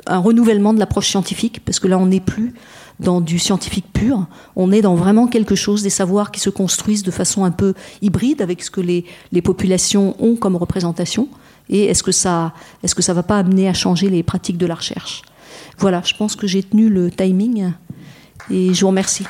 un 0.07 0.19
renouvellement 0.19 0.73
de 0.73 0.79
l'approche 0.79 1.09
scientifique? 1.09 1.61
Parce 1.65 1.79
que 1.79 1.87
là, 1.87 1.97
on 1.97 2.05
n'est 2.05 2.21
plus 2.21 2.53
dans 3.01 3.19
du 3.19 3.39
scientifique 3.39 3.87
pur. 3.91 4.27
On 4.55 4.71
est 4.71 4.81
dans 4.81 4.95
vraiment 4.95 5.27
quelque 5.27 5.55
chose, 5.55 5.81
des 5.83 5.89
savoirs 5.89 6.31
qui 6.31 6.39
se 6.39 6.49
construisent 6.49 7.03
de 7.03 7.11
façon 7.11 7.43
un 7.43 7.51
peu 7.51 7.73
hybride 8.01 8.41
avec 8.41 8.63
ce 8.63 8.71
que 8.71 8.79
les, 8.79 9.05
les 9.31 9.41
populations 9.41 10.15
ont 10.19 10.35
comme 10.35 10.55
représentation. 10.55 11.27
Et 11.69 11.85
est-ce 11.85 12.03
que 12.03 12.11
ça, 12.11 12.53
est-ce 12.83 12.95
que 12.95 13.01
ça 13.01 13.13
va 13.13 13.23
pas 13.23 13.39
amener 13.39 13.67
à 13.67 13.73
changer 13.73 14.09
les 14.09 14.23
pratiques 14.23 14.57
de 14.57 14.65
la 14.65 14.75
recherche? 14.75 15.23
Voilà, 15.79 16.01
je 16.05 16.13
pense 16.13 16.35
que 16.35 16.47
j'ai 16.47 16.63
tenu 16.63 16.89
le 16.89 17.09
timing 17.09 17.71
et 18.49 18.73
je 18.73 18.81
vous 18.81 18.87
remercie. 18.87 19.25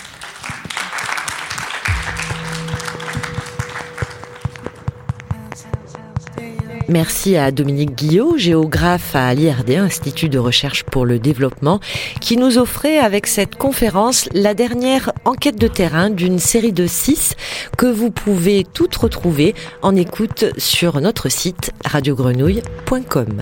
Merci 6.92 7.38
à 7.38 7.52
Dominique 7.52 7.96
Guillot, 7.96 8.38
géographe 8.38 9.16
à 9.16 9.34
l'IRD, 9.34 9.78
Institut 9.78 10.28
de 10.28 10.38
recherche 10.38 10.84
pour 10.84 11.06
le 11.06 11.20
développement, 11.20 11.80
qui 12.20 12.36
nous 12.36 12.58
offrait 12.58 12.98
avec 12.98 13.28
cette 13.28 13.56
conférence 13.56 14.28
la 14.34 14.54
dernière 14.54 15.14
enquête 15.24 15.56
de 15.56 15.70
terrain 15.70 16.10
d'une 16.10 16.38
série 16.38 16.74
de 16.74 16.88
six 16.88 17.36
que 17.78 17.86
vous 17.86 18.12
pouvez 18.12 18.66
toutes 18.66 18.98
retrouver 18.98 19.56
en 19.82 19.96
écoute 19.96 20.44
sur 20.58 21.00
notre 21.00 21.30
site 21.30 21.72
radiogrenouille.com. 21.86 23.42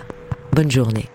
Bonne 0.54 0.70
journée. 0.70 1.10